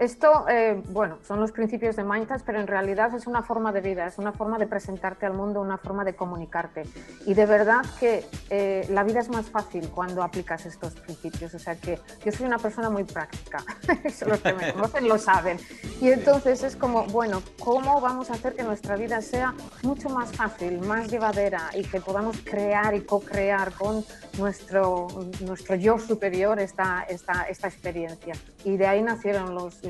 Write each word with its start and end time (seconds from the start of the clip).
Esto, 0.00 0.46
eh, 0.48 0.82
bueno, 0.88 1.18
son 1.28 1.40
los 1.40 1.52
principios 1.52 1.94
de 1.94 2.04
Mindtouch, 2.04 2.40
pero 2.46 2.58
en 2.58 2.66
realidad 2.66 3.14
es 3.14 3.26
una 3.26 3.42
forma 3.42 3.70
de 3.70 3.82
vida, 3.82 4.06
es 4.06 4.16
una 4.16 4.32
forma 4.32 4.56
de 4.56 4.66
presentarte 4.66 5.26
al 5.26 5.34
mundo, 5.34 5.60
una 5.60 5.76
forma 5.76 6.04
de 6.04 6.16
comunicarte. 6.16 6.84
Y 7.26 7.34
de 7.34 7.44
verdad 7.44 7.84
que 8.00 8.24
eh, 8.48 8.86
la 8.88 9.04
vida 9.04 9.20
es 9.20 9.28
más 9.28 9.50
fácil 9.50 9.90
cuando 9.90 10.22
aplicas 10.22 10.64
estos 10.64 10.94
principios. 10.94 11.52
O 11.52 11.58
sea 11.58 11.76
que 11.76 11.98
yo 12.24 12.32
soy 12.32 12.46
una 12.46 12.56
persona 12.58 12.88
muy 12.88 13.04
práctica, 13.04 13.62
los 14.26 14.40
que 14.40 14.52
me 14.54 14.72
conocen 14.72 15.06
lo 15.06 15.18
saben. 15.18 15.58
Y 16.00 16.10
entonces 16.10 16.62
es 16.62 16.76
como, 16.76 17.04
bueno, 17.08 17.42
¿cómo 17.58 18.00
vamos 18.00 18.30
a 18.30 18.32
hacer 18.32 18.54
que 18.54 18.62
nuestra 18.62 18.96
vida 18.96 19.20
sea 19.20 19.52
mucho 19.82 20.08
más 20.08 20.32
fácil, 20.32 20.80
más 20.80 21.10
llevadera 21.10 21.68
y 21.74 21.82
que 21.82 22.00
podamos 22.00 22.38
crear 22.38 22.94
y 22.94 23.02
co-crear 23.02 23.72
con 23.72 24.02
nuestro, 24.38 25.08
nuestro 25.44 25.76
yo 25.76 25.98
superior 25.98 26.58
esta, 26.58 27.02
esta, 27.02 27.42
esta 27.42 27.68
experiencia? 27.68 28.32
Y 28.64 28.78
de 28.78 28.86
ahí 28.86 29.02
nacieron 29.02 29.54
los 29.54 29.89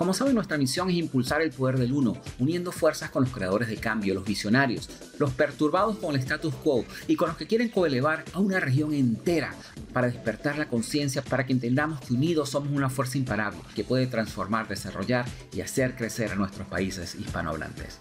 Como 0.00 0.14
saben, 0.14 0.34
nuestra 0.34 0.56
misión 0.56 0.88
es 0.88 0.96
impulsar 0.96 1.42
el 1.42 1.50
poder 1.50 1.76
del 1.76 1.92
uno, 1.92 2.16
uniendo 2.38 2.72
fuerzas 2.72 3.10
con 3.10 3.24
los 3.24 3.32
creadores 3.34 3.68
de 3.68 3.76
cambio, 3.76 4.14
los 4.14 4.24
visionarios, 4.24 4.88
los 5.18 5.30
perturbados 5.32 5.98
con 5.98 6.14
el 6.14 6.20
status 6.22 6.54
quo 6.54 6.86
y 7.06 7.16
con 7.16 7.28
los 7.28 7.36
que 7.36 7.46
quieren 7.46 7.68
coelevar 7.68 8.24
a 8.32 8.38
una 8.38 8.60
región 8.60 8.94
entera 8.94 9.52
para 9.92 10.06
despertar 10.06 10.56
la 10.56 10.68
conciencia, 10.68 11.20
para 11.20 11.44
que 11.44 11.52
entendamos 11.52 12.00
que 12.00 12.14
unidos 12.14 12.48
somos 12.48 12.72
una 12.72 12.88
fuerza 12.88 13.18
imparable 13.18 13.60
que 13.74 13.84
puede 13.84 14.06
transformar, 14.06 14.68
desarrollar 14.68 15.26
y 15.52 15.60
hacer 15.60 15.94
crecer 15.96 16.32
a 16.32 16.34
nuestros 16.34 16.66
países 16.66 17.14
hispanohablantes. 17.14 17.98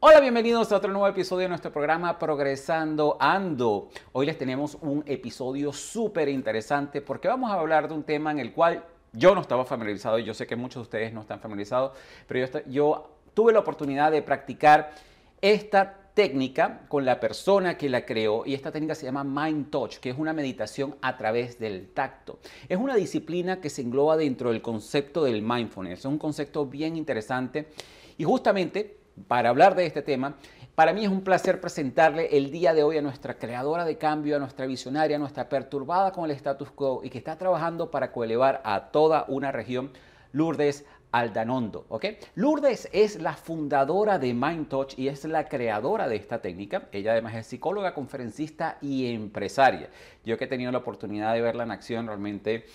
Hola, 0.00 0.20
bienvenidos 0.20 0.72
a 0.72 0.76
otro 0.76 0.90
nuevo 0.90 1.08
episodio 1.08 1.42
de 1.42 1.48
nuestro 1.50 1.70
programa 1.70 2.18
Progresando 2.18 3.18
Ando. 3.20 3.90
Hoy 4.12 4.24
les 4.24 4.38
tenemos 4.38 4.78
un 4.80 5.04
episodio 5.04 5.74
súper 5.74 6.30
interesante 6.30 7.02
porque 7.02 7.28
vamos 7.28 7.50
a 7.50 7.60
hablar 7.60 7.86
de 7.86 7.92
un 7.92 8.02
tema 8.02 8.30
en 8.30 8.38
el 8.38 8.54
cual 8.54 8.82
yo 9.16 9.34
no 9.34 9.40
estaba 9.40 9.64
familiarizado 9.64 10.18
y 10.18 10.24
yo 10.24 10.34
sé 10.34 10.46
que 10.46 10.56
muchos 10.56 10.80
de 10.80 10.82
ustedes 10.82 11.12
no 11.12 11.22
están 11.22 11.40
familiarizados, 11.40 11.92
pero 12.26 12.46
yo, 12.46 12.60
yo 12.66 13.10
tuve 13.34 13.52
la 13.52 13.60
oportunidad 13.60 14.12
de 14.12 14.22
practicar 14.22 14.92
esta 15.40 16.06
técnica 16.14 16.80
con 16.88 17.04
la 17.04 17.20
persona 17.20 17.76
que 17.76 17.90
la 17.90 18.06
creó 18.06 18.44
y 18.46 18.54
esta 18.54 18.72
técnica 18.72 18.94
se 18.94 19.04
llama 19.04 19.22
Mind 19.22 19.68
Touch, 19.68 19.96
que 19.98 20.08
es 20.08 20.18
una 20.18 20.32
meditación 20.32 20.96
a 21.02 21.18
través 21.18 21.58
del 21.58 21.88
tacto. 21.88 22.38
Es 22.70 22.78
una 22.78 22.94
disciplina 22.94 23.60
que 23.60 23.68
se 23.68 23.82
engloba 23.82 24.16
dentro 24.16 24.50
del 24.50 24.62
concepto 24.62 25.24
del 25.24 25.42
mindfulness, 25.42 25.98
es 25.98 26.04
un 26.06 26.18
concepto 26.18 26.64
bien 26.64 26.96
interesante 26.96 27.68
y 28.16 28.24
justamente 28.24 28.96
para 29.28 29.50
hablar 29.50 29.74
de 29.74 29.84
este 29.84 30.02
tema 30.02 30.36
para 30.76 30.92
mí 30.92 31.04
es 31.04 31.10
un 31.10 31.22
placer 31.22 31.58
presentarle 31.58 32.36
el 32.36 32.50
día 32.50 32.74
de 32.74 32.82
hoy 32.82 32.98
a 32.98 33.02
nuestra 33.02 33.38
creadora 33.38 33.86
de 33.86 33.96
cambio, 33.96 34.36
a 34.36 34.38
nuestra 34.38 34.66
visionaria, 34.66 35.16
a 35.16 35.18
nuestra 35.18 35.48
perturbada 35.48 36.12
con 36.12 36.26
el 36.26 36.32
status 36.32 36.70
quo 36.70 37.00
y 37.02 37.08
que 37.08 37.16
está 37.16 37.38
trabajando 37.38 37.90
para 37.90 38.12
coelevar 38.12 38.60
a 38.62 38.90
toda 38.92 39.24
una 39.28 39.50
región, 39.50 39.90
Lourdes 40.32 40.84
Aldanondo. 41.12 41.86
Lourdes 42.34 42.90
es 42.92 43.22
la 43.22 43.32
fundadora 43.32 44.18
de 44.18 44.34
Mind 44.34 44.68
Touch 44.68 44.98
y 44.98 45.08
es 45.08 45.24
la 45.24 45.48
creadora 45.48 46.08
de 46.08 46.16
esta 46.16 46.42
técnica. 46.42 46.88
Ella 46.92 47.12
además 47.12 47.36
es 47.36 47.46
psicóloga, 47.46 47.94
conferencista 47.94 48.76
y 48.82 49.14
empresaria. 49.14 49.88
Yo 50.26 50.36
que 50.36 50.44
he 50.44 50.48
tenido 50.48 50.70
la 50.72 50.78
oportunidad 50.78 51.32
de 51.32 51.40
verla 51.40 51.64
en 51.64 51.70
acción 51.70 52.06
realmente 52.06 52.66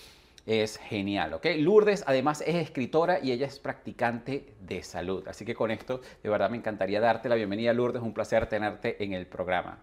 es 0.45 0.78
genial, 0.78 1.34
¿ok? 1.34 1.45
Lourdes 1.58 2.03
además 2.08 2.42
es 2.42 2.56
escritora 2.56 3.20
y 3.20 3.31
ella 3.31 3.47
es 3.47 3.59
practicante 3.59 4.53
de 4.59 4.83
salud. 4.83 5.27
Así 5.27 5.45
que 5.45 5.55
con 5.55 5.71
esto, 5.71 6.02
de 6.23 6.30
verdad 6.30 6.49
me 6.49 6.58
encantaría 6.58 6.99
darte 6.99 7.30
la 7.30 7.36
bienvenida, 7.36 7.73
Lourdes. 7.73 8.02
Un 8.02 8.14
placer 8.14 8.48
tenerte 8.48 9.04
en 9.04 9.14
el 9.14 9.27
programa. 9.27 9.80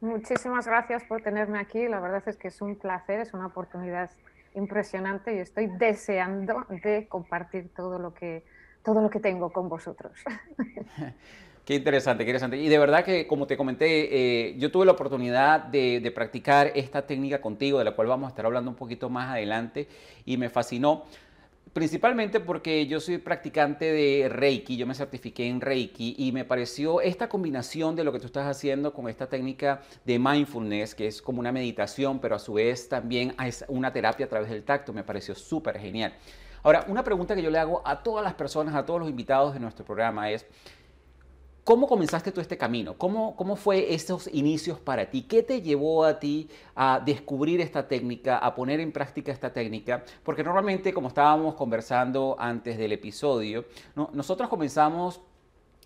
Muchísimas 0.00 0.66
gracias 0.66 1.04
por 1.04 1.22
tenerme 1.22 1.58
aquí. 1.58 1.88
La 1.88 2.00
verdad 2.00 2.22
es 2.26 2.36
que 2.36 2.48
es 2.48 2.60
un 2.60 2.76
placer, 2.76 3.20
es 3.20 3.32
una 3.34 3.46
oportunidad 3.46 4.10
impresionante 4.54 5.34
y 5.34 5.38
estoy 5.38 5.66
deseando 5.78 6.64
de 6.68 7.06
compartir 7.08 7.72
todo 7.74 7.98
lo 7.98 8.14
que, 8.14 8.44
todo 8.82 9.02
lo 9.02 9.10
que 9.10 9.20
tengo 9.20 9.52
con 9.52 9.68
vosotros. 9.68 10.12
Qué 11.64 11.74
interesante, 11.74 12.24
qué 12.24 12.30
interesante. 12.30 12.58
Y 12.58 12.68
de 12.68 12.78
verdad 12.78 13.04
que, 13.04 13.26
como 13.26 13.46
te 13.46 13.56
comenté, 13.56 14.48
eh, 14.50 14.54
yo 14.58 14.70
tuve 14.70 14.84
la 14.84 14.92
oportunidad 14.92 15.60
de, 15.60 16.12
practicar 16.14 16.70
esta 16.74 17.06
técnica 17.06 17.40
contigo, 17.40 17.78
de 17.78 17.84
la 17.84 17.92
cual 17.92 18.06
vamos 18.08 18.26
a 18.26 18.28
estar 18.28 18.44
hablando 18.44 18.70
un 18.70 18.76
poquito 18.76 19.08
más 19.08 19.30
adelante, 19.30 19.88
y 20.26 20.36
me 20.36 20.50
fascinó, 20.50 21.04
principalmente 21.72 22.38
porque 22.38 22.86
yo 22.86 23.00
soy 23.00 23.16
practicante 23.16 23.86
de 23.86 24.28
Reiki, 24.28 24.76
yo 24.76 24.86
me 24.86 24.94
certifiqué 24.94 25.48
en 25.48 25.62
Reiki, 25.62 26.14
y 26.18 26.32
me 26.32 26.44
pareció 26.44 27.00
esta 27.00 27.30
combinación 27.30 27.96
de 27.96 28.04
lo 28.04 28.12
que 28.12 28.20
tú 28.20 28.26
estás 28.26 28.46
haciendo 28.46 28.92
con 28.92 29.08
esta 29.08 29.26
técnica 29.30 29.80
de 30.04 30.18
mindfulness, 30.18 30.94
que 30.94 31.06
es 31.06 31.22
como 31.22 31.40
una 31.40 31.50
meditación, 31.50 32.20
pero 32.20 32.36
a 32.36 32.38
su 32.40 32.52
vez 32.52 32.90
también 32.90 33.34
es 33.42 33.64
una 33.68 33.90
terapia 33.90 34.26
a 34.26 34.28
través 34.28 34.50
del 34.50 34.64
tacto, 34.64 34.92
me 34.92 35.02
pareció 35.02 35.34
súper 35.34 35.78
genial. 35.78 36.12
Ahora, 36.62 36.84
una 36.88 37.02
pregunta 37.02 37.34
que 37.34 37.42
yo 37.42 37.50
le 37.50 37.58
hago 37.58 37.80
a 37.86 38.02
todas 38.02 38.22
las 38.22 38.34
personas, 38.34 38.74
a 38.74 38.84
todos 38.84 39.00
los 39.00 39.08
invitados 39.08 39.54
de 39.54 39.60
nuestro 39.60 39.84
programa 39.84 40.30
es, 40.30 40.46
¿Cómo 41.64 41.88
comenzaste 41.88 42.30
tú 42.30 42.42
este 42.42 42.58
camino? 42.58 42.98
¿Cómo, 42.98 43.34
¿Cómo 43.36 43.56
fue 43.56 43.94
esos 43.94 44.28
inicios 44.34 44.78
para 44.78 45.08
ti? 45.08 45.22
¿Qué 45.22 45.42
te 45.42 45.62
llevó 45.62 46.04
a 46.04 46.20
ti 46.20 46.46
a 46.74 47.00
descubrir 47.02 47.62
esta 47.62 47.88
técnica, 47.88 48.36
a 48.36 48.54
poner 48.54 48.80
en 48.80 48.92
práctica 48.92 49.32
esta 49.32 49.50
técnica? 49.50 50.04
Porque 50.22 50.44
normalmente, 50.44 50.92
como 50.92 51.08
estábamos 51.08 51.54
conversando 51.54 52.36
antes 52.38 52.76
del 52.76 52.92
episodio, 52.92 53.64
nosotros 54.12 54.50
comenzamos 54.50 55.22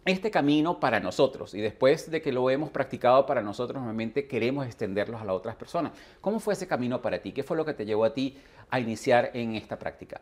este 0.04 0.32
camino 0.32 0.80
para 0.80 0.98
nosotros 0.98 1.54
y 1.54 1.60
después 1.60 2.10
de 2.10 2.20
que 2.22 2.32
lo 2.32 2.50
hemos 2.50 2.70
practicado 2.70 3.24
para 3.24 3.40
nosotros, 3.40 3.76
normalmente 3.76 4.26
queremos 4.26 4.66
extenderlos 4.66 5.20
a 5.20 5.24
las 5.24 5.36
otras 5.36 5.54
personas. 5.54 5.92
¿Cómo 6.20 6.40
fue 6.40 6.54
ese 6.54 6.66
camino 6.66 7.00
para 7.00 7.20
ti? 7.22 7.30
¿Qué 7.30 7.44
fue 7.44 7.56
lo 7.56 7.64
que 7.64 7.74
te 7.74 7.86
llevó 7.86 8.04
a 8.04 8.12
ti 8.12 8.36
a 8.68 8.80
iniciar 8.80 9.30
en 9.32 9.54
esta 9.54 9.78
práctica? 9.78 10.20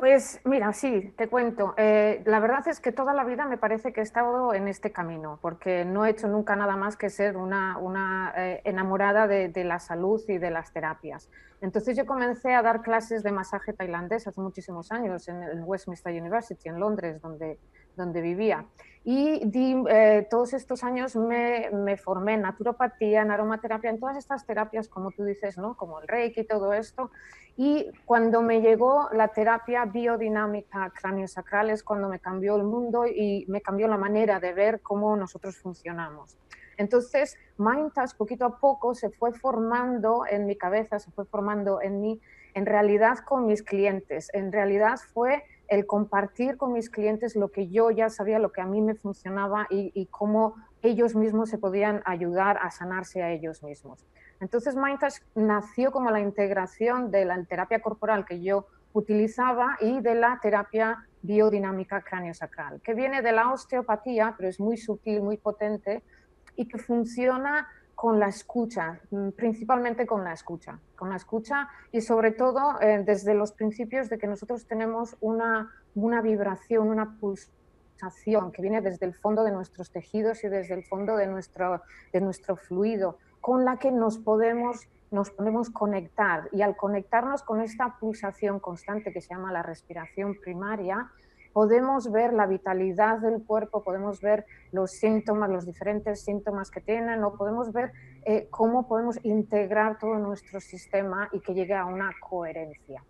Pues 0.00 0.40
mira, 0.46 0.72
sí, 0.72 1.12
te 1.18 1.28
cuento. 1.28 1.74
Eh, 1.76 2.22
la 2.24 2.40
verdad 2.40 2.66
es 2.68 2.80
que 2.80 2.90
toda 2.90 3.12
la 3.12 3.22
vida 3.22 3.44
me 3.44 3.58
parece 3.58 3.92
que 3.92 4.00
he 4.00 4.02
estado 4.02 4.54
en 4.54 4.66
este 4.66 4.92
camino, 4.92 5.38
porque 5.42 5.84
no 5.84 6.06
he 6.06 6.10
hecho 6.10 6.26
nunca 6.26 6.56
nada 6.56 6.74
más 6.74 6.96
que 6.96 7.10
ser 7.10 7.36
una, 7.36 8.32
eh, 8.34 8.62
enamorada 8.64 9.26
de, 9.26 9.50
de, 9.50 9.62
la 9.62 9.78
salud 9.78 10.18
y 10.26 10.38
de 10.38 10.50
las 10.50 10.72
terapias. 10.72 11.28
Entonces 11.60 11.98
yo 11.98 12.06
comencé 12.06 12.54
a 12.54 12.62
dar 12.62 12.80
clases 12.80 13.22
de 13.22 13.30
masaje 13.30 13.74
tailandés 13.74 14.26
hace 14.26 14.40
muchísimos 14.40 14.90
años 14.90 15.28
en 15.28 15.42
el 15.42 15.62
Westminster 15.64 16.18
University, 16.18 16.70
en 16.70 16.80
Londres, 16.80 17.20
donde, 17.20 17.58
donde 17.94 18.22
vivía. 18.22 18.64
Y 19.02 19.50
eh, 19.88 20.26
todos 20.30 20.52
estos 20.52 20.84
años 20.84 21.16
me, 21.16 21.70
me, 21.72 21.96
formé 21.96 22.34
en 22.34 22.42
naturopatía, 22.42 23.22
en 23.22 23.30
aromaterapia, 23.30 23.88
en 23.88 23.98
todas 23.98 24.18
estas 24.18 24.44
terapias, 24.44 24.88
como 24.88 25.10
tú 25.10 25.24
dices, 25.24 25.56
¿no? 25.56 25.74
como 25.74 26.00
el 26.00 26.08
reiki 26.08 26.40
y 26.40 26.46
todo 26.46 26.74
esto. 26.74 27.10
Y 27.56 27.90
cuando 28.04 28.42
me 28.42 28.60
llegó 28.60 29.08
la 29.12 29.28
terapia 29.28 29.86
biodinámica 29.86 30.90
cráneo-sacral 30.90 31.70
es 31.70 31.82
cuando 31.82 32.08
me 32.08 32.20
cambió 32.20 32.56
el 32.56 32.64
mundo 32.64 33.06
y 33.06 33.46
me 33.48 33.62
cambió 33.62 33.88
la 33.88 33.96
manera 33.96 34.38
de 34.38 34.52
ver 34.52 34.80
cómo 34.82 35.16
nosotros 35.16 35.56
funcionamos. 35.56 36.36
Entonces, 36.76 37.36
MindTouch 37.58 38.14
poquito 38.16 38.46
a 38.46 38.58
poco 38.58 38.94
se 38.94 39.10
fue 39.10 39.32
formando 39.32 40.24
en 40.28 40.46
mi 40.46 40.56
cabeza, 40.56 40.98
se 40.98 41.10
fue 41.10 41.26
formando 41.26 41.82
en 41.82 42.00
mí, 42.00 42.20
en 42.54 42.64
realidad 42.64 43.18
con 43.18 43.46
mis 43.46 43.62
clientes. 43.62 44.30
En 44.32 44.50
realidad 44.50 44.98
fue 45.12 45.44
el 45.70 45.86
compartir 45.86 46.56
con 46.56 46.72
mis 46.72 46.90
clientes 46.90 47.36
lo 47.36 47.48
que 47.52 47.68
yo 47.68 47.92
ya 47.92 48.10
sabía, 48.10 48.40
lo 48.40 48.50
que 48.50 48.60
a 48.60 48.66
mí 48.66 48.82
me 48.82 48.96
funcionaba 48.96 49.68
y, 49.70 50.06
cómo 50.10 50.56
ellos 50.82 51.14
mismos 51.14 51.48
se 51.48 51.58
podían 51.58 52.02
ayudar 52.04 52.58
a 52.60 52.72
sanarse 52.72 53.22
a 53.22 53.30
ellos 53.30 53.62
mismos. 53.62 54.04
Entonces 54.40 54.74
MindTouch 54.74 55.20
nació 55.36 55.92
como 55.92 56.10
la 56.10 56.20
integración 56.20 57.12
de 57.12 57.24
la 57.24 57.42
terapia 57.44 57.80
corporal 57.80 58.24
que 58.24 58.42
yo 58.42 58.66
utilizaba 58.92 59.76
y 59.80 60.00
de 60.00 60.16
la 60.16 60.40
terapia 60.42 61.06
biodinámica 61.22 62.02
cráneo-sacral, 62.02 62.80
que 62.82 62.94
viene 62.94 63.22
de 63.22 63.30
la 63.30 63.52
osteopatía, 63.52 64.34
pero 64.36 64.48
es 64.48 64.58
muy 64.58 64.76
sutil, 64.76 65.22
muy 65.22 65.36
potente 65.36 66.02
y 66.56 66.66
que 66.66 66.78
funciona 66.78 67.68
con 68.00 68.18
la 68.18 68.28
escucha, 68.28 68.98
mm, 69.10 69.32
principalmente 69.32 70.06
con 70.06 70.24
la 70.24 70.32
escucha, 70.32 70.80
con 70.96 71.10
la 71.10 71.16
escucha 71.16 71.68
y 71.92 72.00
sobre 72.00 72.30
todo 72.30 72.80
eh, 72.80 73.02
desde 73.04 73.34
los 73.34 73.52
principios 73.52 74.08
de 74.08 74.16
que 74.16 74.26
nosotros 74.26 74.66
tenemos 74.66 75.18
una, 75.20 75.70
una 75.94 76.22
vibración, 76.22 76.88
una 76.88 77.18
pulsación 77.18 78.52
que 78.52 78.62
viene 78.62 78.80
desde 78.80 79.04
el 79.04 79.12
fondo 79.12 79.44
de 79.44 79.50
nuestros 79.50 79.90
tejidos 79.90 80.42
y 80.44 80.48
desde 80.48 80.72
el 80.72 80.84
fondo 80.84 81.14
de 81.14 81.26
nuestro, 81.26 81.82
de 82.10 82.22
nuestro 82.22 82.56
fluido, 82.56 83.18
con 83.42 83.66
la 83.66 83.76
que 83.76 83.92
nos 83.92 84.16
podemos, 84.16 84.88
nos 85.10 85.30
podemos 85.30 85.68
conectar. 85.68 86.48
Y 86.52 86.62
al 86.62 86.76
conectarnos 86.76 87.42
con 87.42 87.60
esta 87.60 87.98
pulsación 88.00 88.60
constante 88.60 89.12
que 89.12 89.20
se 89.20 89.34
llama 89.34 89.52
la 89.52 89.62
respiración 89.62 90.36
primaria, 90.42 91.10
podemos 91.52 92.10
ver 92.10 92.32
la 92.32 92.46
vitalidad 92.46 93.18
del 93.18 93.42
cuerpo, 93.44 93.82
podemos 93.82 94.20
ver 94.20 94.46
los 94.72 94.92
síntomas, 94.92 95.50
los 95.50 95.66
diferentes 95.66 96.22
síntomas 96.22 96.70
que 96.70 96.80
tienen, 96.80 97.22
o 97.24 97.34
podemos 97.34 97.72
ver 97.72 97.92
eh, 98.24 98.48
cómo 98.50 98.86
podemos 98.86 99.18
integrar 99.24 99.98
todo 99.98 100.16
nuestro 100.16 100.60
sistema 100.60 101.28
y 101.32 101.40
que 101.40 101.54
llegue 101.54 101.74
a 101.74 101.86
una 101.86 102.10
coherencia. 102.20 103.02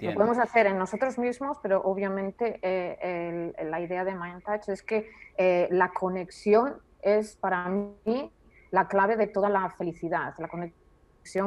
Lo 0.00 0.14
podemos 0.14 0.38
hacer 0.38 0.66
en 0.66 0.78
nosotros 0.78 1.18
mismos, 1.18 1.58
pero 1.62 1.82
obviamente 1.82 2.58
eh, 2.62 3.52
la 3.64 3.80
idea 3.80 4.04
de 4.04 4.14
MindTouch 4.14 4.70
es 4.70 4.82
que 4.82 5.10
eh, 5.36 5.68
la 5.70 5.90
conexión 5.90 6.76
es 7.02 7.36
para 7.36 7.68
mí 7.68 8.32
la 8.70 8.88
clave 8.88 9.16
de 9.16 9.26
toda 9.26 9.50
la 9.50 9.68
felicidad, 9.70 10.34
la 10.38 10.48
conexión 10.48 10.85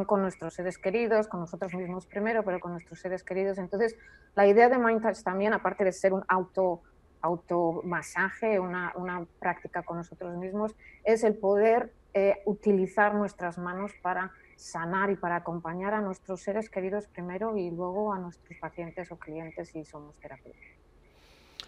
con 0.06 0.22
nuestros 0.22 0.54
seres 0.54 0.78
queridos, 0.78 1.28
con 1.28 1.40
nosotros 1.40 1.74
mismos 1.74 2.06
primero, 2.06 2.44
pero 2.44 2.60
con 2.60 2.72
nuestros 2.72 3.00
seres 3.00 3.24
queridos. 3.24 3.58
Entonces, 3.58 3.96
la 4.36 4.48
idea 4.48 4.70
de 4.70 4.78
MindTouch 4.78 5.24
también, 5.24 5.54
aparte 5.54 5.84
de 5.84 5.92
ser 5.92 6.14
un 6.14 6.24
auto 6.28 6.82
automasaje, 7.22 8.60
una, 8.60 8.94
una 8.96 9.26
práctica 9.40 9.84
con 9.84 9.98
nosotros 9.98 10.38
mismos, 10.38 10.76
es 11.04 11.24
el 11.24 11.36
poder 11.36 11.92
eh, 12.14 12.42
utilizar 12.46 13.14
nuestras 13.14 13.58
manos 13.58 13.92
para 14.02 14.32
sanar 14.56 15.10
y 15.10 15.16
para 15.16 15.38
acompañar 15.38 15.94
a 15.94 16.02
nuestros 16.02 16.42
seres 16.42 16.70
queridos 16.70 17.08
primero 17.08 17.58
y 17.58 17.72
luego 17.72 18.14
a 18.14 18.20
nuestros 18.20 18.58
pacientes 18.60 19.12
o 19.12 19.18
clientes 19.18 19.70
si 19.70 19.84
somos 19.86 20.18
terapeutas. 20.20 20.79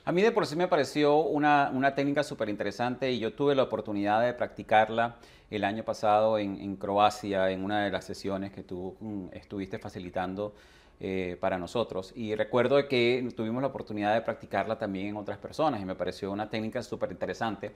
A 0.03 0.11
mí 0.11 0.23
de 0.23 0.31
por 0.31 0.47
sí 0.47 0.55
me 0.55 0.67
pareció 0.67 1.17
una, 1.17 1.69
una 1.71 1.93
técnica 1.93 2.23
súper 2.23 2.49
interesante 2.49 3.11
y 3.11 3.19
yo 3.19 3.33
tuve 3.33 3.53
la 3.53 3.63
oportunidad 3.63 4.21
de 4.21 4.33
practicarla 4.33 5.17
el 5.51 5.63
año 5.63 5.83
pasado 5.83 6.39
en, 6.39 6.75
Croacia 6.77 7.51
en 7.51 7.63
una 7.63 7.83
de 7.83 7.91
las 7.91 8.05
sesiones 8.05 8.51
que 8.51 8.63
tú 8.63 8.95
mm, 8.99 9.27
estuviste 9.33 9.77
facilitando 9.77 10.55
eh, 11.03 11.35
para 11.39 11.57
nosotros. 11.57 12.13
Y 12.15 12.35
recuerdo 12.35 12.87
que 12.87 13.27
tuvimos 13.35 13.59
la 13.63 13.69
oportunidad 13.69 14.13
de 14.13 14.21
practicarla 14.21 14.77
también 14.77 15.07
en 15.07 15.17
otras 15.17 15.39
personas 15.39 15.81
y 15.81 15.85
me 15.85 15.95
pareció 15.95 16.31
una 16.31 16.47
técnica 16.47 16.83
súper 16.83 17.11
interesante. 17.11 17.71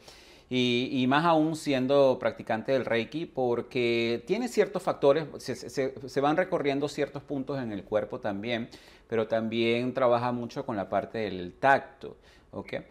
Y, 0.48 1.04
más 1.08 1.26
aún 1.26 1.56
siendo 1.56 2.20
practicante 2.20 2.74
del 2.74 2.86
Reiki, 2.86 3.26
porque 3.26 4.24
tiene 4.28 4.48
ciertos 4.48 4.84
factores, 4.84 5.26
se, 5.40 6.22
van 6.22 6.38
recorriendo 6.38 6.88
ciertos 6.88 7.24
puntos 7.24 7.60
en 7.60 7.72
el 7.72 7.84
cuerpo 7.84 8.20
también, 8.20 8.70
pero 9.08 9.28
también 9.28 9.92
trabaja 9.96 10.32
mucho 10.32 10.64
con 10.64 10.76
la 10.76 10.88
parte 10.88 11.18
del 11.18 11.54
tacto. 11.54 12.18
¿okay? 12.52 12.82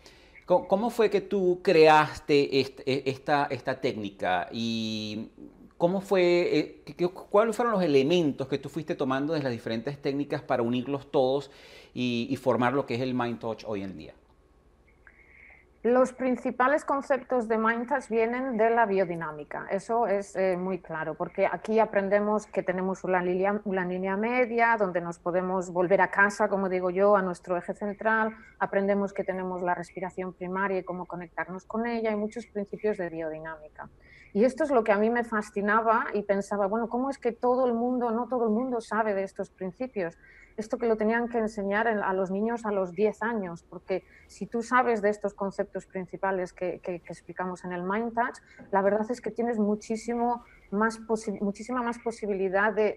¿Cómo 0.47 0.91
fue 0.91 1.11
que 1.11 1.21
tú 1.21 1.61
creaste 1.63 2.59
esta, 3.09 3.47
esta 3.51 3.81
técnica 3.81 4.49
y 4.51 5.29
¿Cómo 5.85 6.01
fue, 6.01 6.59
eh, 6.59 7.09
cuáles 7.29 7.57
fueron 7.57 7.75
los 7.75 7.83
elementos 7.83 8.49
que 8.49 8.57
tú 8.57 8.71
fuiste 8.71 8.95
tomando 8.95 9.35
de 9.35 9.43
las 9.43 9.53
diferentes 9.53 10.01
técnicas 10.01 10.41
para 10.41 10.63
unirlos 10.63 11.11
todos 11.11 11.51
y, 11.93 12.35
formar 12.41 12.73
lo 12.73 12.87
que 12.87 12.95
es 12.95 13.03
el 13.03 13.13
Mind 13.13 13.39
Touch 13.39 13.65
hoy 13.67 13.83
en 13.83 13.95
día? 13.99 14.15
Los 15.83 16.15
principales 16.15 16.87
conceptos 16.87 17.49
de 17.49 17.59
MindTouch 17.59 18.09
vienen 18.09 18.57
de 18.57 18.71
la 18.71 18.87
biodinámica, 18.87 19.67
eso 19.71 20.07
es 20.07 20.35
eh, 20.37 20.57
muy 20.57 20.79
claro, 20.79 21.17
porque 21.17 21.45
aquí 21.45 21.79
aprendemos 21.79 22.47
que 22.47 22.63
tenemos 22.63 23.05
una 23.05 23.23
línea, 23.23 23.61
una 23.67 23.85
línea, 23.85 24.17
media 24.17 24.79
donde 24.79 25.03
nos 25.03 25.19
podemos 25.19 25.71
volver 25.71 26.01
a 26.01 26.11
casa, 26.11 26.49
como 26.49 26.71
digo 26.71 26.89
yo, 26.89 27.15
a 27.15 27.21
nuestro 27.21 27.59
eje 27.59 27.75
central, 27.75 28.35
aprendemos 28.59 29.13
que 29.13 29.23
tenemos 29.23 29.61
la 29.61 29.75
respiración 29.75 30.33
primaria 30.33 30.79
y 30.79 30.83
cómo 30.83 31.05
conectarnos 31.05 31.67
con 31.67 31.87
ella 31.87 32.11
y 32.11 32.17
muchos 32.17 32.47
principios 32.47 32.97
de 32.97 33.11
biodinámica. 33.11 33.91
Y 34.35 34.45
esto 34.45 34.65
es 34.65 34.71
lo 34.71 34.83
que 34.83 34.91
a 34.91 34.99
mí 34.99 35.11
me 35.11 35.23
fascinaba 35.23 36.07
y 36.13 36.25
pensaba, 36.25 36.67
bueno, 36.67 36.89
¿cómo 36.89 37.09
es 37.09 37.19
que 37.19 37.31
todo 37.31 37.67
el 37.67 37.73
mundo, 37.73 38.11
no 38.11 38.27
todo 38.27 38.45
el 38.45 38.51
mundo 38.51 38.81
sabe 38.81 39.15
de 39.15 39.23
estos 39.23 39.49
principios? 39.49 40.19
Esto 40.57 40.77
que 40.77 40.87
lo 40.87 40.97
tenían 40.97 41.29
que 41.29 41.39
enseñar 41.39 41.87
a 41.87 42.13
los 42.13 42.33
niños 42.33 42.67
a 42.67 42.73
los 42.73 42.91
10 42.93 43.23
años, 43.23 43.65
porque 43.71 44.03
si 44.27 44.47
tú 44.47 44.63
sabes 44.63 45.03
de 45.03 45.11
estos 45.11 45.35
conceptos 45.35 45.87
principales 45.87 46.53
que, 46.53 46.81
explicamos 46.85 47.65
en 47.65 47.73
el 47.73 47.85
Mind 47.85 48.13
Touch, 48.13 48.39
la 48.73 48.83
verdad 48.83 49.09
es 49.09 49.21
que 49.21 49.31
tienes 49.31 49.61
muchísimo 49.61 50.45
más 50.73 51.01
muchísima 51.41 51.83
más 51.83 52.01
posibilidad 52.01 52.73
de, 52.73 52.97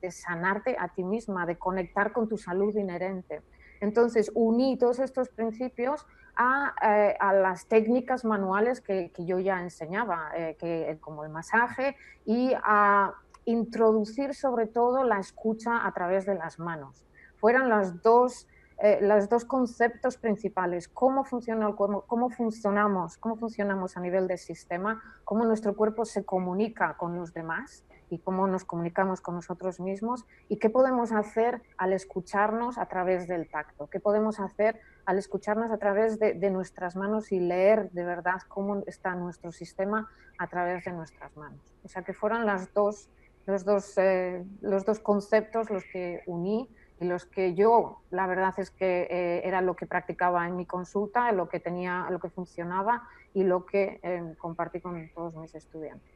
de 0.00 0.10
sanarte 0.10 0.74
a 0.78 0.88
ti 0.88 1.04
misma, 1.04 1.44
de 1.44 1.58
conectar 1.58 2.12
con 2.12 2.28
tu 2.30 2.38
salud 2.38 2.74
inherente. 2.74 3.42
Entonces, 3.80 4.32
uní 4.34 4.78
todos 4.78 4.98
estos 4.98 5.28
principios 5.28 6.06
eh, 6.38 7.16
a, 7.18 7.32
las 7.32 7.66
técnicas 7.66 8.24
manuales 8.24 8.80
que, 8.80 9.10
yo 9.18 9.40
ya 9.40 9.60
enseñaba, 9.60 10.30
eh, 10.36 10.56
que, 10.56 10.96
como 11.00 11.24
el 11.24 11.30
masaje, 11.30 11.96
y 12.24 12.52
a 12.62 13.12
introducir 13.44 14.34
sobre 14.34 14.68
todo 14.68 15.02
la 15.02 15.18
escucha 15.18 15.84
a 15.84 15.92
través 15.92 16.26
de 16.26 16.36
las 16.36 16.60
manos. 16.60 17.04
Fueron 17.38 17.68
las 17.68 18.02
dos, 18.02 18.46
eh, 18.78 19.00
los 19.00 19.28
dos 19.28 19.44
conceptos 19.44 20.16
principales, 20.16 20.86
cómo 20.86 21.24
funciona 21.24 21.66
el 21.66 21.74
cuerpo, 21.74 22.04
cómo 22.06 22.30
funcionamos, 22.30 23.16
cómo 23.16 23.34
funcionamos 23.34 23.96
a 23.96 24.00
nivel 24.00 24.28
del 24.28 24.38
sistema, 24.38 25.02
cómo 25.24 25.44
nuestro 25.44 25.74
cuerpo 25.74 26.04
se 26.04 26.24
comunica 26.24 26.96
con 26.96 27.16
los 27.16 27.32
demás 27.32 27.84
y 28.10 28.18
cómo 28.18 28.46
nos 28.46 28.64
comunicamos 28.64 29.20
con 29.20 29.34
nosotros 29.34 29.80
mismos 29.80 30.24
y 30.48 30.58
qué 30.58 30.70
podemos 30.70 31.10
hacer 31.12 31.62
al 31.76 31.92
escucharnos 31.92 32.78
a 32.78 32.86
través 32.86 33.26
del 33.26 33.48
tacto, 33.48 33.88
qué 33.88 34.00
podemos 34.00 34.40
hacer 34.40 34.80
al 35.08 35.16
escucharnos 35.16 35.70
a 35.70 35.78
través 35.78 36.18
de, 36.18 36.50
nuestras 36.50 36.94
manos 36.94 37.32
y 37.32 37.40
leer 37.40 37.90
de 37.92 38.04
verdad 38.04 38.42
cómo 38.46 38.82
está 38.86 39.14
nuestro 39.14 39.52
sistema 39.52 40.06
a 40.36 40.48
través 40.48 40.84
de 40.84 40.92
nuestras 40.92 41.34
manos. 41.34 41.62
O 41.82 41.88
sea 41.88 42.02
que 42.02 42.12
fueron 42.12 42.44
las 42.44 42.74
dos, 42.74 43.08
los, 43.46 43.64
dos, 43.64 43.96
eh, 43.96 44.44
los 44.60 44.84
dos 44.84 45.00
conceptos 45.00 45.70
los 45.70 45.82
que 45.90 46.20
uní 46.26 46.68
y 47.00 47.06
los 47.06 47.24
que 47.24 47.54
yo, 47.54 48.02
la 48.10 48.26
verdad 48.26 48.52
es 48.58 48.70
que 48.70 49.08
eh, 49.10 49.48
era 49.48 49.62
lo 49.62 49.76
que 49.76 49.86
practicaba 49.86 50.46
en 50.46 50.56
mi 50.56 50.66
consulta, 50.66 51.32
lo 51.32 51.48
que 51.48 51.58
tenía, 51.58 52.08
lo 52.10 52.20
que 52.20 52.28
funcionaba 52.28 53.08
y 53.32 53.44
lo 53.44 53.64
que 53.64 54.00
eh, 54.02 54.34
compartí 54.36 54.82
con 54.82 55.08
todos 55.14 55.34
mis 55.36 55.54
estudiantes. 55.54 56.12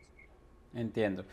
Entiendo. 0.74 1.24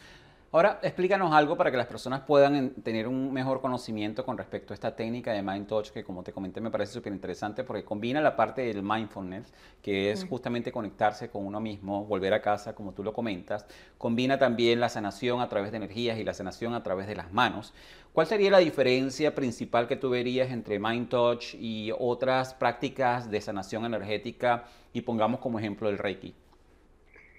Ahora, 0.51 0.79
explícanos 0.81 1.31
algo 1.31 1.55
para 1.55 1.69
que 1.69 1.77
las 1.77 1.85
personas 1.85 2.21
puedan 2.21 2.71
tener 2.81 3.07
un 3.07 3.31
mejor 3.31 3.61
conocimiento 3.61 4.25
con 4.25 4.35
respecto 4.35 4.73
a 4.73 4.75
esta 4.75 4.95
técnica 4.95 5.31
de 5.31 5.43
Mind 5.43 5.67
Touch, 5.67 5.91
que 5.91 6.03
como 6.03 6.23
te 6.23 6.33
comenté 6.33 6.59
me 6.59 6.71
parece 6.71 6.93
súper 6.93 7.13
interesante 7.13 7.63
porque 7.63 7.83
combina 7.83 8.19
la 8.19 8.35
parte 8.35 8.63
del 8.63 8.81
mindfulness, 8.81 9.53
que 9.83 10.09
es 10.09 10.25
justamente 10.25 10.71
conectarse 10.71 11.29
con 11.29 11.45
uno 11.45 11.59
mismo, 11.59 12.03
volver 12.03 12.33
a 12.33 12.41
casa, 12.41 12.73
como 12.73 12.93
tú 12.93 13.03
lo 13.03 13.13
comentas. 13.13 13.67
Combina 13.99 14.39
también 14.39 14.79
la 14.79 14.89
sanación 14.89 15.39
a 15.39 15.49
través 15.49 15.69
de 15.69 15.77
energías 15.77 16.17
y 16.17 16.23
la 16.23 16.33
sanación 16.33 16.73
a 16.73 16.81
través 16.81 17.05
de 17.05 17.15
las 17.15 17.31
manos. 17.31 17.75
¿Cuál 18.11 18.25
sería 18.25 18.49
la 18.49 18.57
diferencia 18.57 19.35
principal 19.35 19.87
que 19.87 19.97
tú 19.97 20.09
verías 20.09 20.49
entre 20.49 20.79
Mind 20.79 21.09
Touch 21.09 21.53
y 21.53 21.91
otras 21.99 22.55
prácticas 22.55 23.29
de 23.29 23.39
sanación 23.39 23.85
energética? 23.85 24.63
Y 24.93 25.01
pongamos 25.01 25.41
como 25.41 25.59
ejemplo 25.59 25.89
el 25.89 25.99
Reiki. 25.99 26.33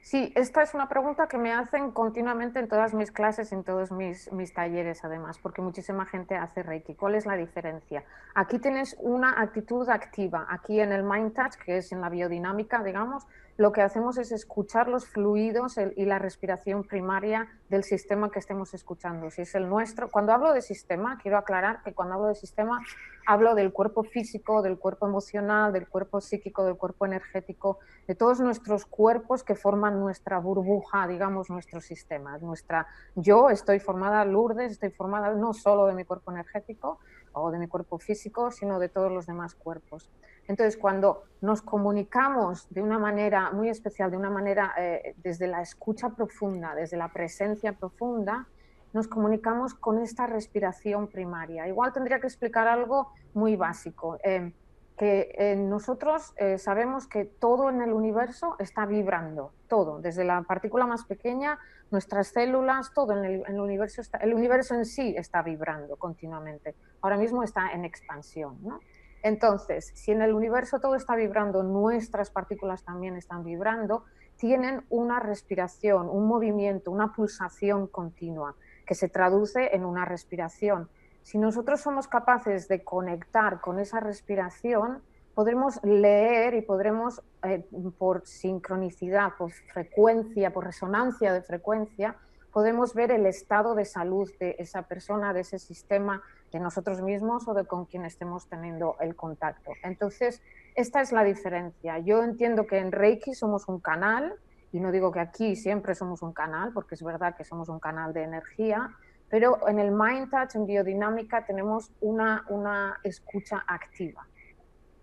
Sí, 0.03 0.33
esta 0.35 0.63
es 0.63 0.73
una 0.75 0.89
pregunta 0.89 1.29
que 1.29 1.37
me 1.37 1.53
hacen 1.53 1.91
continuamente 1.91 2.59
en 2.59 2.69
todas 2.69 2.95
mis 2.95 3.13
clases, 3.13 3.53
en 3.53 3.65
todos 3.65 3.93
mis, 3.93 4.33
mis, 4.33 4.53
talleres 4.53 5.05
además, 5.05 5.39
porque 5.39 5.61
muchísima 5.61 6.07
gente 6.07 6.37
hace 6.37 6.63
Reiki. 6.63 6.95
¿Cuál 6.95 7.15
es 7.15 7.27
la 7.27 7.37
diferencia? 7.37 8.03
Aquí 8.35 8.59
tienes 8.59 8.97
una 8.99 9.41
actitud 9.41 9.89
activa. 9.89 10.47
Aquí 10.49 10.81
en 10.81 10.93
el 10.93 11.03
Mind 11.03 11.35
Touch, 11.35 11.55
que 11.65 11.77
es 11.77 11.93
en 11.93 12.01
la 12.01 12.09
biodinámica, 12.09 12.83
digamos, 12.83 13.27
lo 13.61 13.73
que 13.73 13.83
hacemos 13.83 14.17
es 14.17 14.33
escuchar 14.33 14.89
los 14.89 15.05
fluidos 15.05 15.77
y 15.77 16.07
la 16.07 16.19
respiración 16.19 16.83
primaria 16.83 17.47
del 17.69 17.85
sistema 17.85 18.31
que 18.31 18.39
estemos 18.39 18.73
escuchando. 18.73 19.31
Si 19.31 19.43
es 19.43 19.55
el 19.55 19.69
nuestro, 19.69 20.09
cuando 20.11 20.33
hablo 20.33 20.55
de 20.55 20.63
sistema, 20.63 21.19
quiero 21.21 21.37
aclarar 21.37 21.83
que 21.83 21.93
cuando 21.93 22.15
hablo 22.15 22.29
de 22.29 22.37
sistema 22.37 22.81
hablo 23.27 23.55
del 23.55 23.71
cuerpo 23.71 24.03
físico, 24.03 24.63
del 24.63 24.79
cuerpo 24.79 25.07
emocional, 25.07 25.75
del 25.75 25.87
cuerpo 25.87 26.23
psíquico, 26.23 26.65
del 26.65 26.79
cuerpo 26.79 27.05
energético, 27.05 27.81
de 28.09 28.15
todos 28.15 28.41
nuestros 28.41 28.87
cuerpos 28.87 29.45
que 29.45 29.55
forman 29.55 30.01
nuestra 30.01 30.39
burbuja, 30.39 31.07
digamos, 31.07 31.51
nuestro 31.51 31.83
sistema. 31.83 32.39
Nuestra, 32.39 32.87
yo 33.15 33.51
estoy 33.51 33.79
formada, 33.79 34.25
Lourdes, 34.25 34.73
estoy 34.73 34.89
formada 34.89 35.35
no 35.35 35.53
solo 35.53 35.85
de 35.85 35.93
mi 35.93 36.05
cuerpo 36.07 36.33
energético 36.33 36.99
o 37.35 37.51
de 37.51 37.59
mi 37.59 37.69
cuerpo 37.69 37.99
físico, 37.99 38.51
sino 38.51 38.79
de 38.79 38.89
todos 38.89 39.13
los 39.13 39.27
demás 39.27 39.55
cuerpos. 39.55 40.09
Entonces, 40.49 40.77
cuando 40.77 41.25
nos 41.41 41.63
comunicamos 41.63 42.67
de 42.71 42.83
una 42.83 42.99
manera 42.99 43.51
muy 43.51 43.69
especial, 43.69 44.11
de 44.11 44.17
una 44.17 44.31
manera 44.31 44.75
eh, 44.77 45.15
desde 45.19 45.47
la 45.47 45.63
escucha 45.63 46.11
profunda, 46.11 46.75
desde 46.75 46.97
la 46.97 47.09
presencia 47.09 47.73
profunda, 47.73 48.47
nos 48.93 49.07
comunicamos 49.07 49.75
con 49.75 49.99
esta 50.01 50.27
respiración 50.27 51.07
primaria. 51.07 51.69
Igual 51.69 51.93
tendría 51.93 52.21
que 52.21 52.27
explicar 52.27 52.67
algo 52.67 53.13
muy 53.33 53.57
básico, 53.57 54.19
eh, 54.25 54.53
que 54.99 55.35
eh, 55.39 55.57
nosotros 55.57 56.35
sabemos 56.59 57.07
que 57.07 57.25
todo 57.25 57.71
en 57.71 57.81
el 57.81 57.91
universo 57.93 58.57
está 58.59 58.85
vibrando, 58.85 59.53
todo, 59.67 59.99
desde 60.01 60.25
la 60.25 60.43
partícula 60.43 60.85
más 60.85 61.05
pequeña, 61.05 61.59
nuestras 61.91 62.29
células, 62.29 62.93
todo 62.93 63.17
en 63.17 63.25
el, 63.25 63.35
en 63.47 63.55
el 63.55 63.61
universo, 63.61 64.03
está, 64.03 64.19
el 64.19 64.35
universo 64.35 64.75
en 64.75 64.85
sí 64.85 65.15
está 65.17 65.41
vibrando 65.41 65.97
continuamente. 65.97 66.75
Ahora 67.01 67.17
mismo 67.17 67.43
está 67.43 67.71
en 67.73 67.87
expansión, 67.87 68.59
¿no? 68.63 68.81
Entonces, 69.23 69.93
si 69.95 70.13
en 70.13 70.23
el 70.23 70.33
universo 70.33 70.81
todo 70.81 70.95
está 70.95 71.15
vibrando, 71.15 71.63
nuestras 71.63 72.31
partículas 72.31 72.85
también 72.85 73.17
están 73.17 73.45
vibrando, 73.45 74.05
tienen 74.37 74.85
una 74.89 75.21
respiración, 75.21 76.09
un 76.09 76.27
movimiento, 76.27 76.91
una 76.91 77.13
pulsación 77.13 77.87
continua 77.87 78.55
que 78.87 78.95
se 78.95 79.09
traduce 79.09 79.75
en 79.77 79.85
una 79.85 80.05
respiración. 80.05 80.89
Si 81.23 81.39
nosotros 81.39 81.81
somos 81.81 82.09
capaces 82.09 82.67
de 82.67 82.83
conectar 82.83 83.61
con 83.61 83.79
esa 83.79 84.01
respiración, 84.01 85.03
podremos 85.35 85.79
leer 85.85 86.55
y 86.55 86.63
podremos, 86.63 87.23
eh, 87.43 87.65
por 87.99 88.27
sincronicidad, 88.27 89.35
por 89.39 89.53
frecuencia, 89.53 90.53
por 90.53 90.65
resonancia 90.65 91.33
de 91.33 91.43
frecuencia, 91.43 92.17
podemos 92.53 92.95
ver 92.95 93.13
el 93.13 93.27
estado 93.27 93.75
de 93.75 93.85
salud 93.85 94.31
de 94.41 94.57
esa 94.59 94.83
persona, 94.83 95.33
de 95.33 95.41
ese 95.41 95.59
sistema, 95.59 96.23
de 96.53 96.61
nosotros 96.61 97.01
mismos 97.03 97.47
o 97.49 97.55
de 97.55 97.65
con 97.65 97.87
quien 97.87 98.05
estemos 98.05 98.49
teniendo 98.49 98.97
el 99.01 99.15
contacto. 99.15 99.73
Entonces, 99.83 100.43
esta 100.75 101.01
es 101.01 101.13
la 101.13 101.25
diferencia. 101.25 101.99
Yo 101.99 102.23
entiendo 102.23 102.67
que 102.67 102.79
en 102.79 102.93
Reiki 102.93 103.35
somos 103.35 103.69
un 103.69 103.81
canal, 103.81 104.35
y 104.73 104.81
no 104.81 104.93
digo 104.93 105.11
que 105.13 105.21
aquí 105.21 105.57
siempre 105.57 105.95
somos 105.95 106.23
un 106.23 106.33
canal, 106.33 106.73
porque 106.73 106.95
es 106.95 107.03
verdad 107.03 107.37
que 107.37 107.45
somos 107.45 107.69
un 107.69 107.81
canal 107.81 108.13
de 108.13 108.23
energía, 108.23 108.91
pero 109.29 109.69
en 109.69 109.79
el 109.79 109.93
Mind 109.93 110.31
Touch, 110.31 110.57
en 110.57 110.67
biodinámica, 110.67 111.45
tenemos 111.45 111.93
una, 112.01 112.45
una 112.49 112.99
escucha 113.05 113.65
activa. 113.67 114.27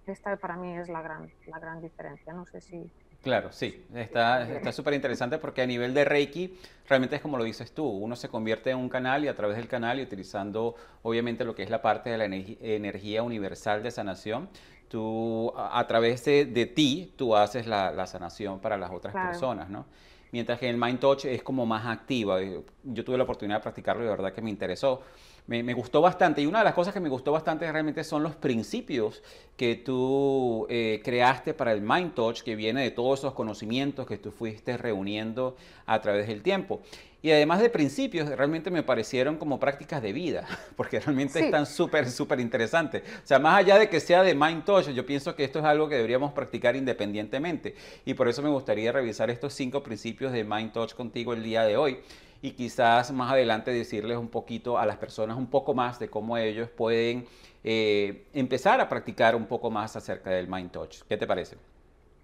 Esta 0.06 0.36
para 0.38 0.56
mí 0.58 0.78
es 0.78 0.90
la 0.90 1.02
gran, 1.02 1.30
la 1.48 1.60
gran 1.60 1.82
diferencia. 1.82 2.34
No 2.34 2.46
sé 2.46 2.62
si... 2.62 2.92
Claro, 3.24 3.52
sí, 3.52 3.84
está 3.94 4.72
súper 4.72 4.94
interesante 4.94 5.38
porque 5.38 5.62
a 5.62 5.68
nivel 5.68 5.94
de 5.94 6.06
Reiki, 6.06 6.58
realmente 6.88 7.18
es 7.18 7.22
como 7.22 7.38
lo 7.38 7.44
dices 7.44 7.74
tú, 7.74 7.86
uno 7.86 8.16
se 8.16 8.30
convierte 8.30 8.70
en 8.70 8.78
un 8.78 8.90
canal 8.90 9.26
y 9.26 9.28
a 9.28 9.36
través 9.36 9.58
del 9.58 9.68
canal 9.68 10.00
y 10.00 10.04
utilizando 10.04 10.76
obviamente 11.04 11.44
lo 11.44 11.54
que 11.54 11.64
es 11.64 11.70
la 11.70 11.82
parte 11.82 12.10
de 12.10 12.18
la 12.18 12.26
energía 12.26 13.24
universal 13.24 13.84
de 13.84 13.92
sanación, 13.92 14.50
tú 14.88 15.52
a, 15.56 15.86
través 15.88 16.24
de, 16.26 16.72
ti, 16.74 17.14
tú 17.16 17.36
haces 17.36 17.68
la, 17.68 18.06
sanación 18.08 18.60
para 18.60 18.78
las 18.78 18.92
otras 18.92 19.14
personas, 19.14 19.70
¿no? 19.70 19.86
Mientras 20.32 20.60
que 20.60 20.70
el 20.70 20.78
Mind 20.78 21.00
Touch 21.00 21.26
es 21.26 21.42
como 21.42 21.66
más 21.66 21.86
activa. 21.86 22.40
Yo 22.84 23.06
tuve 23.06 23.18
la 23.18 23.24
oportunidad 23.24 23.60
de 23.60 23.64
practicarlo 23.64 24.04
y 24.04 24.06
de 24.06 24.12
verdad 24.12 24.34
que 24.34 24.42
me 24.42 24.50
interesó 24.50 25.02
me, 25.48 25.74
gustó 25.74 26.02
bastante. 26.02 26.42
Y 26.42 26.46
una 26.46 26.60
de 26.60 26.66
las 26.66 26.74
cosas 26.74 26.94
que 26.94 27.00
me 27.00 27.10
gustó 27.10 27.32
bastante 27.32 27.72
realmente 27.72 28.04
son 28.04 28.22
los 28.22 28.36
principios 28.36 29.24
que 29.56 29.76
tú 29.76 30.68
eh, 30.70 31.02
creaste 31.04 31.54
para 31.54 31.72
el 31.72 31.82
Mind 31.82 32.14
Touch, 32.14 32.42
que 32.42 32.56
viene 32.56 32.84
de 32.84 32.92
todos 32.92 33.20
esos 33.20 33.34
conocimientos 33.34 34.06
que 34.06 34.18
tú 34.18 34.32
fuiste 34.32 34.78
reuniendo 34.78 35.56
a 35.86 36.02
través 36.02 36.28
del 36.28 36.42
tiempo. 36.42 36.82
Y 37.22 37.32
además 37.32 37.62
de 37.62 37.70
principios, 37.70 38.30
realmente 38.30 38.70
me 38.70 38.84
parecieron 38.84 39.38
como 39.38 39.60
prácticas 39.60 40.02
de 40.02 40.14
vida, 40.14 40.46
porque 40.76 41.00
realmente 41.00 41.40
están 41.40 41.66
súper, 41.66 42.12
súper 42.12 42.40
interesantes. 42.40 43.02
O 43.24 43.26
sea, 43.28 43.40
más 43.40 43.58
allá 43.58 43.80
de 43.80 43.90
que 43.90 44.00
sea 44.00 44.22
de 44.24 44.36
Mind 44.36 44.66
Touch, 44.66 44.90
yo 44.90 45.06
pienso 45.06 45.36
que 45.36 45.44
esto 45.44 45.60
es 45.60 45.66
algo 45.66 45.90
que 45.90 45.96
deberíamos 45.96 46.34
practicar 46.34 46.76
independientemente. 46.76 47.74
Y 48.06 48.14
por 48.14 48.28
eso 48.28 48.42
me 48.42 48.50
gustaría 48.50 48.92
revisar 48.92 49.30
estos 49.30 49.54
cinco 49.54 49.82
principios 49.82 50.32
de 50.34 50.44
Mind 50.44 50.74
Touch 50.74 50.94
contigo 50.94 51.34
el 51.34 51.42
día 51.42 51.64
de 51.64 51.78
hoy 51.78 52.00
y 52.48 52.52
quizás 52.52 53.12
más 53.12 53.32
adelante 53.34 53.72
decirles 53.72 54.18
un 54.18 54.30
poquito 54.30 54.78
a 54.78 54.86
las 54.86 54.96
personas 54.96 55.38
un 55.38 55.48
poco 55.48 55.74
más 55.74 56.00
de 56.00 56.10
cómo 56.10 56.38
ellos 56.38 56.70
pueden 56.70 57.26
eh, 57.64 58.26
empezar 58.34 58.80
a 58.80 58.88
practicar 58.88 59.36
un 59.36 59.48
poco 59.48 59.70
más 59.70 59.98
acerca 59.98 60.30
del 60.30 60.48
Mind 60.48 60.72
Touch. 60.72 61.02
¿Qué 61.10 61.18
te 61.18 61.28
parece? 61.28 61.58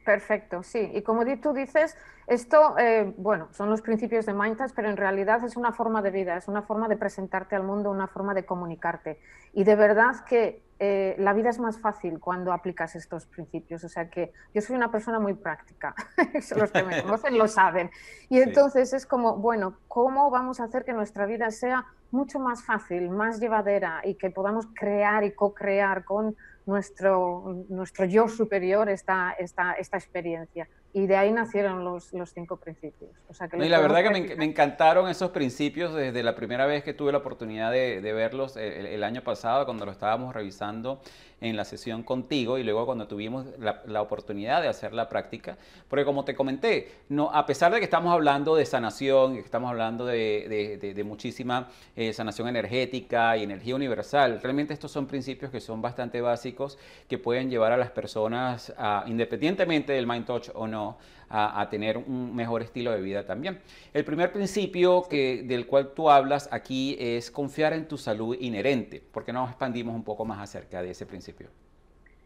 Perfecto, 0.06 0.64
sí. 0.64 0.92
Y 0.94 1.02
como 1.02 1.26
tú 1.42 1.54
dices, 1.54 1.98
esto, 2.28 2.78
eh, 2.78 3.14
bueno, 3.18 3.50
son 3.52 3.70
los 3.70 3.82
principios 3.82 4.26
de 4.26 4.34
Mind 4.34 4.58
Touch, 4.58 4.72
pero 4.74 4.90
en 4.90 4.96
realidad 4.96 5.44
es 5.44 5.58
una 5.58 5.74
forma 5.74 6.02
de 6.02 6.12
vida, 6.12 6.38
es 6.38 6.48
una 6.48 6.62
forma 6.62 6.88
de 6.88 6.96
presentarte 6.96 7.58
al 7.58 7.64
mundo, 7.64 7.92
una 7.92 8.08
forma 8.08 8.34
de 8.34 8.46
comunicarte. 8.46 9.20
Y 9.54 9.66
de 9.66 9.76
verdad 9.76 10.24
que 10.26 10.62
eh, 10.86 11.16
la 11.18 11.32
vida 11.32 11.50
es 11.50 11.60
más 11.60 11.80
fácil 11.80 12.20
cuando 12.20 12.52
aplicas 12.52 12.94
estos 12.98 13.26
principios. 13.26 13.86
O 13.86 13.88
sea 13.88 14.10
que 14.10 14.34
yo 14.54 14.60
soy 14.60 14.76
una 14.76 14.92
persona 14.92 15.18
muy 15.18 15.34
práctica, 15.34 15.96
los 16.58 16.72
que 16.74 16.84
me 16.84 17.02
conocen 17.04 17.38
lo 17.38 17.48
saben. 17.48 17.90
Y 18.28 18.42
entonces 18.42 18.92
es 18.92 19.06
como, 19.06 19.38
bueno, 19.38 19.78
¿cómo 19.88 20.30
vamos 20.30 20.60
a 20.60 20.66
hacer 20.66 20.84
que 20.84 20.92
nuestra 20.92 21.26
vida 21.26 21.52
sea 21.52 21.86
mucho 22.12 22.38
más 22.38 22.66
fácil, 22.66 23.10
más 23.10 23.40
llevadera 23.40 24.02
y 24.04 24.16
que 24.16 24.30
podamos 24.30 24.68
crear 24.76 25.24
y 25.24 25.32
co-crear 25.32 26.04
con 26.04 26.36
nuestro, 26.66 27.64
nuestro 27.70 28.04
yo 28.04 28.28
superior 28.28 28.90
esta, 28.90 29.32
esta, 29.40 29.72
esta 29.74 29.96
experiencia? 29.96 30.68
Y 30.96 31.08
de 31.08 31.16
ahí 31.16 31.32
nacieron 31.32 31.84
los, 31.84 32.14
los 32.14 32.30
cinco 32.30 32.58
principios. 32.58 33.10
O 33.28 33.34
sea 33.34 33.48
que 33.48 33.58
y 33.58 33.68
la 33.68 33.80
verdad 33.80 34.04
que 34.04 34.36
me, 34.36 34.46
encantaron 34.46 35.10
esos 35.10 35.32
principios 35.32 35.94
desde 35.96 36.22
la 36.22 36.36
primera 36.36 36.68
vez 36.68 36.84
que 36.84 36.94
tuve 36.94 37.12
la 37.12 37.18
oportunidad 37.18 37.72
de, 37.72 38.00
de 38.00 38.14
verlos 38.14 38.56
eh, 38.58 38.94
el, 38.94 39.04
año 39.04 39.24
pasado, 39.24 39.66
cuando 39.66 39.86
lo 39.86 39.92
estábamos 39.92 40.36
revisando 40.36 41.02
en 41.44 41.58
la 41.58 41.66
sesión 41.66 42.04
contigo 42.04 42.58
y 42.58 42.64
luego 42.64 42.86
cuando 42.86 43.08
tuvimos 43.08 43.46
la, 43.60 44.02
oportunidad 44.02 44.62
de 44.62 44.70
hacer 44.70 44.94
la 44.94 45.10
práctica. 45.10 45.58
Porque 45.88 46.06
como 46.06 46.24
te 46.24 46.34
comenté, 46.34 46.92
a 47.32 47.46
pesar 47.46 47.72
de 47.74 47.80
que 47.80 47.84
estamos 47.84 48.14
hablando 48.14 48.56
de 48.56 48.66
sanación, 48.66 49.36
estamos 49.36 49.70
hablando 49.70 50.06
de, 50.06 51.04
muchísima 51.06 51.68
eh, 51.96 52.14
sanación 52.14 52.48
energética 52.48 53.36
y 53.38 53.44
energía 53.44 53.76
universal, 53.76 54.40
realmente 54.42 54.74
estos 54.74 54.92
son 54.92 55.06
principios 55.06 55.52
que 55.52 55.60
son 55.60 55.82
bastante 55.82 56.22
básicos 56.22 56.78
que 57.10 57.18
pueden 57.18 57.50
llevar 57.50 57.74
a 57.74 57.78
las 57.78 57.92
personas, 57.92 58.74
independientemente 59.06 59.94
del 59.94 60.08
Mind 60.08 60.26
Touch 60.26 60.50
o 60.56 60.66
no, 60.66 60.98
a, 61.36 61.68
tener 61.70 61.98
un 61.98 62.36
mejor 62.36 62.62
estilo 62.62 62.92
de 62.92 63.02
vida 63.02 63.26
también. 63.26 63.60
El 63.92 64.06
primer 64.06 64.32
principio 64.32 65.08
que, 65.10 65.44
del 65.44 65.66
cual 65.66 65.94
tú 65.96 66.10
hablas 66.10 66.48
aquí 66.52 66.96
es 67.00 67.32
confiar 67.32 67.74
en 67.74 67.88
tu 67.88 67.98
salud 67.98 68.38
inherente. 68.40 69.02
¿Por 69.12 69.26
qué 69.26 69.34
no 69.34 69.48
expandimos 69.48 69.96
un 69.96 70.04
poco 70.04 70.26
más 70.26 70.40
acerca 70.40 70.84
de 70.84 70.92
ese 70.92 71.08
principio? 71.08 71.48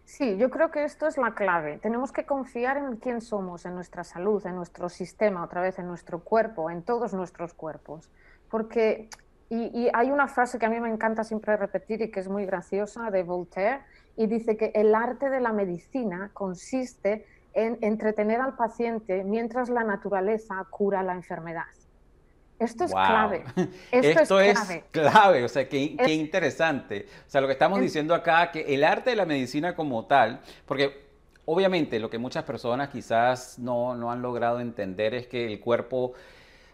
Sí, 0.03 0.37
yo 0.37 0.49
creo 0.49 0.71
que 0.71 0.83
esto 0.83 1.07
es 1.07 1.17
la 1.17 1.35
clave. 1.35 1.77
Tenemos 1.77 2.11
que 2.11 2.25
confiar 2.25 2.77
en 2.77 2.97
quién 2.97 3.21
somos, 3.21 3.65
en 3.65 3.75
nuestra 3.75 4.03
salud, 4.03 4.45
en 4.45 4.55
nuestro 4.55 4.89
sistema, 4.89 5.43
otra 5.43 5.61
vez 5.61 5.79
en 5.79 5.87
nuestro 5.87 6.19
cuerpo, 6.19 6.69
en 6.69 6.81
todos 6.81 7.13
nuestros 7.13 7.53
cuerpos. 7.53 8.09
Porque, 8.49 9.09
y, 9.49 9.65
y, 9.77 9.89
hay 9.93 10.11
una 10.11 10.27
frase 10.27 10.59
que 10.59 10.65
a 10.65 10.69
mí 10.69 10.79
me 10.81 10.89
encanta 10.89 11.23
siempre 11.23 11.55
repetir 11.55 12.01
y 12.01 12.11
que 12.11 12.19
es 12.19 12.27
muy 12.27 12.45
graciosa 12.45 13.09
de 13.09 13.23
Voltaire, 13.23 13.81
y 14.17 14.27
dice 14.27 14.57
que 14.57 14.71
el 14.73 14.95
arte 14.95 15.29
de 15.29 15.39
la 15.39 15.53
medicina 15.53 16.31
consiste 16.33 17.25
en 17.57 17.79
entretener 17.81 18.39
al 18.39 18.55
paciente 18.55 19.23
mientras 19.23 19.67
la 19.69 19.83
naturaleza 19.83 20.63
cura 20.69 21.01
la 21.01 21.13
enfermedad. 21.13 21.65
Esto 22.59 22.85
es 22.85 22.91
clave. 22.91 23.43
Esto, 23.91 24.39
es, 24.39 24.59
clave. 24.91 25.43
o 25.43 25.47
sea, 25.49 25.67
qué, 25.67 25.97
qué, 25.97 26.13
interesante. 26.13 27.07
O 27.27 27.29
sea, 27.29 27.41
lo 27.41 27.47
que 27.47 27.53
estamos 27.53 27.81
diciendo 27.81 28.13
acá, 28.13 28.51
que 28.51 28.61
el 28.73 28.83
arte 28.83 29.09
de 29.11 29.15
la 29.15 29.25
medicina 29.25 29.75
como 29.75 30.05
tal, 30.05 30.41
porque 30.65 31.07
obviamente 31.45 31.99
lo 31.99 32.11
que 32.11 32.19
muchas 32.19 32.43
personas 32.43 32.89
quizás 32.89 33.57
no, 33.57 33.95
no 33.95 34.11
han 34.11 34.21
logrado 34.21 34.59
entender 34.59 35.15
es 35.15 35.27
que 35.27 35.45
el 35.45 35.59
cuerpo 35.59 36.13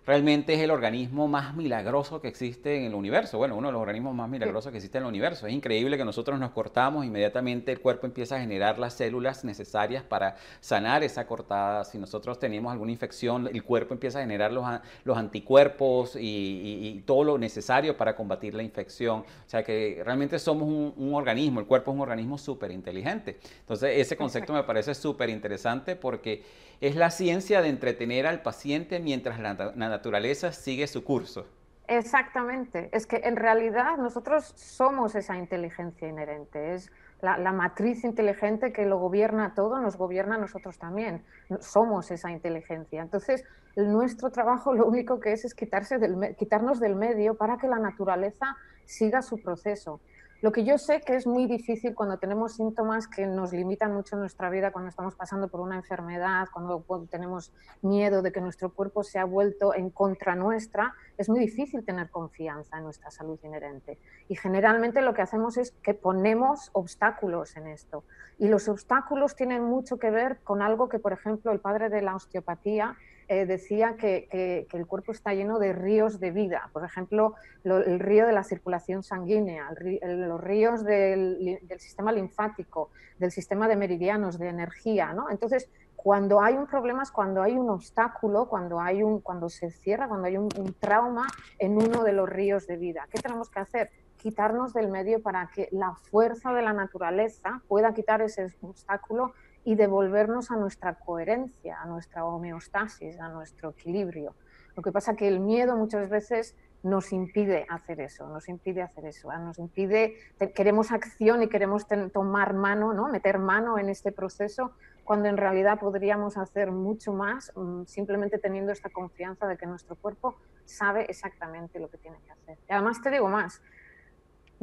realmente 0.06 0.54
es 0.54 0.60
el 0.60 0.72
organismo 0.72 1.28
más 1.28 1.56
milagroso 1.56 2.20
que 2.20 2.28
existe 2.28 2.78
en 2.78 2.86
el 2.86 2.94
universo. 2.94 3.38
Bueno, 3.38 3.56
uno 3.56 3.70
de 3.70 3.74
los 3.74 3.82
organismos 3.82 4.14
más 4.14 4.30
milagrosos 4.30 4.72
que 4.72 4.78
existe 4.78 4.98
en 4.98 5.06
el 5.06 5.10
universo. 5.10 5.48
Es 5.48 5.54
increíble 5.54 5.98
que 5.98 6.04
nosotros 6.04 6.40
nos 6.40 6.52
cortamos, 6.52 7.06
inmediatamente 7.06 7.72
el 7.72 7.80
cuerpo 7.80 8.06
empieza 8.06 8.36
a 8.36 8.40
generar 8.40 8.80
las 8.80 8.94
células 8.94 9.46
necesarias 9.46 10.04
para 10.04 10.36
sanar 10.60 11.04
esa 11.04 11.26
cortada. 11.26 11.86
Si 11.86 11.98
nosotros 11.98 12.38
tenemos 12.38 12.72
alguna 12.72 12.92
infección, 12.92 13.48
el 13.48 13.64
cuerpo 13.64 13.94
empieza 13.94 14.20
a 14.20 14.22
generar 14.22 14.52
los, 14.52 14.66
los 15.06 15.18
anticuerpos 15.18 16.18
y, 16.20 17.02
todo 17.06 17.24
lo 17.24 17.38
necesario 17.38 17.98
para 17.98 18.16
combatir 18.16 18.54
la 18.54 18.64
infección. 18.64 19.22
O 19.22 19.50
sea 19.50 19.64
que 19.64 20.02
realmente 20.06 20.38
somos 20.40 20.68
un, 20.68 20.94
un 20.96 21.16
organismo, 21.16 21.60
el 21.60 21.66
cuerpo 21.66 21.92
es 21.92 21.96
un 21.96 22.02
organismo 22.02 22.38
súper 22.38 22.72
inteligente. 22.72 23.40
Entonces 23.60 23.98
ese 23.98 24.16
concepto 24.16 24.54
me 24.54 24.64
parece 24.64 24.94
súper 24.94 25.30
interesante 25.30 25.96
porque 25.96 26.44
es 26.84 26.98
la 26.98 27.12
ciencia 27.12 27.62
de 27.62 27.70
entretener 27.70 28.28
al 28.28 28.42
paciente 28.42 29.00
mientras 29.00 29.40
la, 29.40 29.54
naturaleza 29.74 30.52
sigue 30.52 30.86
su 30.88 31.06
curso. 31.06 31.48
Exactamente, 31.88 32.90
es 32.92 33.08
que 33.08 33.22
en 33.24 33.38
realidad 33.38 33.98
nosotros 33.98 34.52
somos 34.58 35.16
esa 35.16 35.38
inteligencia 35.38 36.10
inherente, 36.10 36.74
es 36.74 36.92
la, 37.22 37.38
matriz 37.54 38.04
inteligente 38.04 38.74
que 38.74 38.86
lo 38.86 39.00
gobierna 39.00 39.54
todo, 39.54 39.80
nos 39.80 39.96
gobierna 39.96 40.36
a 40.36 40.38
nosotros 40.40 40.78
también, 40.78 41.24
somos 41.62 42.12
esa 42.12 42.32
inteligencia. 42.32 43.02
Entonces, 43.02 43.46
nuestro 43.78 44.30
trabajo 44.30 44.74
lo 44.74 44.86
único 44.86 45.22
que 45.22 45.32
es 45.32 45.46
es 45.46 45.54
quitarse 45.54 46.00
del, 46.00 46.36
quitarnos 46.36 46.82
del 46.82 46.98
medio 46.98 47.36
para 47.36 47.58
que 47.58 47.70
la 47.70 47.80
naturaleza 47.80 48.58
siga 48.84 49.22
su 49.22 49.42
proceso. 49.42 50.02
Lo 50.44 50.52
que 50.52 50.66
yo 50.66 50.78
sé 50.78 51.00
que 51.00 51.16
es 51.16 51.26
muy 51.26 51.46
difícil 51.46 51.96
cuando 51.96 52.18
tenemos 52.18 52.56
síntomas 52.56 53.08
que 53.08 53.26
nos 53.26 53.54
limitan 53.54 53.94
mucho 53.94 54.18
nuestra 54.18 54.50
vida, 54.50 54.74
cuando 54.74 54.90
estamos 54.90 55.16
pasando 55.16 55.48
por 55.48 55.62
una 55.62 55.78
enfermedad, 55.78 56.50
cuando, 56.52 56.84
tenemos 57.10 57.54
miedo 57.82 58.22
de 58.22 58.34
que 58.34 58.42
nuestro 58.42 58.70
cuerpo 58.74 59.06
se 59.06 59.20
ha 59.20 59.24
vuelto 59.24 59.74
en 59.74 59.90
contra 59.90 60.36
nuestra, 60.36 60.96
es 61.18 61.30
muy 61.30 61.40
difícil 61.40 61.86
tener 61.86 62.10
confianza 62.10 62.78
en 62.78 62.84
nuestra 62.84 63.10
salud 63.10 63.40
inherente. 63.42 63.98
Y 64.28 64.36
generalmente 64.36 65.00
lo 65.00 65.14
que 65.14 65.22
hacemos 65.22 65.56
es 65.56 65.72
que 65.82 65.94
ponemos 65.94 66.72
obstáculos 66.74 67.56
en 67.56 67.68
esto. 67.68 68.04
Y 68.38 68.50
los 68.50 68.68
obstáculos 68.68 69.38
tienen 69.38 69.64
mucho 69.64 69.98
que 69.98 70.12
ver 70.12 70.40
con 70.44 70.62
algo 70.62 70.90
que, 70.90 71.00
por 71.00 71.14
ejemplo, 71.14 71.54
el 71.54 71.62
padre 71.62 71.88
de 71.88 72.02
la 72.02 72.18
osteopatía 72.18 72.98
eh, 73.28 73.46
decía 73.46 73.96
que, 73.98 74.68
el 74.72 74.88
cuerpo 74.88 75.12
está 75.12 75.34
lleno 75.34 75.60
de 75.60 75.74
ríos 75.74 76.20
de 76.20 76.32
vida, 76.32 76.70
por 76.74 76.84
ejemplo, 76.84 77.36
el 77.64 78.00
río 78.00 78.26
de 78.26 78.34
la 78.34 78.44
circulación 78.44 79.04
sanguínea, 79.04 79.70
los 80.02 80.42
ríos 80.42 80.84
del, 80.84 81.60
sistema 81.78 82.12
linfático, 82.12 82.90
del 83.20 83.32
sistema 83.32 83.68
de 83.68 83.76
meridianos, 83.76 84.38
de 84.38 84.50
energía, 84.50 85.14
¿no? 85.14 85.30
Entonces, 85.30 85.70
cuando 85.96 86.42
hay 86.42 86.56
un 86.56 86.68
problema 86.68 87.04
es 87.04 87.12
cuando 87.12 87.42
hay 87.42 87.54
un 87.54 87.70
obstáculo, 87.70 88.50
cuando, 88.50 88.82
hay 88.82 89.02
un, 89.04 89.22
cuando 89.22 89.50
se 89.50 89.72
cierra, 89.72 90.10
cuando 90.10 90.28
hay 90.28 90.38
un, 90.38 90.50
trauma 90.78 91.26
en 91.60 91.78
uno 91.78 92.04
de 92.04 92.12
los 92.12 92.28
ríos 92.28 92.68
de 92.68 92.76
vida. 92.76 93.08
¿Qué 93.10 93.20
tenemos 93.20 93.50
que 93.50 93.60
hacer? 93.60 93.90
quitarnos 94.18 94.72
del 94.72 94.88
medio 94.88 95.22
para 95.22 95.50
que 95.54 95.68
la 95.74 95.96
fuerza 95.96 96.54
de 96.54 96.62
la 96.62 96.72
naturaleza 96.72 97.62
pueda 97.68 97.94
quitar 97.94 98.22
ese 98.22 98.48
obstáculo 98.62 99.34
y 99.64 99.76
devolvernos 99.76 100.52
a 100.52 100.56
nuestra 100.56 100.96
coherencia, 100.96 101.82
a 101.82 101.86
nuestra 101.86 102.26
homeostasis, 102.26 103.20
a 103.20 103.30
nuestro 103.30 103.70
equilibrio. 103.70 104.36
Lo 104.76 104.84
que 104.84 104.92
pasa 104.92 105.16
que 105.16 105.28
el 105.28 105.40
miedo 105.40 105.76
muchas 105.76 106.10
veces 106.10 106.56
nos 106.84 107.14
impide 107.14 107.66
hacer 107.70 108.02
eso, 108.02 108.28
nos 108.28 108.50
impide 108.50 108.82
hacer 108.82 109.06
eso, 109.06 109.32
nos 109.38 109.58
impide, 109.58 110.18
queremos 110.54 110.92
acción 110.92 111.42
y 111.42 111.48
queremos 111.48 111.88
tomar 112.12 112.54
mano, 112.54 112.94
¿no? 112.94 113.08
meter 113.08 113.40
mano 113.40 113.80
en 113.80 113.90
este 113.90 114.12
proceso, 114.12 114.74
cuando 115.06 115.30
en 115.30 115.38
realidad 115.38 115.80
podríamos 115.80 116.38
hacer 116.38 116.72
mucho 116.72 117.14
más 117.14 117.52
mm, 117.56 117.84
simplemente 117.86 118.38
teniendo 118.38 118.72
esta 118.72 118.90
confianza 118.90 119.48
de 119.48 119.58
que 119.58 119.66
nuestro 119.66 119.96
cuerpo 119.96 120.36
sabe 120.66 121.06
exactamente 121.10 121.80
lo 121.80 121.90
que 121.90 121.98
tiene 121.98 122.18
que 122.26 122.32
hacer. 122.32 122.58
Y 122.70 122.74
además 122.74 123.02
te 123.02 123.12
digo 123.12 123.30
más, 123.30 123.62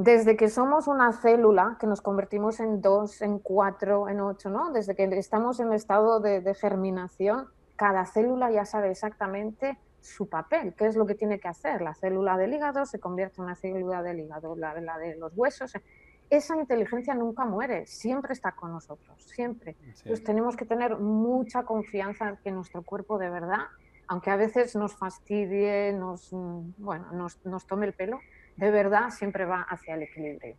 desde 0.03 0.35
que 0.35 0.49
somos 0.49 0.89
una 0.89 1.13
célula, 1.13 1.77
que 1.79 1.87
nos 1.87 2.01
convertimos 2.01 2.59
en 2.59 2.81
dos, 2.81 3.21
en 3.21 3.39
cuatro, 3.39 4.09
en 4.09 4.21
ocho, 4.21 4.49
¿no? 4.49 4.73
desde 4.73 4.95
que 4.95 5.05
estamos 5.05 5.61
en 5.61 5.75
estado 5.75 6.21
de, 6.21 6.41
de 6.41 6.55
germinación, 6.55 7.49
cada 7.77 8.07
célula 8.07 8.51
ya 8.51 8.65
sabe 8.65 8.91
exactamente 8.91 9.79
su 10.01 10.27
papel, 10.27 10.73
qué 10.75 10.87
es 10.87 10.97
lo 10.97 11.05
que 11.05 11.15
tiene 11.15 11.39
que 11.39 11.49
hacer. 11.49 11.83
La 11.83 11.93
célula 11.93 12.39
del 12.39 12.55
hígado 12.55 12.87
se 12.87 12.99
convierte 12.99 13.37
en 13.39 13.45
una 13.45 13.55
célula 13.57 14.03
del 14.03 14.21
hígado, 14.21 14.57
la, 14.57 14.75
de 14.99 15.17
los 15.17 15.37
huesos. 15.37 15.75
Esa 16.31 16.57
inteligencia 16.57 17.13
nunca 17.13 17.45
muere, 17.45 17.87
siempre 17.87 18.33
está 18.33 18.53
con 18.53 18.73
nosotros, 18.73 19.23
siempre. 19.23 19.77
Entonces 19.83 20.25
tenemos 20.25 20.57
que 20.57 20.65
tener 20.65 20.97
mucha 20.97 21.65
confianza 21.65 22.31
en 22.31 22.37
que 22.39 22.51
nuestro 22.53 22.83
cuerpo 22.83 23.19
de 23.19 23.29
verdad, 23.29 23.67
aunque 24.09 24.31
a 24.31 24.37
veces 24.37 24.75
nos 24.77 24.95
fastidie, 24.95 25.93
nos, 25.93 26.33
mm, 26.33 26.73
bueno, 26.79 27.13
nos, 27.13 27.45
nos 27.45 27.67
tome 27.67 27.85
el 27.85 27.93
pelo, 27.93 28.19
de 28.61 28.71
verdad 28.71 29.11
siempre 29.11 29.47
va 29.47 29.63
hacia 29.63 29.95
el 29.95 30.03
equilibrio. 30.03 30.55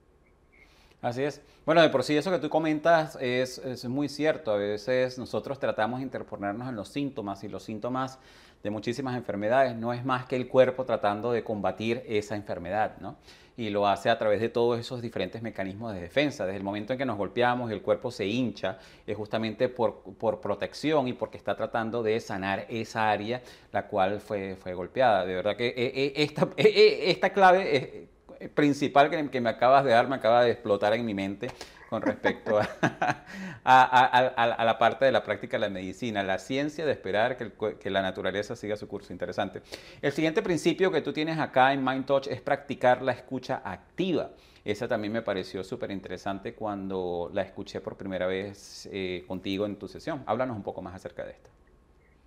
Así 1.02 1.24
es. 1.24 1.42
Bueno, 1.66 1.82
de 1.82 1.90
por 1.90 2.04
sí 2.04 2.16
eso 2.18 2.30
que 2.32 2.40
tú 2.40 2.50
comentas 2.50 3.18
es, 3.20 3.58
es, 3.60 3.86
muy 3.86 4.10
cierto. 4.10 4.52
A 4.52 4.58
veces 4.58 5.18
nosotros 5.18 5.60
tratamos 5.60 6.00
de 6.00 6.04
interponernos 6.04 6.68
en 6.68 6.76
los 6.76 6.90
síntomas 6.90 7.44
y 7.44 7.48
los 7.48 7.64
síntomas 7.64 8.20
de 8.64 8.70
muchísimas 8.70 9.16
enfermedades 9.16 9.76
no 9.76 9.94
es 9.94 10.06
más 10.06 10.26
que 10.26 10.36
el 10.36 10.48
cuerpo 10.48 10.86
tratando 10.86 11.32
de 11.32 11.44
combatir 11.44 12.04
esa 12.08 12.36
enfermedad, 12.36 12.98
¿no? 13.00 13.16
Y 13.58 13.70
lo 13.70 13.88
hace 13.88 14.10
a 14.10 14.18
través 14.18 14.40
de 14.40 14.50
todos 14.50 14.80
esos 14.80 15.02
diferentes 15.02 15.42
mecanismos 15.42 15.94
de 15.94 16.02
defensa. 16.02 16.46
Desde 16.46 16.58
el 16.58 16.64
momento 16.64 16.94
en 16.94 17.00
que 17.00 17.06
nos 17.06 17.18
golpeamos 17.18 17.70
y 17.70 17.74
el 17.74 17.82
cuerpo 17.82 18.10
se 18.10 18.26
hincha, 18.26 18.78
es 19.06 19.16
justamente 19.18 19.68
por, 19.68 20.02
por 20.18 20.40
protección 20.40 21.08
y 21.08 21.14
porque 21.14 21.38
está 21.38 21.56
tratando 21.56 22.02
de 22.02 22.20
sanar 22.20 22.66
esa 22.70 23.12
área 23.12 23.42
la 23.72 23.88
cual 23.88 24.20
fue, 24.20 24.56
fue 24.56 24.74
golpeada. 24.74 25.26
De 25.26 25.36
verdad 25.36 25.56
que 25.56 25.68
eh, 25.68 25.74
eh, 25.78 26.14
esta, 26.16 26.48
eh, 26.58 27.04
esta 27.08 27.32
clave 27.32 28.08
principal 28.54 29.10
que, 29.10 29.30
que 29.30 29.42
me 29.42 29.50
acabas 29.50 29.84
de 29.84 29.92
dar 29.92 30.08
me 30.08 30.16
acaba 30.16 30.44
de 30.44 30.52
explotar 30.52 30.94
en 30.94 31.06
mi 31.06 31.14
mente 31.14 31.50
con 31.92 32.02
respecto 32.02 32.58
a, 33.66 34.64
la 34.66 34.78
parte 34.80 35.04
de 35.04 35.12
la 35.12 35.24
práctica 35.24 35.58
de 35.58 35.62
la 35.62 35.70
medicina, 35.70 36.24
la 36.24 36.40
ciencia 36.40 36.86
de 36.86 36.94
esperar 36.94 37.36
que, 37.36 37.90
la 37.90 38.02
naturaleza 38.02 38.56
siga 38.56 38.78
su 38.78 38.88
curso. 38.88 39.12
Interesante. 39.12 39.62
El 40.02 40.14
siguiente 40.14 40.42
principio 40.42 40.90
que 40.90 41.02
tú 41.02 41.12
tienes 41.12 41.38
acá 41.38 41.74
en 41.74 41.84
Mind 41.84 42.06
Touch 42.06 42.28
es 42.28 42.40
practicar 42.40 43.02
la 43.02 43.12
escucha 43.12 43.62
activa. 43.66 44.30
Esa 44.64 44.88
también 44.88 45.12
me 45.12 45.22
pareció 45.22 45.66
súper 45.66 45.92
interesante 45.92 46.54
cuando 46.54 47.30
la 47.34 47.42
escuché 47.42 47.82
por 47.82 47.98
primera 47.98 48.26
vez 48.26 48.88
eh, 48.90 49.26
contigo 49.28 49.66
en 49.66 49.76
tu 49.76 49.90
sesión. 49.90 50.24
Háblanos 50.28 50.56
un 50.56 50.64
poco 50.64 50.82
más 50.82 50.96
acerca 50.96 51.26
de 51.26 51.32
esto. 51.32 51.50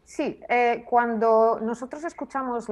Sí, 0.04 0.40
eh, 0.50 0.84
cuando 0.86 1.58
nosotros 1.62 2.04
escuchamos 2.04 2.66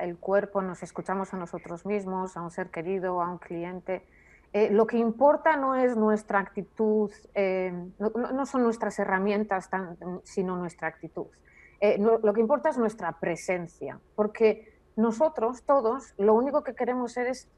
el 0.00 0.16
cuerpo, 0.16 0.62
nos 0.62 0.82
escuchamos 0.82 1.34
a 1.34 1.36
nosotros 1.36 1.84
mismos, 1.84 2.34
a 2.38 2.40
un 2.40 2.50
ser 2.50 2.70
querido, 2.70 3.20
a 3.20 3.30
un 3.30 3.36
cliente, 3.36 4.06
eh, 4.52 4.70
lo 4.70 4.86
que 4.86 4.96
importa 4.96 5.56
no 5.56 5.74
es 5.74 5.96
nuestra 5.96 6.38
actitud, 6.38 7.10
eh, 7.34 7.72
no, 7.98 8.46
son 8.46 8.62
nuestras 8.62 8.98
herramientas, 8.98 9.68
sino 10.24 10.56
nuestra 10.56 10.88
actitud. 10.88 11.26
Eh, 11.80 11.98
lo 11.98 12.32
que 12.32 12.40
importa 12.40 12.70
es 12.70 12.78
nuestra 12.78 13.12
presencia, 13.12 14.00
porque 14.16 14.74
nosotros 14.96 15.62
todos 15.62 16.14
lo 16.16 16.34
único 16.34 16.64
que 16.64 16.74
queremos 16.74 17.12
ser 17.12 17.28
es 17.28 17.48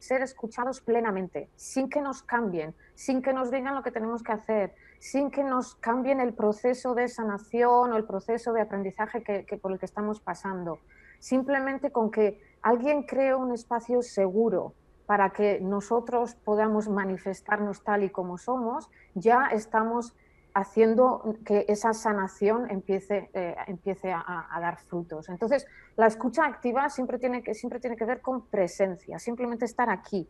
ser 0.00 0.22
escuchados 0.22 0.80
plenamente, 0.80 1.48
sin 1.56 1.88
que 1.88 2.00
nos 2.00 2.22
cambien, 2.22 2.74
sin 2.94 3.22
que 3.22 3.32
nos 3.32 3.50
digan 3.50 3.74
lo 3.74 3.82
que 3.82 3.90
tenemos 3.90 4.22
que 4.22 4.32
hacer, 4.32 4.74
sin 4.98 5.30
que 5.30 5.42
nos 5.42 5.76
cambien 5.76 6.20
el 6.20 6.34
proceso 6.34 6.94
de 6.94 7.08
sanación 7.08 7.92
o 7.92 7.96
el 7.96 8.04
proceso 8.04 8.52
de 8.52 8.60
aprendizaje 8.60 9.22
que 9.22 9.56
por 9.56 9.72
el 9.72 9.78
que 9.78 9.86
estamos 9.86 10.20
pasando. 10.20 10.78
Simplemente 11.20 11.90
con 11.90 12.10
que 12.10 12.40
alguien 12.62 13.04
cree 13.04 13.34
un 13.34 13.52
espacio 13.52 14.02
seguro, 14.02 14.74
para 15.08 15.30
que 15.30 15.58
nosotros 15.62 16.34
podamos 16.34 16.86
manifestarnos 16.86 17.82
tal 17.82 18.04
y 18.04 18.10
como 18.10 18.36
somos, 18.36 18.90
ya 19.14 19.46
estamos 19.46 20.14
haciendo 20.52 21.34
que 21.46 21.64
esa 21.66 21.94
sanación 21.94 22.70
empiece, 22.70 23.30
eh, 23.32 23.56
empiece 23.68 24.12
a, 24.12 24.46
dar 24.60 24.76
frutos. 24.76 25.30
Entonces, 25.30 25.66
la 25.96 26.08
escucha 26.08 26.44
activa 26.44 26.90
siempre 26.90 27.18
tiene, 27.18 27.42
que, 27.42 27.54
siempre 27.54 27.80
tiene 27.80 27.96
que 27.96 28.04
ver 28.04 28.20
con 28.20 28.48
presencia, 28.48 29.18
simplemente 29.18 29.64
estar 29.64 29.88
aquí, 29.88 30.28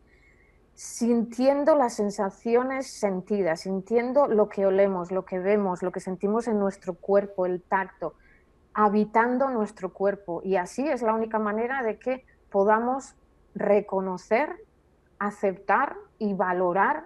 sintiendo 0.75 1.75
las 1.75 1.95
sensaciones 1.95 2.87
sentidas, 2.89 3.59
sintiendo 3.59 4.29
lo 4.29 4.47
que 4.47 4.65
olemos, 4.65 5.11
lo 5.11 5.25
que 5.25 5.39
vemos, 5.39 5.83
lo 5.83 5.91
que 5.91 5.99
sentimos 5.99 6.47
en 6.47 6.57
nuestro 6.57 6.93
cuerpo, 6.93 7.45
el 7.45 7.61
tacto, 7.61 8.13
habitando 8.73 9.49
nuestro 9.49 9.91
cuerpo. 9.91 10.41
Y 10.41 10.55
así 10.55 10.87
es 10.87 11.01
la 11.01 11.13
única 11.13 11.37
manera 11.37 11.83
de 11.83 11.99
que 11.99 12.23
podamos 12.49 13.17
reconocer 13.55 14.68
aceptar 15.19 15.95
y 16.17 16.33
valorar 16.33 17.03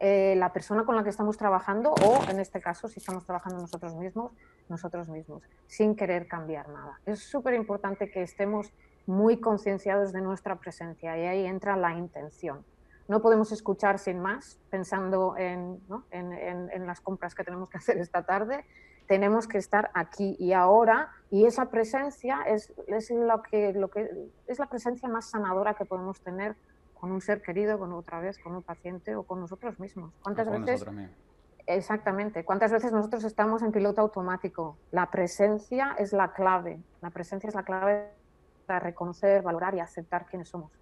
eh, 0.00 0.34
la 0.36 0.52
persona 0.52 0.84
con 0.84 0.94
la 0.94 1.02
que 1.02 1.10
estamos 1.10 1.36
trabajando 1.36 1.92
o, 1.92 2.30
en 2.30 2.38
este 2.38 2.60
caso, 2.60 2.88
si 2.88 3.00
estamos 3.00 3.24
trabajando 3.24 3.60
nosotros 3.60 3.94
mismos, 3.96 4.32
nosotros 4.68 5.08
mismos, 5.08 5.42
sin 5.66 5.96
querer 5.96 6.28
cambiar 6.28 6.68
nada. 6.68 7.00
Es 7.04 7.20
súper 7.20 7.54
importante 7.54 8.10
que 8.10 8.22
estemos 8.22 8.72
muy 9.06 9.40
concienciados 9.40 10.12
de 10.12 10.20
nuestra 10.20 10.56
presencia 10.56 11.18
y 11.18 11.26
ahí 11.26 11.46
entra 11.46 11.76
la 11.76 11.94
intención. 11.94 12.64
No 13.08 13.22
podemos 13.22 13.50
escuchar 13.52 13.98
sin 13.98 14.20
más, 14.20 14.60
pensando 14.70 15.34
en, 15.38 15.80
en, 16.10 16.86
las 16.86 17.00
compras 17.00 17.34
que 17.34 17.42
tenemos 17.42 17.70
que 17.70 17.78
hacer 17.78 17.96
esta 17.98 18.22
tarde. 18.22 18.66
Tenemos 19.06 19.48
que 19.48 19.56
estar 19.56 19.90
aquí 19.94 20.36
y 20.38 20.52
ahora 20.52 21.10
y 21.30 21.46
esa 21.46 21.70
presencia 21.70 22.42
es, 22.42 22.70
es, 22.86 23.10
lo 23.10 23.42
que, 23.42 23.72
lo 23.72 23.88
que, 23.88 24.28
es 24.46 24.58
la 24.58 24.66
presencia 24.66 25.08
más 25.08 25.30
sanadora 25.30 25.72
que 25.72 25.86
podemos 25.86 26.20
tener 26.20 26.54
con 26.98 27.12
un 27.12 27.20
ser 27.20 27.42
querido, 27.42 27.78
con 27.78 27.92
otra 27.92 28.20
vez, 28.20 28.38
con 28.38 28.54
un 28.54 28.62
paciente 28.62 29.14
o 29.14 29.22
con 29.22 29.40
nosotros 29.40 29.78
mismos. 29.78 30.12
¿Cuántas 30.22 30.50
veces? 30.50 30.84
Exactamente. 31.66 32.44
¿Cuántas 32.44 32.72
veces 32.72 32.92
nosotros 32.92 33.24
estamos 33.24 33.62
en 33.62 33.72
piloto 33.72 34.00
automático? 34.00 34.78
La 34.90 35.10
presencia 35.10 35.94
es 35.98 36.12
la 36.12 36.32
clave. 36.32 36.80
La 37.02 37.10
presencia 37.10 37.48
es 37.48 37.54
la 37.54 37.62
clave 37.62 38.10
para 38.66 38.80
reconocer, 38.80 39.42
valorar 39.42 39.74
y 39.74 39.80
aceptar 39.80 40.26
quiénes 40.26 40.48
somos. 40.48 40.72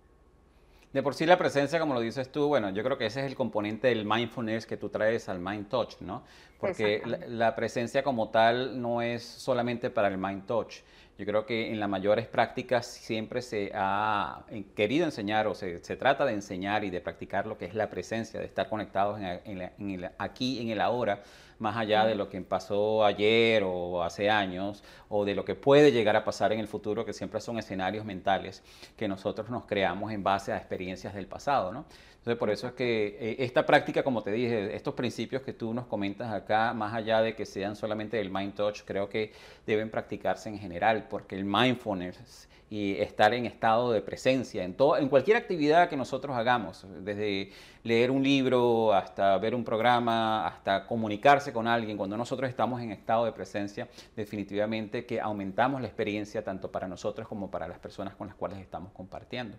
De 0.92 1.02
por 1.02 1.14
sí 1.14 1.26
la 1.26 1.36
presencia, 1.36 1.78
como 1.78 1.92
lo 1.92 2.00
dices 2.00 2.30
tú, 2.32 2.48
bueno, 2.48 2.70
yo 2.70 2.82
creo 2.82 2.96
que 2.96 3.06
ese 3.06 3.20
es 3.20 3.26
el 3.26 3.34
componente 3.34 3.88
del 3.88 4.06
mindfulness 4.06 4.64
que 4.64 4.76
tú 4.76 4.88
traes 4.88 5.28
al 5.28 5.40
mind 5.40 5.68
touch, 5.68 6.00
¿no? 6.00 6.22
Porque 6.58 7.02
la, 7.26 7.54
presencia 7.54 8.02
como 8.02 8.30
tal 8.30 8.80
no 8.80 9.02
es 9.02 9.22
solamente 9.22 9.90
para 9.90 10.08
el 10.08 10.16
mind 10.16 10.46
touch. 10.46 10.76
Yo 11.18 11.24
creo 11.24 11.46
que 11.46 11.72
en 11.72 11.80
las 11.80 11.88
mayores 11.88 12.26
prácticas 12.26 12.86
siempre 12.86 13.40
se 13.40 13.72
ha 13.74 14.44
querido 14.74 15.06
enseñar 15.06 15.46
o 15.46 15.54
se, 15.54 15.78
trata 15.78 16.26
de 16.26 16.34
enseñar 16.34 16.84
y 16.84 16.90
de 16.90 17.00
practicar 17.00 17.46
lo 17.46 17.56
que 17.56 17.64
es 17.64 17.74
la 17.74 17.88
presencia, 17.88 18.38
de 18.38 18.44
estar 18.44 18.68
conectados 18.68 19.18
en, 19.18 20.10
aquí, 20.18 20.60
en 20.60 20.68
el 20.68 20.80
ahora, 20.82 21.22
más 21.58 21.74
allá 21.78 22.04
de 22.04 22.16
lo 22.16 22.28
que 22.28 22.42
pasó 22.42 23.02
ayer 23.02 23.62
o 23.64 24.02
hace 24.02 24.28
años, 24.28 24.84
o 25.08 25.24
de 25.24 25.34
lo 25.34 25.46
que 25.46 25.54
puede 25.54 25.90
llegar 25.90 26.16
a 26.16 26.24
pasar 26.24 26.52
en 26.52 26.60
el 26.60 26.68
futuro, 26.68 27.06
que 27.06 27.14
siempre 27.14 27.40
son 27.40 27.58
escenarios 27.58 28.04
mentales 28.04 28.62
que 28.94 29.08
nosotros 29.08 29.48
nos 29.48 29.64
creamos 29.64 30.12
en 30.12 30.22
base 30.22 30.52
a 30.52 30.58
experiencias 30.58 31.14
del 31.14 31.26
pasado. 31.26 31.72
¿no? 31.72 31.86
Entonces, 32.26 32.40
por 32.40 32.50
eso 32.50 32.66
es 32.66 32.72
que 32.72 33.16
eh, 33.20 33.36
esta 33.38 33.64
práctica, 33.64 34.02
como 34.02 34.20
te 34.20 34.32
dije, 34.32 34.74
estos 34.74 34.94
principios 34.94 35.42
que 35.42 35.52
tú 35.52 35.72
nos 35.72 35.86
comentas 35.86 36.32
acá, 36.32 36.74
más 36.74 36.92
allá 36.92 37.22
de 37.22 37.36
que 37.36 37.46
sean 37.46 37.76
solamente 37.76 38.16
del 38.16 38.30
Mind 38.30 38.54
Touch, 38.54 38.80
creo 38.84 39.08
que 39.08 39.30
deben 39.64 39.90
practicarse 39.90 40.48
en 40.48 40.58
general, 40.58 41.06
porque 41.08 41.36
el 41.36 41.44
mindfulness 41.44 42.48
y 42.68 42.94
estar 42.94 43.32
en 43.32 43.46
estado 43.46 43.92
de 43.92 44.02
presencia 44.02 44.64
en, 44.64 44.74
todo, 44.74 44.96
en 44.96 45.08
cualquier 45.08 45.36
actividad 45.36 45.88
que 45.88 45.96
nosotros 45.96 46.36
hagamos, 46.36 46.84
desde 47.04 47.52
leer 47.84 48.10
un 48.10 48.24
libro 48.24 48.92
hasta 48.92 49.38
ver 49.38 49.54
un 49.54 49.62
programa, 49.62 50.48
hasta 50.48 50.84
comunicarse 50.84 51.52
con 51.52 51.68
alguien, 51.68 51.96
cuando 51.96 52.16
nosotros 52.16 52.50
estamos 52.50 52.82
en 52.82 52.90
estado 52.90 53.24
de 53.24 53.30
presencia, 53.30 53.86
definitivamente 54.16 55.06
que 55.06 55.20
aumentamos 55.20 55.80
la 55.80 55.86
experiencia 55.86 56.42
tanto 56.42 56.72
para 56.72 56.88
nosotros 56.88 57.28
como 57.28 57.52
para 57.52 57.68
las 57.68 57.78
personas 57.78 58.16
con 58.16 58.26
las 58.26 58.34
cuales 58.34 58.58
estamos 58.58 58.90
compartiendo. 58.90 59.56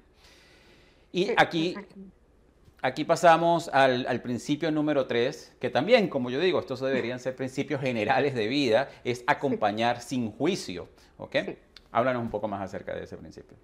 Y 1.14 1.32
aquí 1.38 1.74
aquí 2.82 3.04
pasamos 3.06 3.70
al, 3.74 4.22
principio 4.22 4.72
número 4.72 5.08
tres, 5.08 5.56
que 5.60 5.70
también, 5.70 6.10
como 6.10 6.30
yo 6.30 6.40
digo, 6.40 6.60
estos 6.60 6.80
deberían 6.80 7.20
ser 7.20 7.36
principios 7.36 7.82
generales 7.82 8.36
de 8.36 8.48
vida, 8.48 8.90
es 9.04 9.24
acompañar 9.28 10.02
sin 10.02 10.32
juicio. 10.32 10.88
¿Ok? 11.18 11.36
Háblanos 11.92 12.22
un 12.22 12.30
poco 12.30 12.48
más 12.48 12.62
acerca 12.62 12.94
de 12.94 13.04
ese 13.04 13.18
principio. 13.18 13.58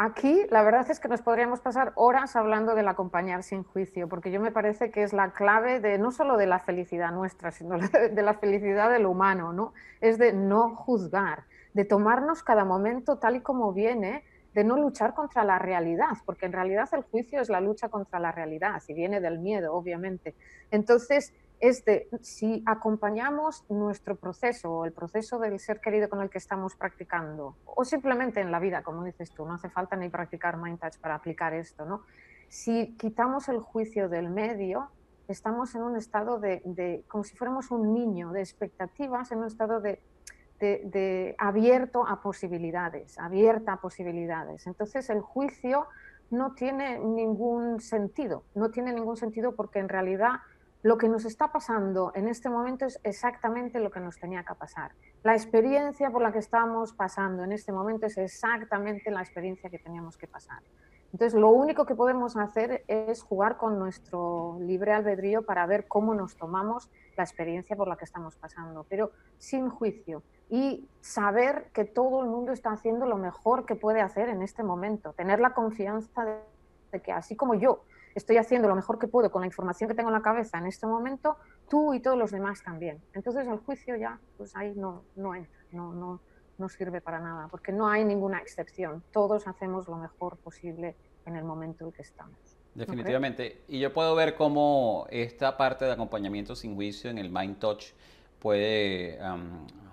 Aquí 0.00 0.46
la 0.50 0.62
verdad 0.62 0.88
es 0.88 1.00
que 1.00 1.08
nos 1.08 1.22
podríamos 1.22 1.58
pasar 1.58 1.92
horas 1.96 2.36
hablando 2.36 2.76
del 2.76 2.86
acompañar 2.86 3.42
sin 3.42 3.64
juicio, 3.64 4.08
porque 4.08 4.30
yo 4.30 4.40
me 4.40 4.52
parece 4.52 4.92
que 4.92 5.02
es 5.02 5.12
la 5.12 5.32
clave 5.32 5.80
de 5.80 5.98
no 5.98 6.12
solo 6.12 6.36
de 6.36 6.46
la 6.46 6.60
felicidad 6.60 7.10
nuestra, 7.10 7.50
sino 7.50 7.76
de 8.12 8.22
la 8.22 8.34
felicidad 8.34 8.90
del 8.90 9.06
humano, 9.06 9.52
¿no? 9.52 9.74
Es 10.00 10.16
de 10.16 10.32
no 10.32 10.76
juzgar, 10.76 11.46
de 11.74 11.84
tomarnos 11.84 12.44
cada 12.44 12.64
momento 12.64 13.18
tal 13.18 13.36
y 13.36 13.40
como 13.40 13.72
viene, 13.72 14.22
de 14.58 14.64
no 14.64 14.76
luchar 14.76 15.14
contra 15.14 15.44
la 15.44 15.56
realidad, 15.60 16.16
porque 16.26 16.46
en 16.46 16.52
realidad 16.52 16.88
el 16.90 17.02
juicio 17.02 17.40
es 17.40 17.48
la 17.48 17.60
lucha 17.60 17.88
contra 17.90 18.18
la 18.18 18.32
realidad 18.32 18.82
y 18.88 18.92
viene 18.92 19.20
del 19.20 19.38
miedo, 19.38 19.72
obviamente. 19.72 20.34
Entonces, 20.72 21.32
es 21.60 21.84
si 22.22 22.64
acompañamos 22.66 23.64
nuestro 23.68 24.16
proceso 24.16 24.84
el 24.84 24.92
proceso 24.92 25.38
del 25.38 25.60
ser 25.60 25.80
querido 25.80 26.08
con 26.08 26.22
el 26.22 26.28
que 26.28 26.38
estamos 26.38 26.74
practicando, 26.74 27.54
o 27.66 27.84
simplemente 27.84 28.40
en 28.40 28.50
la 28.50 28.58
vida, 28.58 28.82
como 28.82 29.04
dices 29.04 29.30
tú, 29.30 29.46
no 29.46 29.54
hace 29.54 29.70
falta 29.70 29.94
ni 29.94 30.08
practicar 30.08 30.56
Mind 30.56 30.80
Touch 30.80 30.98
para 30.98 31.14
aplicar 31.14 31.54
esto, 31.54 31.84
¿no? 31.84 32.02
Si 32.48 32.96
quitamos 32.96 33.48
el 33.48 33.60
juicio 33.60 34.08
del 34.08 34.28
medio, 34.28 34.90
estamos 35.28 35.72
en 35.76 35.82
un 35.82 35.96
estado 35.96 36.40
de, 36.40 37.04
como 37.06 37.22
si 37.22 37.36
fuéramos 37.36 37.70
un 37.70 37.94
niño, 37.94 38.32
de 38.32 38.40
expectativas, 38.40 39.30
en 39.30 39.38
un 39.38 39.46
estado 39.46 39.80
de, 39.80 40.00
de, 40.58 41.34
abierto 41.38 42.06
a 42.06 42.20
posibilidades, 42.20 43.18
abierta 43.18 43.74
a 43.74 43.80
posibilidades. 43.80 44.66
Entonces 44.66 45.10
el 45.10 45.20
juicio 45.20 45.86
no 46.30 46.54
tiene 46.54 46.98
ningún 46.98 47.80
sentido, 47.80 48.44
no 48.54 48.70
tiene 48.70 48.92
ningún 48.92 49.16
sentido 49.16 49.54
porque 49.54 49.78
en 49.78 49.88
realidad 49.88 50.40
lo 50.82 50.96
que 50.96 51.08
nos 51.08 51.24
está 51.24 51.50
pasando 51.50 52.12
en 52.14 52.28
este 52.28 52.48
momento 52.48 52.84
es 52.86 53.00
exactamente 53.02 53.80
lo 53.80 53.90
que 53.90 54.00
nos 54.00 54.18
tenía 54.18 54.44
que 54.44 54.54
pasar. 54.54 54.92
La 55.24 55.34
experiencia 55.34 56.10
por 56.10 56.22
la 56.22 56.32
que 56.32 56.38
estamos 56.38 56.92
pasando 56.92 57.42
en 57.42 57.52
este 57.52 57.72
momento 57.72 58.06
es 58.06 58.16
exactamente 58.18 59.10
la 59.10 59.20
experiencia 59.20 59.70
que 59.70 59.78
teníamos 59.78 60.16
que 60.16 60.28
pasar. 60.28 60.62
Entonces, 61.12 61.40
lo 61.40 61.48
único 61.48 61.86
que 61.86 61.94
podemos 61.94 62.36
hacer 62.36 62.84
es 62.86 63.22
jugar 63.22 63.56
con 63.56 63.78
nuestro 63.78 64.58
libre 64.60 64.92
albedrío 64.92 65.42
para 65.42 65.66
ver 65.66 65.88
cómo 65.88 66.14
nos 66.14 66.36
tomamos 66.36 66.90
la 67.16 67.24
experiencia 67.24 67.76
por 67.76 67.88
la 67.88 67.96
que 67.96 68.04
estamos 68.04 68.36
pasando, 68.36 68.84
pero 68.88 69.10
sin 69.38 69.70
juicio 69.70 70.22
y 70.50 70.88
saber 71.00 71.70
que 71.72 71.84
todo 71.84 72.22
el 72.22 72.28
mundo 72.28 72.52
está 72.52 72.70
haciendo 72.70 73.06
lo 73.06 73.16
mejor 73.16 73.66
que 73.66 73.74
puede 73.74 74.00
hacer 74.00 74.28
en 74.28 74.42
este 74.42 74.62
momento, 74.62 75.12
tener 75.12 75.40
la 75.40 75.54
confianza 75.54 76.24
de 76.92 77.00
que 77.02 77.12
así 77.12 77.36
como 77.36 77.54
yo 77.54 77.84
estoy 78.14 78.36
haciendo 78.36 78.68
lo 78.68 78.74
mejor 78.74 78.98
que 78.98 79.08
puedo 79.08 79.30
con 79.30 79.42
la 79.42 79.46
información 79.46 79.88
que 79.88 79.94
tengo 79.94 80.08
en 80.08 80.14
la 80.14 80.22
cabeza 80.22 80.58
en 80.58 80.66
este 80.66 80.86
momento, 80.86 81.36
tú 81.68 81.94
y 81.94 82.00
todos 82.00 82.18
los 82.18 82.30
demás 82.30 82.62
también. 82.62 83.00
Entonces 83.14 83.46
el 83.46 83.58
juicio 83.58 83.96
ya, 83.96 84.18
pues 84.36 84.54
ahí 84.56 84.74
no, 84.74 85.02
no 85.16 85.34
entra, 85.34 85.58
no, 85.72 85.92
no, 85.92 86.20
no 86.58 86.68
sirve 86.68 87.00
para 87.00 87.20
nada, 87.20 87.48
porque 87.48 87.72
no 87.72 87.88
hay 87.88 88.04
ninguna 88.04 88.38
excepción. 88.38 89.02
Todos 89.12 89.46
hacemos 89.46 89.88
lo 89.88 89.96
mejor 89.96 90.36
posible 90.38 90.96
en 91.26 91.36
el 91.36 91.44
momento 91.44 91.84
en 91.84 91.92
que 91.92 92.02
estamos. 92.02 92.36
Definitivamente. 92.74 93.62
y 93.66 93.80
yo 93.80 93.92
puedo 93.92 94.14
ver 94.14 94.36
cómo 94.36 95.06
esta 95.10 95.56
parte 95.56 95.84
de 95.84 95.92
acompañamiento 95.92 96.54
sin 96.54 96.76
juicio 96.76 97.10
en 97.10 97.18
el 97.18 97.30
Mind 97.30 97.58
Touch 97.58 97.92
puede 98.38 99.18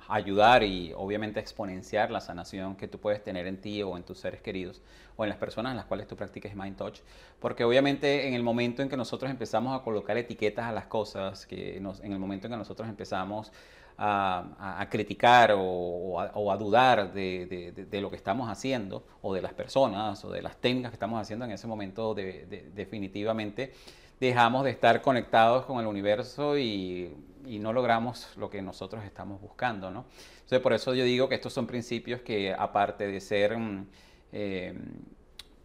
ayudar 0.08 0.64
y 0.64 0.94
obviamente 0.96 1.40
exponenciar 1.40 2.12
la 2.12 2.22
sanación 2.22 2.76
que 2.76 2.88
tú 2.88 3.00
puedes 3.00 3.24
tener 3.24 3.48
en 3.48 3.60
ti 3.60 3.82
o 3.84 3.98
en 3.98 4.04
tus 4.04 4.20
seres 4.20 4.42
queridos 4.42 4.82
o 5.16 5.24
en 5.24 5.30
las 5.30 5.38
personas 5.38 5.72
en 5.72 5.78
las 5.78 5.86
cuales 5.86 6.08
tú 6.08 6.16
practiques 6.16 6.56
Mind 6.56 6.78
Touch. 6.78 7.00
Porque 7.40 7.64
obviamente 7.64 8.28
en 8.28 8.34
el 8.34 8.44
momento 8.44 8.82
en 8.82 8.90
que 8.90 8.98
nosotros 8.98 9.32
empezamos 9.32 9.80
a 9.80 9.84
colocar 9.84 10.18
etiquetas 10.18 10.66
a 10.66 10.72
las 10.72 10.86
cosas, 10.86 11.46
que 11.46 11.78
en 11.78 12.12
el 12.12 12.20
momento 12.20 12.48
en 12.48 12.54
que 12.54 12.58
nosotros 12.58 12.88
empezamos 12.88 13.52
a, 13.98 14.88
criticar 14.90 15.54
o, 15.58 16.20
a, 16.20 16.58
dudar 16.58 17.14
de, 17.14 17.88
lo 18.02 18.10
que 18.10 18.18
estamos 18.18 18.50
haciendo 18.50 19.06
o 19.22 19.34
de 19.34 19.42
las 19.42 19.54
personas 19.54 20.24
o 20.26 20.32
de 20.32 20.42
las 20.42 20.58
técnicas 20.58 20.92
que 20.92 20.96
estamos 20.96 21.22
haciendo 21.22 21.46
en 21.46 21.52
ese 21.52 21.68
momento 21.68 22.14
definitivamente 22.14 23.74
dejamos 24.20 24.64
de 24.64 24.72
estar 24.72 25.02
conectados 25.02 25.66
con 25.66 25.80
el 25.80 25.88
universo 25.88 26.58
y, 26.58 27.14
no 27.60 27.74
logramos 27.74 28.36
lo 28.38 28.50
que 28.50 28.62
nosotros 28.62 29.04
estamos 29.04 29.42
buscando, 29.42 29.92
¿no? 29.92 30.06
Entonces, 30.36 30.60
por 30.60 30.74
eso 30.74 30.94
yo 30.94 31.04
digo 31.04 31.30
que 31.30 31.36
estos 31.36 31.54
son 31.54 31.68
principios 31.68 32.22
que, 32.22 32.54
aparte 32.54 33.08
de 33.08 33.20
ser 33.20 33.58
mm, 33.58 33.88
eh, 34.32 34.74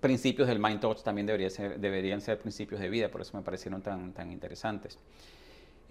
principios 0.01 0.49
del 0.49 0.59
Mind 0.59 0.81
Touch, 0.81 1.03
también 1.03 1.27
deberían 1.27 1.51
ser, 1.51 1.79
deberían 1.79 2.21
ser 2.21 2.39
principios 2.39 2.81
de 2.81 2.89
vida, 2.89 3.11
por 3.11 3.21
eso 3.21 3.37
me 3.37 3.43
parecieron 3.43 3.83
tan, 3.83 4.13
tan 4.13 4.31
interesantes. 4.31 4.99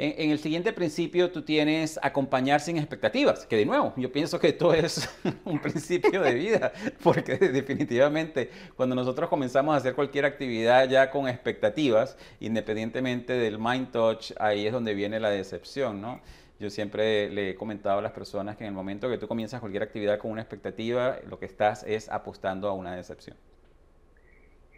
En, 0.02 0.32
el 0.32 0.40
siguiente 0.40 0.72
principio 0.72 1.30
tú 1.30 1.42
tienes 1.42 2.00
acompañar 2.02 2.62
sin 2.62 2.78
expectativas, 2.78 3.46
que 3.46 3.58
de 3.58 3.66
nuevo, 3.66 3.92
yo 3.98 4.10
pienso 4.10 4.40
que 4.40 4.48
esto 4.48 4.74
es 4.74 5.10
un 5.44 5.60
principio 5.60 6.22
de 6.22 6.36
vida, 6.36 6.72
porque 7.04 7.36
definitivamente 7.38 8.50
cuando 8.78 8.96
nosotros 8.96 9.28
comenzamos 9.28 9.74
a 9.74 9.78
hacer 9.78 9.96
cualquier 9.96 10.24
actividad 10.24 10.88
ya 10.88 11.12
con 11.12 11.28
expectativas, 11.28 12.18
independientemente 12.40 13.34
del 13.34 13.60
mind 13.60 13.92
touch, 13.92 14.32
ahí 14.40 14.66
es 14.66 14.72
donde 14.72 14.94
viene 14.94 15.20
la 15.20 15.32
decepción, 15.32 16.00
¿no? 16.00 16.22
Yo 16.62 16.70
siempre 16.70 17.30
le 17.30 17.50
he 17.50 17.56
comentado 17.56 18.00
a 18.00 18.02
las 18.02 18.14
personas 18.14 18.56
que 18.56 18.64
en 18.64 18.70
el 18.70 18.74
momento 18.74 19.10
que 19.10 19.18
tú 19.18 19.28
comienzas 19.28 19.60
cualquier 19.60 19.84
actividad 19.84 20.18
con 20.18 20.32
una 20.32 20.42
expectativa, 20.42 21.18
lo 21.28 21.40
que 21.40 21.46
estás 21.46 21.84
es 21.84 22.08
apostando 22.08 22.70
a 22.70 22.74
una 22.74 22.96
decepción. 22.96 23.36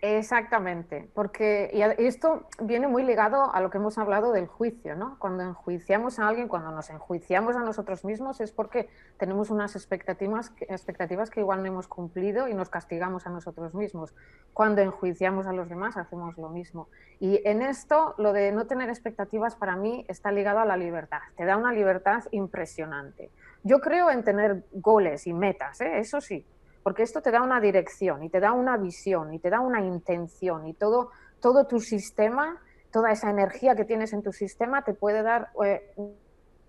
Exactamente, 0.04 1.08
porque 1.14 1.70
y 1.72 1.84
esto 2.08 2.48
viene 2.60 2.88
muy 2.88 3.04
ligado 3.04 3.54
a 3.54 3.62
lo 3.62 3.70
que 3.70 3.78
hemos 3.78 4.00
hablado 4.00 4.32
del 4.32 4.48
juicio, 4.48 4.96
¿no? 4.96 5.20
Cuando 5.20 5.44
enjuiciamos 5.44 6.18
a 6.18 6.28
alguien, 6.28 6.48
cuando 6.48 6.72
nos 6.72 6.90
enjuiciamos 6.90 7.56
a 7.56 7.60
nosotros 7.60 8.04
mismos 8.04 8.42
es 8.42 8.52
porque 8.52 8.90
tenemos 9.18 9.52
unas 9.52 9.76
expectativas, 9.76 10.54
expectativas 10.62 11.30
que 11.30 11.42
igual 11.42 11.62
no 11.62 11.68
hemos 11.68 11.88
cumplido 11.88 12.48
y 12.48 12.56
nos 12.56 12.72
castigamos 12.72 13.28
a 13.28 13.30
nosotros 13.30 13.76
mismos. 13.76 14.16
Cuando 14.54 14.82
enjuiciamos 14.82 15.46
a 15.46 15.54
los 15.54 15.70
demás 15.70 15.96
hacemos 15.98 16.36
lo 16.36 16.50
mismo. 16.50 16.88
Y 17.20 17.40
en 17.48 17.62
esto, 17.62 18.16
lo 18.18 18.34
de 18.34 18.52
no 18.52 18.66
tener 18.66 18.90
expectativas 18.90 19.56
para 19.56 19.76
mí 19.76 20.04
está 20.08 20.32
ligado 20.32 20.58
a 20.58 20.66
la 20.66 20.78
libertad. 20.78 21.22
Te 21.38 21.46
da 21.46 21.58
una 21.58 21.74
libertad 21.74 22.24
impresionante. 22.32 23.30
Yo 23.62 23.80
creo 23.80 24.10
en 24.10 24.24
tener 24.24 24.64
goles 24.72 25.28
y 25.28 25.34
metas, 25.34 25.80
¿eh? 25.82 26.00
eso 26.00 26.22
sí, 26.22 26.44
porque 26.84 27.04
esto 27.04 27.22
te 27.22 27.32
da 27.32 27.42
una 27.42 27.60
dirección 27.60 28.24
y 28.24 28.30
te 28.30 28.40
da 28.40 28.54
una 28.54 28.78
visión 28.78 29.34
y 29.34 29.40
te 29.40 29.50
da 29.50 29.60
una 29.60 29.82
intención 29.82 30.68
y 30.68 30.74
todo, 30.74 31.12
todo 31.40 31.68
tu 31.68 31.80
sistema, 31.80 32.60
toda 32.92 33.12
esa 33.12 33.30
energía 33.30 33.76
que 33.76 33.86
tienes 33.86 34.14
en 34.14 34.24
tu 34.24 34.32
sistema 34.32 34.84
te 34.84 34.94
puede 34.94 35.22
dar 35.22 35.50
eh, 35.64 35.94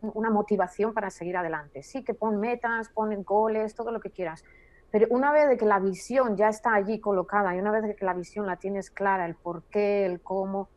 una 0.00 0.30
motivación 0.30 0.92
para 0.92 1.10
seguir 1.10 1.36
adelante. 1.36 1.82
Sí, 1.82 2.04
que 2.04 2.14
pon 2.14 2.40
metas, 2.40 2.88
pon 2.90 3.22
goles, 3.22 3.74
todo 3.74 3.90
lo 3.92 4.00
que 4.00 4.10
quieras. 4.10 4.44
Pero 4.90 5.06
una 5.10 5.32
vez 5.32 5.58
que 5.58 5.64
la 5.64 5.78
visión 5.78 6.36
ya 6.36 6.48
está 6.48 6.74
allí 6.74 7.00
colocada 7.00 7.56
y 7.56 7.58
una 7.58 7.70
vez 7.70 7.96
que 7.96 8.04
la 8.04 8.12
visión 8.12 8.46
la 8.46 8.56
tienes 8.56 8.90
clara, 8.90 9.24
el 9.24 9.34
por 9.34 9.62
qué, 9.64 10.04
el 10.04 10.20
cómo, 10.20 10.68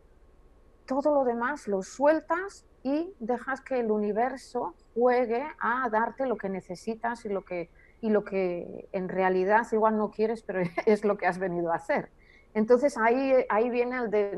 todo 0.86 1.14
lo 1.14 1.24
demás 1.26 1.68
lo 1.68 1.82
sueltas 1.82 2.66
y 2.84 3.14
dejas 3.20 3.60
que 3.62 3.80
el 3.80 3.92
universo 3.92 4.76
juegue 4.94 5.46
a 5.60 5.90
darte 5.90 6.28
lo 6.28 6.38
que 6.38 6.48
necesitas 6.48 7.26
y 7.26 7.30
lo 7.30 7.44
que, 7.44 7.70
y 8.06 8.10
lo 8.12 8.24
que 8.24 8.88
en 8.92 9.10
realidad 9.10 9.66
igual 9.72 9.98
no 9.98 10.12
quieres, 10.12 10.44
pero 10.44 10.62
es 10.86 11.04
lo 11.04 11.18
que 11.18 11.26
has 11.26 11.40
venido 11.40 11.72
a 11.72 11.76
hacer. 11.76 12.10
Entonces 12.54 12.98
ahí, 12.98 13.34
ahí 13.50 13.72
viene 13.72 13.98
el 13.98 14.12
de 14.12 14.38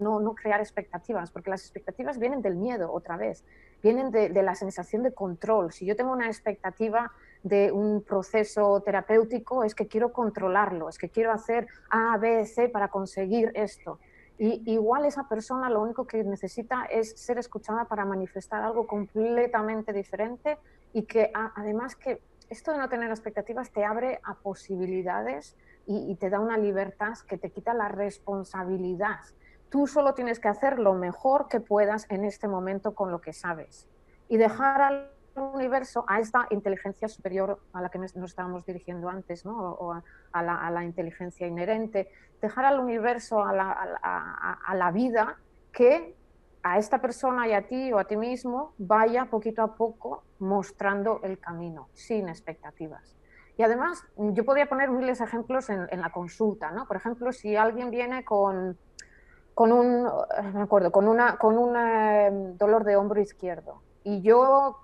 no, 0.00 0.18
no 0.18 0.34
crear 0.34 0.58
expectativas, 0.58 1.30
porque 1.30 1.48
las 1.48 1.62
expectativas 1.62 2.18
vienen 2.18 2.42
del 2.42 2.56
miedo 2.56 2.92
otra 2.92 3.16
vez, 3.16 3.44
vienen 3.84 4.10
de, 4.10 4.30
de, 4.30 4.42
la 4.42 4.56
sensación 4.56 5.04
de 5.04 5.14
control. 5.14 5.72
Si 5.72 5.86
yo 5.86 5.94
tengo 5.94 6.12
una 6.12 6.26
expectativa 6.26 7.12
de 7.44 7.70
un 7.70 8.02
proceso 8.02 8.80
terapéutico, 8.80 9.62
es 9.62 9.76
que 9.76 9.86
quiero 9.86 10.12
controlarlo, 10.12 10.88
es 10.88 10.98
que 10.98 11.08
quiero 11.08 11.30
hacer 11.30 11.68
A, 11.90 12.18
B, 12.18 12.46
C 12.46 12.68
para 12.68 12.88
conseguir 12.88 13.52
esto. 13.54 14.00
Y 14.40 14.62
igual 14.72 15.04
esa 15.04 15.28
persona 15.28 15.70
lo 15.70 15.82
único 15.82 16.04
que 16.04 16.24
necesita 16.24 16.84
es 16.84 17.12
ser 17.12 17.38
escuchada 17.38 17.84
para 17.84 18.04
manifestar 18.04 18.62
algo 18.64 18.88
completamente 18.88 19.92
diferente 19.92 20.58
y 20.92 21.02
que 21.02 21.30
además 21.32 21.94
que 21.94 22.20
esto 22.50 22.72
de 22.72 22.78
no 22.78 22.88
tener 22.88 23.10
expectativas 23.10 23.70
te 23.70 23.84
abre 23.84 24.20
a 24.24 24.34
posibilidades 24.34 25.56
y, 25.86 26.14
te 26.16 26.28
da 26.28 26.38
una 26.38 26.58
libertad 26.58 27.14
que 27.26 27.38
te 27.38 27.50
quita 27.50 27.72
la 27.72 27.88
responsabilidad. 27.88 29.20
Tú 29.70 29.86
solo 29.86 30.12
tienes 30.14 30.38
que 30.38 30.48
hacer 30.48 30.78
lo 30.78 30.94
mejor 30.94 31.48
que 31.48 31.60
puedas 31.60 32.06
en 32.10 32.24
este 32.24 32.46
momento 32.46 32.94
con 32.94 33.10
lo 33.10 33.20
que 33.20 33.32
sabes 33.32 33.88
y 34.28 34.36
dejar 34.36 34.82
al 34.82 35.10
universo, 35.34 36.04
a 36.08 36.20
esta 36.20 36.46
inteligencia 36.50 37.08
superior 37.08 37.60
a 37.72 37.80
la 37.80 37.88
que 37.88 37.98
nos 37.98 38.14
estábamos 38.14 38.66
dirigiendo 38.66 39.08
antes, 39.08 39.46
¿no? 39.46 39.56
o 39.56 39.92
a, 40.32 40.42
la, 40.42 40.84
inteligencia 40.84 41.46
inherente, 41.46 42.10
dejar 42.42 42.66
al 42.66 42.80
universo, 42.80 43.42
a 43.42 43.54
la, 43.54 43.72
a 44.02 44.74
la 44.74 44.90
vida, 44.90 45.38
que 45.72 46.14
a 46.62 46.78
esta 46.78 47.00
persona 47.00 47.48
y 47.48 47.52
a 47.52 47.66
ti 47.66 47.92
o 47.92 47.98
a 47.98 48.04
ti 48.04 48.16
mismo 48.16 48.74
vaya 48.78 49.26
poquito 49.26 49.62
a 49.62 49.74
poco 49.76 50.24
mostrando 50.38 51.20
el 51.22 51.38
camino, 51.38 51.88
sin 51.94 52.28
expectativas. 52.28 53.16
Y 53.56 53.62
además, 53.62 54.04
yo 54.16 54.44
podría 54.44 54.68
poner 54.68 54.90
miles 54.90 55.18
de 55.18 55.24
ejemplos 55.24 55.68
en, 55.68 56.00
la 56.00 56.10
consulta, 56.10 56.70
¿no? 56.70 56.86
Por 56.86 56.96
ejemplo, 56.96 57.32
si 57.32 57.56
alguien 57.56 57.90
viene 57.90 58.24
con, 58.24 58.78
con 59.54 59.72
un, 59.72 60.06
eh, 60.06 60.42
me 60.54 60.62
acuerdo, 60.62 60.92
con, 60.92 61.08
una, 61.08 61.38
con 61.38 61.58
un 61.58 61.76
eh, 61.76 62.30
dolor 62.56 62.84
de 62.84 62.96
hombro 62.96 63.20
izquierdo 63.20 63.82
y 64.04 64.22
yo, 64.22 64.78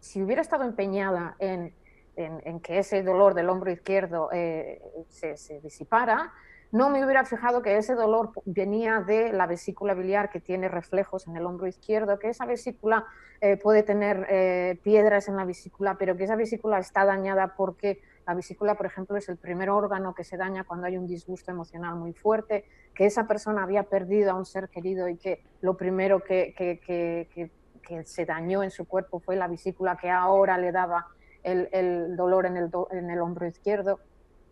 si 0.00 0.22
hubiera 0.22 0.42
estado 0.42 0.64
empeñada 0.64 1.36
en 1.38 1.72
en, 2.16 2.60
que 2.60 2.78
ese 2.78 3.02
dolor 3.02 3.34
del 3.34 3.48
hombro 3.48 3.70
izquierdo 3.70 4.30
eh, 4.32 4.82
se, 5.08 5.60
disipara, 5.60 6.32
no 6.76 6.90
me 6.90 7.02
hubiera 7.02 7.24
fijado 7.24 7.62
que 7.62 7.78
ese 7.78 7.94
dolor 7.94 8.32
venía 8.44 9.00
de 9.00 9.32
la 9.32 9.46
vesícula 9.46 9.94
biliar 9.94 10.28
que 10.28 10.40
tiene 10.40 10.68
reflejos 10.68 11.26
en 11.26 11.34
el 11.34 11.46
hombro 11.46 11.66
izquierdo, 11.66 12.18
que 12.18 12.28
esa 12.28 12.44
vesícula 12.44 13.06
eh, 13.40 13.56
puede 13.56 13.82
tener 13.82 14.26
eh, 14.28 14.78
piedras 14.82 15.28
en 15.28 15.36
la 15.36 15.46
vesícula, 15.46 15.96
pero 15.98 16.18
que 16.18 16.24
esa 16.24 16.36
vesícula 16.36 16.78
está 16.78 17.06
dañada 17.06 17.54
porque 17.56 18.02
la 18.26 18.34
vesícula, 18.34 18.74
por 18.74 18.84
ejemplo, 18.84 19.16
es 19.16 19.26
el 19.30 19.38
primer 19.38 19.70
órgano 19.70 20.14
que 20.14 20.22
se 20.22 20.36
daña 20.36 20.64
cuando 20.64 20.86
hay 20.86 20.98
un 20.98 21.06
disgusto 21.06 21.50
emocional 21.50 21.96
muy 21.96 22.12
fuerte, 22.12 22.66
que 22.94 23.06
esa 23.06 23.26
persona 23.26 23.62
había 23.62 23.84
perdido 23.84 24.32
a 24.32 24.34
un 24.34 24.44
ser 24.44 24.68
querido 24.68 25.08
y 25.08 25.16
que 25.16 25.44
lo 25.62 25.78
primero 25.78 26.20
que, 26.20 26.54
que, 26.54 27.50
se 28.04 28.26
dañó 28.26 28.64
en 28.64 28.70
su 28.72 28.84
cuerpo 28.86 29.20
fue 29.20 29.36
la 29.36 29.46
vesícula 29.46 29.96
que 29.96 30.10
ahora 30.10 30.58
le 30.58 30.72
daba 30.72 31.06
el, 31.44 32.16
dolor 32.16 32.44
en 32.44 32.56
el, 32.56 32.70
en 32.90 33.10
el 33.10 33.20
hombro 33.20 33.46
izquierdo 33.46 34.00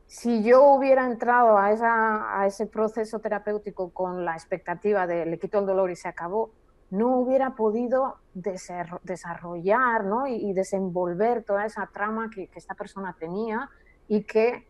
si 0.06 0.42
yo 0.42 0.64
hubiera 0.64 1.06
entrado 1.06 1.58
a, 1.58 1.72
esa, 1.72 2.40
a, 2.40 2.46
ese 2.46 2.66
proceso 2.66 3.18
terapéutico 3.20 3.90
con 3.90 4.24
la 4.24 4.34
expectativa 4.34 5.06
de 5.06 5.26
le 5.26 5.38
quito 5.38 5.58
el 5.58 5.66
dolor 5.66 5.90
y 5.90 5.96
se 5.96 6.08
acabó, 6.08 6.52
no 6.90 7.18
hubiera 7.18 7.54
podido 7.54 8.18
desarrollar 8.34 10.04
¿no? 10.04 10.26
y, 10.26 10.52
desenvolver 10.52 11.42
toda 11.42 11.66
esa 11.66 11.86
trama 11.92 12.30
que, 12.30 12.50
esta 12.54 12.74
persona 12.74 13.16
tenía 13.18 13.68
y 14.06 14.24
que 14.24 14.68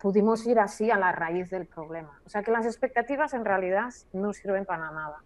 pudimos 0.00 0.46
ir 0.46 0.58
así 0.58 0.90
a 0.90 0.98
la 0.98 1.12
raíz 1.12 1.48
del 1.48 1.66
problema. 1.66 2.20
O 2.26 2.28
sea 2.28 2.42
que 2.42 2.50
las 2.50 2.66
expectativas 2.66 3.32
en 3.34 3.44
realidad 3.44 3.90
no 4.12 4.32
sirven 4.32 4.66
para 4.66 4.90
nada. 4.90 5.22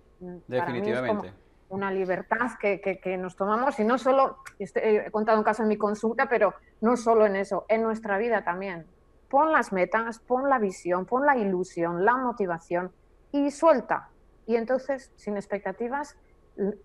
Definitivamente. 0.46 1.32
una 1.68 1.90
libertad 1.90 2.52
que, 2.60 2.80
que, 2.80 3.16
nos 3.16 3.36
tomamos 3.36 3.78
y 3.80 3.84
no 3.84 3.98
solo, 3.98 4.38
he 4.58 5.10
contado 5.10 5.38
un 5.38 5.44
caso 5.44 5.62
en 5.62 5.68
mi 5.68 5.76
consulta, 5.76 6.28
pero 6.28 6.54
no 6.80 6.96
solo 6.96 7.26
en 7.26 7.36
eso, 7.36 7.64
en 7.68 7.82
nuestra 7.82 8.18
vida 8.18 8.44
también 8.44 8.86
pon 9.28 9.52
las 9.52 9.72
metas, 9.72 10.18
pon 10.20 10.48
la 10.48 10.58
visión, 10.58 11.06
pon 11.06 11.26
la 11.26 11.36
ilusión, 11.36 12.04
la 12.04 12.16
motivación 12.16 12.92
y 13.32 13.50
suelta. 13.50 14.10
Y 14.46 14.56
entonces, 14.56 15.12
sin 15.16 15.36
expectativas, 15.36 16.16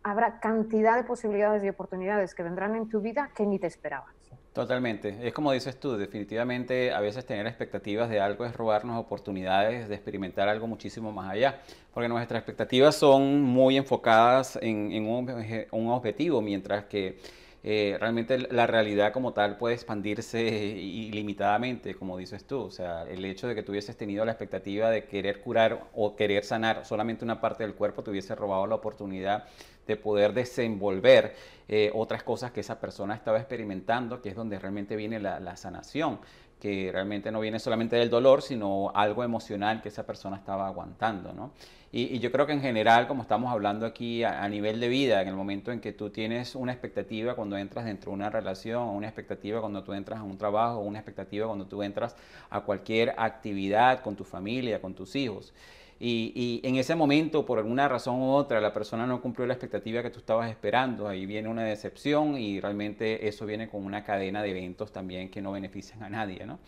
habrá 0.04 0.40
cantidad 0.40 0.96
de 0.96 1.04
posibilidades 1.04 1.64
y 1.64 1.70
oportunidades 1.70 2.36
que 2.36 2.44
vendrán 2.44 2.76
en 2.76 2.90
tu 2.90 3.02
vida 3.02 3.32
que 3.36 3.46
ni 3.46 3.60
te 3.60 3.68
esperabas. 3.68 4.14
Totalmente. 4.54 5.16
Es 5.26 5.34
como 5.34 5.54
dices 5.54 5.80
tú, 5.80 5.96
definitivamente 5.96 6.92
a 6.92 7.00
veces 7.00 7.26
tener 7.26 7.48
expectativas 7.48 8.10
de 8.10 8.20
algo 8.20 8.44
es 8.44 8.54
robarnos 8.54 9.00
oportunidades 9.00 9.88
de 9.88 9.96
experimentar 9.96 10.50
algo 10.50 10.68
muchísimo 10.68 11.14
más 11.14 11.32
allá, 11.32 11.62
porque 11.94 12.10
nuestras 12.10 12.40
expectativas 12.40 12.96
son 12.96 13.42
muy 13.42 13.78
enfocadas 13.78 14.60
en, 14.62 15.06
un 15.08 15.90
objetivo, 15.90 16.42
mientras 16.42 16.84
que 16.86 17.18
eh, 17.64 17.96
realmente 18.00 18.40
la 18.40 18.66
realidad 18.66 19.14
como 19.14 19.34
tal 19.34 19.58
puede 19.58 19.76
expandirse 19.76 20.42
ilimitadamente, 20.42 21.96
como 21.96 22.18
dices 22.18 22.46
tú. 22.46 22.62
O 22.62 22.72
sea, 22.72 23.04
el 23.04 23.24
hecho 23.26 23.48
de 23.48 23.56
que 23.56 23.64
tú 23.64 23.72
hubieses 23.72 23.96
tenido 23.96 24.26
la 24.26 24.32
expectativa 24.32 24.90
de 24.90 25.06
querer 25.06 25.42
curar 25.42 25.88
o 25.94 26.16
querer 26.16 26.44
sanar 26.44 26.86
solamente 26.86 27.24
una 27.24 27.40
parte 27.40 27.64
del 27.64 27.76
cuerpo, 27.76 28.04
te 28.04 28.12
hubiese 28.12 28.36
robado 28.36 28.66
la 28.68 28.76
oportunidad 28.76 29.46
de 29.86 29.98
poder 29.98 30.34
desenvolver 30.34 31.36
eh, 31.68 31.92
otras 31.94 32.24
cosas 32.24 32.52
que 32.52 32.62
esa 32.62 32.80
persona 32.80 33.16
estaba 33.16 33.38
experimentando, 33.40 34.22
que 34.22 34.30
es 34.30 34.36
donde 34.36 34.60
realmente 34.60 34.96
viene 34.96 35.20
la 35.20 35.56
sanación 35.58 36.20
que 36.62 36.92
realmente 36.92 37.32
no 37.32 37.40
viene 37.40 37.60
solamente 37.60 37.96
del 37.96 38.10
dolor, 38.10 38.44
sino 38.44 38.92
algo 38.94 39.24
emocional 39.24 39.82
que 39.82 39.90
esa 39.90 40.06
persona 40.06 40.38
estaba 40.38 40.68
aguantando, 40.68 41.34
¿no? 41.34 41.52
Y, 41.94 42.20
yo 42.20 42.32
creo 42.32 42.46
que 42.46 42.54
en 42.54 42.62
general, 42.62 43.08
como 43.08 43.24
estamos 43.24 43.52
hablando 43.52 43.86
aquí 43.86 44.24
a, 44.24 44.48
nivel 44.48 44.80
de 44.80 44.88
vida, 44.88 45.22
en 45.22 45.28
el 45.28 45.36
momento 45.36 45.74
en 45.74 45.82
que 45.82 45.92
tú 45.92 46.10
tienes 46.10 46.56
una 46.56 46.72
expectativa 46.72 47.36
cuando 47.36 47.58
entras 47.58 47.84
dentro 47.84 48.12
de 48.12 48.16
una 48.16 48.30
relación, 48.30 48.84
una 48.90 49.08
expectativa 49.08 49.60
cuando 49.60 49.84
tú 49.84 49.92
entras 49.94 50.20
a 50.20 50.24
un 50.24 50.38
trabajo, 50.38 50.80
una 50.80 51.00
expectativa 51.00 51.48
cuando 51.48 51.66
tú 51.66 51.84
entras 51.84 52.16
a 52.50 52.62
cualquier 52.62 53.14
actividad 53.18 54.02
con 54.02 54.16
tu 54.16 54.24
familia, 54.24 54.80
con 54.80 54.94
tus 54.94 55.18
hijos, 55.18 55.54
y, 56.04 56.62
en 56.64 56.78
ese 56.78 56.96
momento, 56.96 57.46
por 57.46 57.60
alguna 57.60 57.88
razón 57.88 58.16
u 58.20 58.32
otra, 58.32 58.60
la 58.60 58.74
persona 58.74 59.06
no 59.06 59.22
cumplió 59.22 59.46
la 59.46 59.54
expectativa 59.54 60.02
que 60.02 60.10
tú 60.10 60.20
estabas 60.20 60.50
esperando, 60.50 61.08
ahí 61.08 61.28
viene 61.28 61.48
una 61.48 61.64
decepción 61.64 62.38
y 62.38 62.60
realmente 62.60 63.28
eso 63.28 63.46
viene 63.46 63.70
con 63.70 63.86
una 63.86 64.04
cadena 64.04 64.42
de 64.42 64.50
eventos 64.50 64.92
también 64.92 65.30
que 65.30 65.42
no 65.42 65.52
benefician 65.52 66.02
a 66.02 66.10
nadie, 66.10 66.46
¿no? 66.46 66.60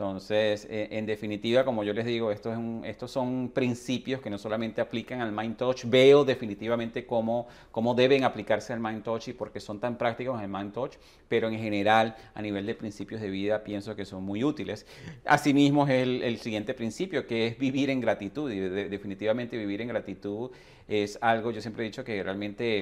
Entonces, 0.00 0.66
eh, 0.70 0.88
en 0.92 1.04
definitiva, 1.04 1.62
como 1.62 1.84
yo 1.84 1.92
les 1.92 2.06
digo, 2.06 2.32
esto 2.32 2.54
es 2.54 2.58
estos 2.84 3.10
son 3.10 3.50
principios 3.52 4.22
que 4.22 4.30
no 4.30 4.38
solamente 4.38 4.80
aplican 4.80 5.20
al 5.20 5.30
Mind 5.30 5.58
Touch, 5.58 5.84
veo 5.84 6.24
definitivamente 6.24 7.04
cómo, 7.04 7.48
cómo 7.70 7.94
deben 7.94 8.24
aplicarse 8.24 8.72
al 8.72 8.80
Mind 8.80 9.02
Touch 9.02 9.28
y 9.28 9.34
por 9.34 9.52
qué 9.52 9.60
son 9.60 9.78
tan 9.78 9.98
prácticos 9.98 10.40
el 10.40 10.48
Mind 10.48 10.72
Touch, 10.72 10.94
pero 11.28 11.50
en 11.50 11.58
general, 11.58 12.16
a 12.32 12.40
nivel 12.40 12.64
de 12.64 12.74
principios 12.74 13.20
de 13.20 13.28
vida, 13.28 13.62
pienso 13.62 13.94
que 13.94 14.06
son 14.06 14.24
muy 14.24 14.42
útiles. 14.42 14.86
Asimismo, 15.26 15.86
es 15.86 16.02
el, 16.02 16.22
el 16.22 16.38
siguiente 16.38 16.72
principio, 16.72 17.26
que 17.26 17.48
es 17.48 17.58
vivir 17.58 17.90
en 17.90 18.00
gratitud, 18.00 18.50
y 18.50 18.58
definitivamente 18.58 19.58
vivir 19.58 19.82
en 19.82 19.88
gratitud 19.88 20.50
es 20.88 21.18
algo, 21.20 21.50
yo 21.50 21.60
siempre 21.60 21.84
he 21.84 21.88
dicho 21.88 22.02
que 22.02 22.22
realmente 22.22 22.80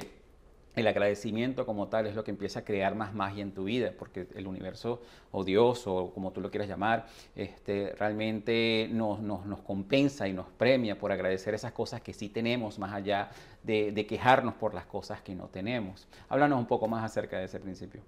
el 0.80 0.86
agradecimiento 0.86 1.66
como 1.66 1.88
tal 1.88 2.06
es 2.06 2.14
lo 2.14 2.24
que 2.24 2.30
empieza 2.30 2.60
a 2.60 2.64
crear 2.64 2.94
más 2.94 3.14
magia 3.14 3.42
en 3.42 3.52
tu 3.52 3.64
vida, 3.64 3.92
porque 3.98 4.28
el 4.34 4.46
universo 4.46 5.02
o 5.30 5.44
Dios 5.44 5.86
o 5.86 6.12
como 6.12 6.32
tú 6.32 6.40
lo 6.40 6.50
quieras 6.50 6.68
llamar, 6.68 7.06
este, 7.34 7.94
realmente 7.98 8.88
nos, 8.90 9.20
nos, 9.20 9.60
compensa 9.62 10.28
y 10.28 10.32
nos 10.32 10.46
premia 10.46 10.98
por 10.98 11.12
agradecer 11.12 11.54
esas 11.54 11.72
cosas 11.72 12.00
que 12.00 12.12
sí 12.12 12.28
tenemos, 12.28 12.78
más 12.78 12.92
allá 12.92 13.30
de, 13.62 13.92
de, 13.92 14.06
quejarnos 14.06 14.54
por 14.54 14.74
las 14.74 14.86
cosas 14.86 15.20
que 15.20 15.34
no 15.34 15.48
tenemos. 15.48 16.08
Háblanos 16.28 16.58
un 16.58 16.66
poco 16.66 16.88
más 16.88 17.04
acerca 17.04 17.38
de 17.38 17.44
ese 17.44 17.60
principio. 17.60 18.02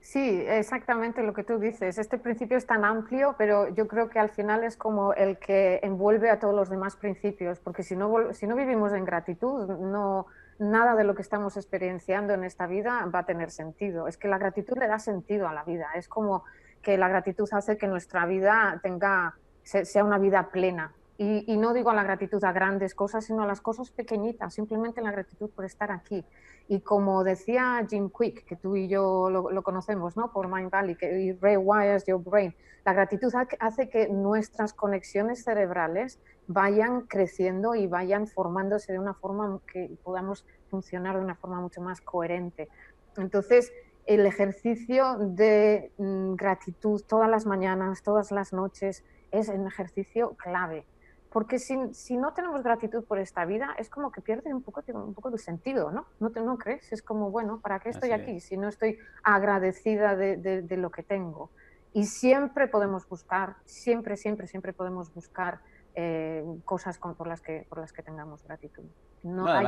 Sí, 0.00 0.42
exactamente 0.48 1.22
lo 1.22 1.34
que 1.34 1.44
tú 1.44 1.58
dices. 1.58 1.98
Este 1.98 2.16
principio 2.18 2.56
es 2.56 2.66
tan 2.66 2.84
amplio, 2.84 3.34
pero 3.36 3.68
yo 3.68 3.86
creo 3.86 4.08
que 4.08 4.18
al 4.18 4.30
final 4.30 4.64
es 4.64 4.76
como 4.76 5.12
el 5.12 5.38
que 5.38 5.80
envuelve 5.82 6.30
a 6.30 6.38
todos 6.38 6.54
los 6.54 6.70
demás 6.70 6.96
principios, 6.96 7.58
porque 7.58 7.82
si 7.82 7.94
no, 7.94 8.32
si 8.32 8.46
no 8.46 8.56
vivimos 8.56 8.92
en 8.92 9.04
gratitud, 9.04 9.66
no 9.68 10.26
nada 10.58 10.94
de 10.94 11.04
lo 11.04 11.14
que 11.14 11.22
estamos 11.22 11.56
experienciando 11.56 12.34
en 12.34 12.44
esta 12.44 12.66
vida 12.66 13.04
va 13.14 13.20
a 13.20 13.26
tener 13.26 13.50
sentido. 13.50 14.08
Es 14.08 14.16
que 14.16 14.28
la 14.28 14.38
gratitud 14.38 14.76
le 14.78 14.88
da 14.88 14.98
sentido 14.98 15.48
a 15.48 15.52
la 15.52 15.64
vida. 15.64 15.88
Es 15.94 16.08
como 16.08 16.44
que 16.82 16.96
la 16.98 17.08
gratitud 17.08 17.48
hace 17.52 17.76
que 17.76 17.86
nuestra 17.86 18.26
vida 18.26 18.80
tenga, 18.82 19.36
sea 19.62 20.04
una 20.04 20.18
vida 20.18 20.50
plena. 20.50 20.92
Y, 21.20 21.56
no 21.56 21.72
digo 21.72 21.92
la 21.92 22.04
gratitud 22.04 22.42
a 22.44 22.52
grandes 22.52 22.94
cosas, 22.94 23.24
sino 23.24 23.42
a 23.42 23.46
las 23.46 23.60
cosas 23.60 23.90
pequeñitas, 23.90 24.54
simplemente 24.54 25.02
la 25.02 25.10
gratitud 25.10 25.50
por 25.50 25.64
estar 25.64 25.90
aquí. 25.90 26.24
Y 26.68 26.80
como 26.80 27.24
decía 27.24 27.84
Jim 27.90 28.08
Quick, 28.08 28.44
que 28.44 28.54
tú 28.54 28.76
y 28.76 28.86
yo 28.86 29.28
lo, 29.28 29.62
conocemos 29.64 30.16
¿no? 30.16 30.30
por 30.30 30.46
Mind 30.46 30.70
Valley, 30.70 30.94
que 30.94 31.36
rewires 31.40 32.06
your 32.06 32.22
brain, 32.22 32.54
la 32.84 32.92
gratitud 32.92 33.32
hace 33.58 33.88
que 33.88 34.08
nuestras 34.08 34.72
conexiones 34.72 35.42
cerebrales 35.42 36.20
vayan 36.48 37.02
creciendo 37.02 37.74
y 37.74 37.86
vayan 37.86 38.26
formándose 38.26 38.92
de 38.92 38.98
una 38.98 39.14
forma 39.14 39.60
que 39.70 39.90
podamos 40.02 40.44
funcionar 40.68 41.16
de 41.16 41.22
una 41.22 41.36
forma 41.36 41.60
mucho 41.60 41.80
más 41.80 42.00
coherente. 42.00 42.68
Entonces, 43.16 43.72
el 44.06 44.24
ejercicio 44.24 45.18
de 45.18 45.92
mm, 45.98 46.34
gratitud 46.34 47.02
todas 47.06 47.28
las 47.28 47.44
mañanas, 47.44 48.02
todas 48.02 48.32
las 48.32 48.52
noches, 48.54 49.04
es 49.30 49.48
un 49.50 49.66
ejercicio 49.66 50.34
clave. 50.36 50.86
Porque 51.30 51.58
si, 51.58 51.76
si, 51.92 52.16
no 52.16 52.32
tenemos 52.32 52.62
gratitud 52.62 53.04
por 53.04 53.18
esta 53.18 53.44
vida, 53.44 53.74
es 53.78 53.90
como 53.90 54.10
que 54.10 54.22
pierde 54.22 54.54
un 54.54 54.62
poco, 54.62 54.82
un 54.94 55.12
poco 55.12 55.30
de 55.30 55.36
sentido, 55.36 55.90
¿no? 55.90 56.06
¿No, 56.20 56.30
te, 56.30 56.40
¿No 56.40 56.56
crees? 56.56 56.90
Es 56.90 57.02
como, 57.02 57.30
bueno, 57.30 57.60
¿para 57.60 57.80
qué 57.80 57.90
estoy 57.90 58.12
aquí 58.12 58.40
si 58.40 58.56
no 58.56 58.66
estoy 58.66 58.98
agradecida 59.22 60.16
de, 60.16 60.38
de, 60.38 60.62
de, 60.62 60.76
lo 60.78 60.90
que 60.90 61.02
tengo? 61.02 61.50
Y 61.92 62.06
siempre 62.06 62.66
podemos 62.66 63.06
buscar, 63.06 63.56
siempre, 63.66 64.16
siempre, 64.16 64.46
siempre 64.46 64.72
podemos 64.72 65.12
buscar 65.12 65.60
eh, 66.00 66.44
cosas 66.64 66.96
por, 66.96 67.26
las 67.26 67.40
que, 67.40 67.66
por 67.68 67.80
las 67.80 67.92
que 67.92 68.04
tengamos 68.04 68.44
gratitud. 68.44 68.84
No, 69.24 69.48
hay 69.48 69.66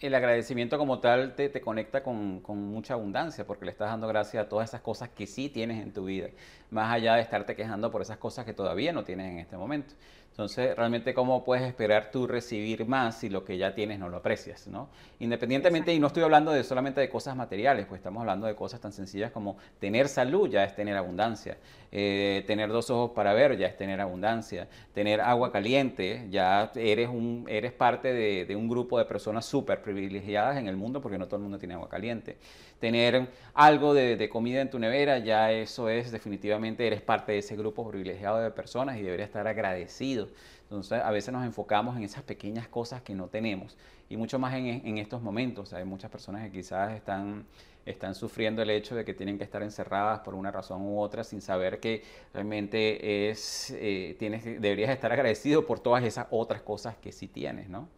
el, 0.00 0.14
agradecimiento 0.14 0.78
como 0.78 0.98
tal 0.98 1.34
te, 1.34 1.50
te 1.50 1.60
conecta 1.60 2.02
con, 2.02 2.40
con, 2.40 2.56
mucha 2.56 2.94
abundancia 2.94 3.46
porque 3.46 3.66
le 3.66 3.72
estás 3.72 3.90
dando 3.90 4.08
gracias 4.08 4.46
a 4.46 4.48
todas 4.48 4.70
esas 4.70 4.80
cosas 4.80 5.10
que 5.10 5.26
sí 5.26 5.50
tienes 5.50 5.82
en 5.82 5.92
tu 5.92 6.06
vida, 6.06 6.28
más 6.70 6.90
allá 6.90 7.16
de 7.16 7.20
estarte 7.20 7.54
quejando 7.54 7.90
por 7.90 8.00
esas 8.00 8.16
cosas 8.16 8.46
que 8.46 8.54
todavía 8.54 8.94
no 8.94 9.04
tienes 9.04 9.30
en 9.30 9.38
este 9.40 9.58
momento. 9.58 9.92
Entonces, 10.40 10.74
realmente, 10.74 11.12
¿cómo 11.12 11.44
puedes 11.44 11.64
esperar 11.64 12.10
tú 12.10 12.26
recibir 12.26 12.86
más 12.86 13.18
si 13.18 13.28
lo 13.28 13.44
que 13.44 13.58
ya 13.58 13.74
tienes 13.74 13.98
no 13.98 14.08
lo 14.08 14.16
aprecias? 14.16 14.68
¿no? 14.68 14.88
Independientemente, 15.18 15.92
y 15.92 15.98
no 15.98 16.06
estoy 16.06 16.22
hablando 16.22 16.50
de 16.50 16.64
solamente 16.64 16.98
de 16.98 17.10
cosas 17.10 17.36
materiales, 17.36 17.84
pues 17.84 17.98
estamos 17.98 18.22
hablando 18.22 18.46
de 18.46 18.54
cosas 18.54 18.80
tan 18.80 18.90
sencillas 18.90 19.32
como 19.32 19.58
tener 19.78 20.08
salud 20.08 20.48
ya 20.48 20.64
es 20.64 20.74
tener 20.74 20.96
abundancia, 20.96 21.58
eh, 21.92 22.42
tener 22.46 22.70
dos 22.70 22.88
ojos 22.88 23.10
para 23.10 23.34
ver 23.34 23.58
ya 23.58 23.66
es 23.66 23.76
tener 23.76 24.00
abundancia, 24.00 24.66
tener 24.94 25.20
agua 25.20 25.52
caliente 25.52 26.26
ya 26.30 26.72
eres, 26.74 27.10
un, 27.10 27.44
eres 27.46 27.72
parte 27.72 28.14
de, 28.14 28.56
un 28.56 28.66
grupo 28.66 28.98
de 28.98 29.04
personas 29.04 29.44
súper 29.44 29.82
privilegiadas 29.82 30.56
en 30.56 30.68
el 30.68 30.76
mundo 30.78 31.02
porque 31.02 31.18
no 31.18 31.26
todo 31.26 31.36
el 31.36 31.42
mundo 31.42 31.58
tiene 31.58 31.74
agua 31.74 31.90
caliente. 31.90 32.38
Tener 32.80 33.28
algo 33.54 33.94
de, 33.94 34.28
comida 34.28 34.60
en 34.60 34.70
tu 34.70 34.78
nevera, 34.78 35.18
ya 35.18 35.52
eso 35.52 35.88
es 35.88 36.10
definitivamente, 36.10 36.86
eres 36.86 37.02
parte 37.02 37.32
de 37.32 37.38
ese 37.38 37.54
grupo 37.56 37.88
privilegiado 37.88 38.38
de 38.38 38.50
personas 38.50 38.98
y 38.98 39.02
deberías 39.02 39.28
estar 39.28 39.46
agradecido. 39.46 40.28
Entonces, 40.62 41.00
a 41.02 41.10
veces 41.10 41.32
nos 41.32 41.44
enfocamos 41.44 41.96
en 41.96 42.04
esas 42.04 42.22
pequeñas 42.22 42.68
cosas 42.68 43.02
que 43.02 43.14
no 43.14 43.28
tenemos 43.28 43.76
y 44.08 44.16
mucho 44.16 44.38
más 44.38 44.54
en, 44.54 44.66
en 44.66 44.98
estos 44.98 45.20
momentos. 45.20 45.72
Hay 45.72 45.84
muchas 45.84 46.10
personas 46.10 46.42
que 46.44 46.50
quizás 46.50 46.92
están 46.92 47.44
están 47.86 48.14
sufriendo 48.14 48.62
el 48.62 48.70
hecho 48.70 48.94
de 48.94 49.04
que 49.04 49.14
tienen 49.14 49.38
que 49.38 49.44
estar 49.44 49.62
encerradas 49.62 50.20
por 50.20 50.34
una 50.34 50.50
razón 50.50 50.82
u 50.82 51.00
otra 51.00 51.24
sin 51.24 51.40
saber 51.40 51.80
que 51.80 52.02
realmente 52.32 53.30
es, 53.30 53.70
eh, 53.76 54.16
tienes, 54.18 54.44
deberías 54.44 54.90
estar 54.90 55.12
agradecido 55.12 55.66
por 55.66 55.80
todas 55.80 56.04
esas 56.04 56.26
otras 56.30 56.62
cosas 56.62 56.96
que 56.96 57.12
sí 57.12 57.28
tienes, 57.28 57.68
¿no? 57.68 57.88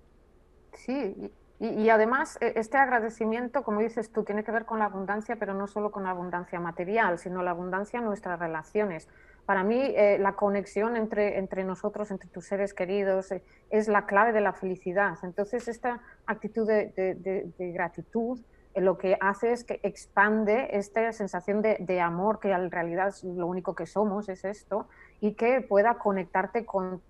Sí, 0.73 1.15
y, 1.59 1.89
además 1.91 2.39
e, 2.41 2.55
este 2.57 2.77
agradecimiento, 2.77 3.63
como 3.63 3.81
dices 3.81 4.11
tú, 4.11 4.25
tiene 4.25 4.43
que 4.43 4.51
ver 4.51 4.65
con 4.65 4.79
la 4.79 4.87
abundancia, 4.87 5.37
pero 5.37 5.55
no 5.55 5.67
solo 5.67 5.91
con 5.91 6.05
la 6.05 6.11
abundancia 6.11 6.59
material, 6.59 7.19
sino 7.19 7.43
la 7.43 7.53
abundancia 7.53 7.99
en 8.01 8.05
nuestras 8.05 8.39
relaciones. 8.39 9.09
Para 9.47 9.65
mí, 9.65 9.81
eh, 9.81 10.19
la 10.19 10.35
conexión 10.35 10.97
entre, 10.97 11.39
entre 11.39 11.65
nosotros, 11.65 12.11
entre 12.11 12.29
tus 12.29 12.47
seres 12.47 12.75
queridos, 12.75 13.33
eh, 13.33 13.43
es 13.71 13.89
la 13.89 14.07
clave 14.07 14.33
de 14.33 14.41
la 14.41 14.53
felicidad. 14.53 15.17
Entonces, 15.23 15.69
esta 15.69 16.01
actitud 16.27 16.67
de, 16.67 17.53
gratitud 17.59 18.41
lo 18.75 18.97
que 18.97 19.19
hace 19.21 19.53
es 19.53 19.65
que 19.65 19.81
expande 19.83 20.69
esta 20.73 21.13
sensación 21.13 21.61
de, 21.61 22.01
amor, 22.01 22.41
que 22.41 22.51
en 22.53 22.71
realidad 22.71 23.13
lo 23.23 23.47
único 23.47 23.75
que 23.75 23.87
somos, 23.87 24.29
es 24.29 24.45
esto, 24.45 24.89
y 25.21 25.35
que 25.35 25.61
pueda 25.61 25.95
conectarte 25.95 26.65
con 26.65 27.03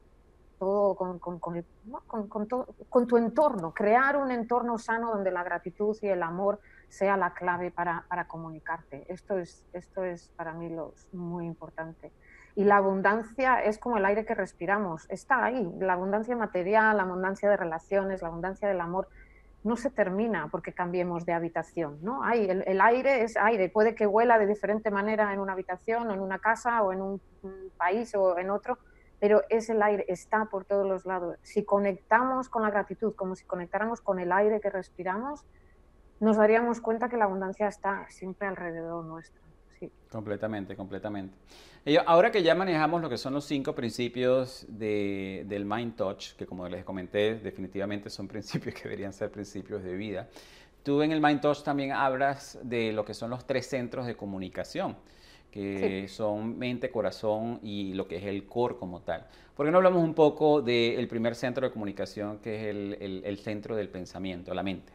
con, 0.97 3.07
tu 3.07 3.17
entorno, 3.17 3.73
crear 3.73 4.17
un 4.17 4.31
entorno 4.31 4.79
sano 4.79 5.11
donde 5.11 5.31
la 5.31 5.43
gratitud 5.43 5.97
y 6.03 6.09
el 6.09 6.23
amor 6.23 6.61
sea 6.89 7.17
la 7.17 7.35
clave 7.35 7.71
para, 7.71 8.05
comunicarte. 8.29 9.05
Esto 9.09 9.39
es, 9.39 9.65
esto 9.73 10.05
es 10.05 10.29
para 10.37 10.53
mí 10.53 10.69
lo 10.69 10.95
muy 11.13 11.47
importante. 11.47 12.13
Y 12.55 12.65
la 12.65 12.77
abundancia 12.77 13.63
es 13.63 13.79
como 13.79 13.97
el 13.97 14.05
aire 14.05 14.25
que 14.25 14.35
respiramos, 14.35 15.07
está 15.09 15.45
ahí, 15.45 15.73
la 15.79 15.95
abundancia 15.95 16.37
material, 16.37 16.99
la 16.99 17.05
abundancia 17.05 17.49
de 17.49 17.57
relaciones, 17.57 18.21
la 18.21 18.29
abundancia 18.29 18.69
del 18.69 18.81
amor 18.81 19.09
no 19.65 19.77
se 19.77 19.91
termina 19.91 20.49
porque 20.51 20.73
cambiemos 20.73 21.25
de 21.25 21.33
habitación. 21.33 21.99
¿no? 22.03 22.25
Hay, 22.25 22.49
el, 22.51 22.81
aire 22.81 23.23
es 23.23 23.37
aire, 23.37 23.69
puede 23.69 23.95
que 23.95 24.07
huela 24.07 24.39
de 24.39 24.47
diferente 24.47 24.91
manera 24.91 25.33
en 25.33 25.41
una 25.41 25.53
habitación 25.53 26.11
en 26.11 26.21
una 26.21 26.39
casa 26.39 26.83
o 26.83 26.93
en 26.93 27.01
un, 27.01 27.21
país 27.77 28.15
o 28.15 28.39
en 28.39 28.51
otro, 28.51 28.79
pero 29.23 29.45
es 29.51 29.71
el 29.71 29.81
aire, 29.83 30.05
está 30.09 30.47
por 30.47 30.65
todos 30.65 30.85
los 30.85 31.07
lados. 31.07 31.39
Si 31.43 31.63
conectamos 31.63 32.49
con 32.49 32.63
la 32.63 32.71
gratitud 32.71 33.15
como 33.15 33.37
si 33.37 33.45
conectáramos 33.45 34.01
con 34.01 34.19
el 34.19 34.33
aire 34.33 34.61
que 34.61 34.69
respiramos, 34.69 35.45
nos 36.19 36.39
daríamos 36.39 36.81
cuenta 36.81 37.09
que 37.09 37.17
la 37.17 37.27
abundancia 37.27 37.69
está 37.69 38.05
siempre 38.11 38.49
alrededor 38.49 39.05
nuestro. 39.05 39.41
Completamente, 40.11 40.75
completamente. 40.75 41.39
ahora 42.05 42.33
que 42.33 42.43
ya 42.43 42.57
manejamos 42.57 43.01
lo 43.01 43.09
que 43.09 43.17
son 43.17 43.35
los 43.35 43.45
cinco 43.45 43.77
principios 43.77 44.67
de, 44.69 45.45
del 45.47 45.67
Mind 45.67 45.95
Touch, 45.95 46.35
que 46.35 46.45
como 46.45 46.69
les 46.69 46.85
comenté, 46.85 47.37
definitivamente 47.37 48.11
son 48.11 48.27
principios 48.35 48.75
que 48.75 48.83
deberían 48.83 49.13
ser 49.13 49.31
principios 49.31 49.85
de 49.85 49.95
vida, 49.95 50.29
tú 50.83 51.01
en 51.01 51.13
el 51.13 51.21
Mind 51.21 51.41
Touch 51.41 51.63
también 51.63 51.93
hablas 51.93 52.59
de 52.65 52.93
lo 52.93 53.05
que 53.05 53.15
son 53.15 53.31
los 53.31 53.47
tres 53.47 53.69
centros 53.69 54.05
de 54.05 54.17
comunicación, 54.17 54.97
que 55.53 56.09
son 56.09 56.59
mente, 56.59 56.91
corazón 56.91 57.61
y 57.63 57.95
lo 57.95 58.09
que 58.09 58.17
es 58.17 58.25
el 58.25 58.47
core 58.47 58.77
como 58.77 59.03
tal. 59.03 59.27
¿Por 59.55 59.67
qué 59.67 59.71
no 59.71 59.79
hablamos 59.79 60.03
un 60.03 60.15
poco 60.15 60.63
del 60.63 61.07
primer 61.07 61.37
centro 61.37 61.67
de 61.67 61.73
comunicación, 61.73 62.39
que 62.39 62.57
es 62.57 62.63
el, 62.65 62.97
el, 63.01 63.23
el 63.25 63.39
centro 63.39 63.77
del 63.77 63.89
pensamiento, 63.89 64.53
la 64.55 64.63
mente? 64.63 64.93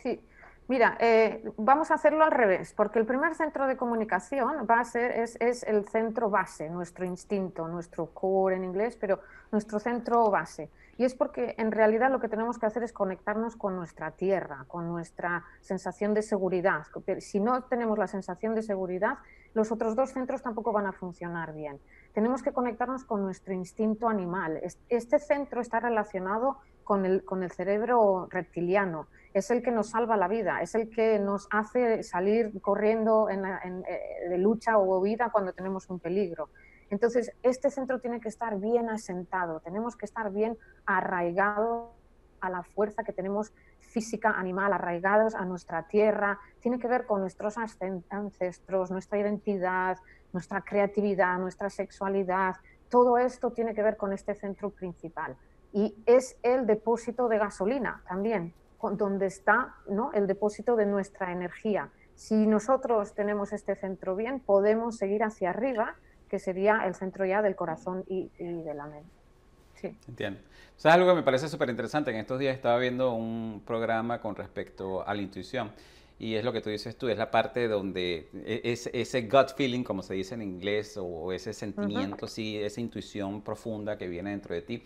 Sí, 0.00 0.20
Mira, 0.68 0.96
eh, 1.00 1.42
vamos 1.56 1.90
a 1.90 1.94
hacerlo 1.94 2.24
al 2.24 2.30
revés, 2.30 2.72
porque 2.72 2.98
el 2.98 3.04
primer 3.04 3.34
centro 3.34 3.66
de 3.66 3.76
comunicación 3.76 4.66
va 4.70 4.80
a 4.80 4.84
ser, 4.84 5.10
es, 5.10 5.36
es, 5.40 5.64
el 5.64 5.86
centro 5.88 6.30
base, 6.30 6.70
nuestro 6.70 7.04
instinto, 7.04 7.66
nuestro 7.66 8.06
core 8.06 8.56
en 8.56 8.64
inglés, 8.64 8.96
pero 8.98 9.20
nuestro 9.50 9.80
centro 9.80 10.30
base. 10.30 10.70
Y 10.98 11.04
es 11.04 11.14
porque 11.14 11.56
en 11.58 11.72
realidad 11.72 12.10
lo 12.10 12.20
que 12.20 12.28
tenemos 12.28 12.58
que 12.58 12.66
hacer 12.66 12.84
es 12.84 12.92
conectarnos 12.92 13.56
con 13.56 13.74
nuestra 13.74 14.12
tierra, 14.12 14.64
con 14.68 14.88
nuestra 14.88 15.44
sensación 15.60 16.14
de 16.14 16.22
seguridad. 16.22 16.86
Si 17.18 17.40
no 17.40 17.64
tenemos 17.64 17.98
la 17.98 18.06
sensación 18.06 18.54
de 18.54 18.62
seguridad, 18.62 19.18
los 19.54 19.72
otros 19.72 19.94
dos 19.96 20.10
centros 20.10 20.42
tampoco 20.42 20.72
van 20.72 20.86
a 20.86 20.92
funcionar 20.92 21.54
bien. 21.54 21.78
Tenemos 22.12 22.42
que 22.42 22.52
conectarnos 22.52 23.04
con 23.04 23.22
nuestro 23.22 23.52
instinto 23.52 24.08
animal. 24.08 24.60
Este 24.88 25.18
centro 25.18 25.60
está 25.60 25.80
relacionado 25.80 26.58
con 26.84 27.04
el, 27.06 27.24
con 27.24 27.42
el 27.42 27.50
cerebro 27.50 28.28
reptiliano 28.30 29.06
es 29.34 29.50
el 29.50 29.62
que 29.62 29.70
nos 29.70 29.90
salva 29.90 30.16
la 30.16 30.28
vida, 30.28 30.60
es 30.60 30.74
el 30.74 30.90
que 30.90 31.18
nos 31.18 31.48
hace 31.50 32.02
salir 32.02 32.60
corriendo 32.60 33.30
en, 33.30 33.44
eh, 33.44 34.28
de 34.28 34.38
lucha 34.38 34.78
o 34.78 35.00
vida 35.00 35.30
cuando 35.32 35.52
tenemos 35.52 35.88
un 35.88 35.98
peligro. 35.98 36.50
Entonces, 36.90 37.32
este 37.42 37.70
centro 37.70 38.00
tiene 38.00 38.20
que 38.20 38.28
estar 38.28 38.58
bien 38.58 38.90
asentado, 38.90 39.60
tenemos 39.60 39.96
que 39.96 40.04
estar 40.04 40.30
bien 40.30 40.58
arraigados 40.84 41.88
a 42.40 42.50
la 42.50 42.62
fuerza 42.62 43.04
que 43.04 43.12
tenemos 43.12 43.54
física, 43.82 44.30
animal, 44.30 44.72
arraigados 44.72 45.34
a 45.34 45.44
nuestra 45.44 45.86
tierra, 45.86 46.38
tiene 46.60 46.78
que 46.78 46.88
ver 46.88 47.06
con 47.06 47.20
nuestros 47.20 47.56
ancestros, 47.58 48.90
nuestra 48.90 49.18
identidad, 49.18 49.98
nuestra 50.32 50.62
creatividad, 50.62 51.38
nuestra 51.38 51.68
sexualidad, 51.68 52.56
todo 52.88 53.16
esto 53.16 53.52
tiene 53.52 53.74
que 53.74 53.82
ver 53.82 53.96
con 53.96 54.12
este 54.12 54.34
centro 54.34 54.70
principal. 54.70 55.36
Y 55.72 55.94
es 56.04 56.36
el 56.42 56.66
depósito 56.66 57.28
de 57.28 57.38
gasolina 57.38 58.02
también, 58.06 58.52
donde 58.92 59.26
está 59.26 59.76
¿no? 59.88 60.12
el 60.12 60.26
depósito 60.26 60.76
de 60.76 60.84
nuestra 60.86 61.32
energía. 61.32 61.90
Si 62.14 62.46
nosotros 62.46 63.14
tenemos 63.14 63.52
este 63.52 63.76
centro 63.76 64.14
bien, 64.14 64.40
podemos 64.40 64.96
seguir 64.96 65.24
hacia 65.24 65.50
arriba, 65.50 65.96
que 66.28 66.38
sería 66.38 66.86
el 66.86 66.94
centro 66.94 67.24
ya 67.24 67.40
del 67.40 67.56
corazón 67.56 68.04
y, 68.06 68.30
de 68.38 68.74
la 68.74 68.86
mente. 68.86 69.21
Sí. 69.82 69.94
Entiendo. 70.08 70.40
O 70.82 70.88
algo 70.88 71.08
que 71.08 71.14
me 71.14 71.22
parece 71.22 71.48
súper 71.48 71.68
interesante. 71.68 72.10
En 72.10 72.16
estos 72.16 72.38
días 72.38 72.54
estaba 72.54 72.78
viendo 72.78 73.12
un 73.12 73.62
programa 73.66 74.20
con 74.20 74.34
respecto 74.34 75.06
a 75.06 75.14
la 75.14 75.20
intuición. 75.20 75.70
Y 76.18 76.34
es 76.34 76.44
lo 76.44 76.52
que 76.52 76.60
tú 76.60 76.70
dices 76.70 76.96
tú, 76.96 77.08
es 77.08 77.18
la 77.18 77.30
parte 77.30 77.68
donde 77.68 78.28
e, 78.46 78.60
es, 78.64 78.88
ese 78.92 79.22
gut 79.22 79.54
feeling, 79.56 79.82
como 79.82 80.02
se 80.02 80.14
dice 80.14 80.34
en 80.34 80.42
inglés, 80.42 80.96
o 80.96 81.32
ese 81.32 81.52
sentimiento, 81.52 82.28
sí, 82.28 82.56
esa 82.56 82.80
intuición 82.80 83.42
profunda 83.42 83.98
que 83.98 84.06
viene 84.06 84.30
dentro 84.30 84.54
de 84.54 84.62
ti 84.62 84.82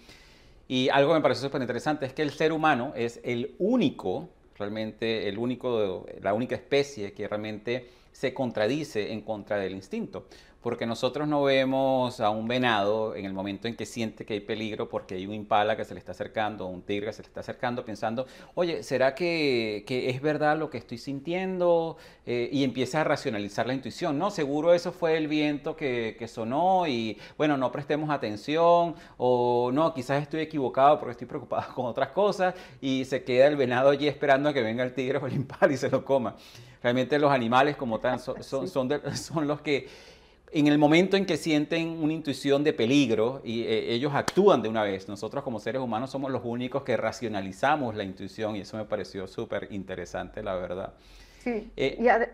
y 0.68 0.88
algo 0.88 1.12
que 1.12 1.18
me 1.18 1.22
parece 1.22 1.42
súper 1.42 1.60
interesante 1.60 2.06
es 2.06 2.12
que 2.12 2.22
el 2.22 2.30
ser 2.30 2.52
humano 2.52 2.92
es 2.96 3.20
el 3.22 3.54
único, 3.58 4.30
realmente 4.56 5.28
el 5.28 5.38
único, 5.38 6.06
la 6.20 6.34
única 6.34 6.56
especie 6.56 7.12
que 7.12 7.28
realmente 7.28 7.88
se 8.10 8.34
contradice 8.34 9.12
en 9.12 9.20
contra 9.20 9.58
del 9.58 9.74
instinto 9.74 10.26
porque 10.66 10.84
nosotros 10.84 11.28
no 11.28 11.44
vemos 11.44 12.18
a 12.18 12.30
un 12.30 12.48
venado 12.48 13.14
en 13.14 13.24
el 13.24 13.32
momento 13.32 13.68
en 13.68 13.76
que 13.76 13.86
siente 13.86 14.26
que 14.26 14.32
hay 14.34 14.40
peligro 14.40 14.88
porque 14.88 15.14
hay 15.14 15.24
un 15.24 15.32
impala 15.32 15.76
que 15.76 15.84
se 15.84 15.94
le 15.94 16.00
está 16.00 16.10
acercando, 16.10 16.66
un 16.66 16.82
tigre 16.82 17.06
que 17.06 17.12
se 17.12 17.22
le 17.22 17.28
está 17.28 17.38
acercando, 17.38 17.84
pensando, 17.84 18.26
oye, 18.56 18.82
¿será 18.82 19.14
que, 19.14 19.84
es 19.86 20.20
verdad 20.20 20.58
lo 20.58 20.68
que 20.68 20.78
estoy 20.78 20.98
sintiendo? 20.98 21.98
Eh, 22.26 22.48
y 22.50 22.64
empieza 22.64 23.02
a 23.02 23.04
racionalizar 23.04 23.68
la 23.68 23.74
intuición, 23.74 24.18
¿no? 24.18 24.32
Seguro 24.32 24.74
eso 24.74 24.90
fue 24.90 25.16
el 25.16 25.28
viento 25.28 25.76
que, 25.76 26.16
sonó 26.26 26.88
y, 26.88 27.16
bueno, 27.38 27.56
no 27.56 27.70
prestemos 27.70 28.10
atención, 28.10 28.96
o 29.18 29.70
no, 29.72 29.94
quizás 29.94 30.20
estoy 30.20 30.40
equivocado 30.40 30.98
porque 30.98 31.12
estoy 31.12 31.28
preocupado 31.28 31.72
con 31.76 31.86
otras 31.86 32.08
cosas, 32.08 32.56
y 32.80 33.04
se 33.04 33.22
queda 33.22 33.46
el 33.46 33.54
venado 33.54 33.90
allí 33.90 34.08
esperando 34.08 34.48
a 34.48 34.52
que 34.52 34.62
venga 34.62 34.82
el 34.82 34.94
tigre 34.94 35.18
o 35.18 35.28
el 35.28 35.34
impala 35.34 35.72
y 35.72 35.76
se 35.76 35.88
lo 35.88 36.04
coma. 36.04 36.34
Realmente 36.82 37.20
los 37.20 37.30
animales 37.30 37.76
como 37.76 38.00
tal 38.00 38.18
son, 38.18 38.42
son, 38.42 38.68
son 38.68 39.46
los 39.46 39.60
que 39.60 40.15
en 40.52 40.66
el 40.66 40.78
momento 40.78 41.16
en 41.16 41.26
que 41.26 41.36
sienten 41.36 41.88
una 42.02 42.12
intuición 42.12 42.64
de 42.64 42.72
peligro 42.72 43.42
y 43.44 43.62
eh, 43.62 43.92
ellos 43.92 44.12
actúan 44.14 44.62
de 44.62 44.68
una 44.68 44.82
vez. 44.82 45.08
Nosotros 45.08 45.42
como 45.42 45.58
seres 45.60 45.82
humanos 45.82 46.10
somos 46.10 46.30
los 46.30 46.42
únicos 46.44 46.82
que 46.82 46.96
racionalizamos 46.96 47.94
la 47.94 48.04
intuición 48.04 48.56
y 48.56 48.60
eso 48.60 48.76
me 48.76 48.84
pareció 48.84 49.26
súper 49.26 49.68
interesante, 49.70 50.42
la 50.42 50.54
verdad. 50.54 50.94
Sí. 51.42 51.70
Eh, 51.76 52.28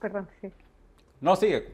perdón, 0.00 0.28
sí. 0.40 0.48
No, 1.20 1.36
sigue. 1.36 1.68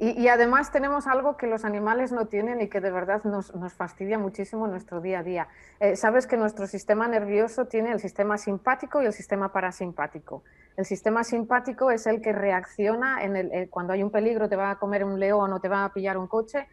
Y, 0.00 0.28
además 0.28 0.70
tenemos 0.70 1.08
algo 1.08 1.36
que 1.36 1.48
los 1.48 1.64
animales 1.64 2.12
no 2.12 2.26
tienen 2.26 2.60
y 2.60 2.68
que 2.68 2.80
de 2.80 2.92
verdad 2.92 3.24
nos, 3.24 3.52
fastidia 3.74 4.16
muchísimo 4.16 4.68
nuestro 4.68 5.00
día 5.00 5.18
a 5.18 5.22
día. 5.24 5.48
Eh, 5.80 5.96
sabes 5.96 6.28
que 6.28 6.36
nuestro 6.36 6.68
sistema 6.68 7.08
nervioso 7.08 7.66
tiene 7.66 7.90
el 7.90 7.98
sistema 7.98 8.38
simpático 8.38 9.02
y 9.02 9.06
el 9.06 9.12
sistema 9.12 9.50
parasimpático. 9.52 10.44
El 10.76 10.84
sistema 10.84 11.24
simpático 11.24 11.90
es 11.90 12.06
el 12.06 12.22
que 12.22 12.32
reacciona 12.32 13.24
eh, 13.24 13.66
cuando 13.68 13.92
hay 13.92 14.04
un 14.04 14.12
peligro, 14.12 14.48
te 14.48 14.54
va 14.54 14.70
a 14.70 14.78
comer 14.78 15.02
un 15.02 15.18
león 15.18 15.52
o 15.52 15.58
te 15.58 15.68
va 15.68 15.84
a 15.84 15.92
pillar 15.92 16.16
un 16.16 16.28
coche. 16.28 16.68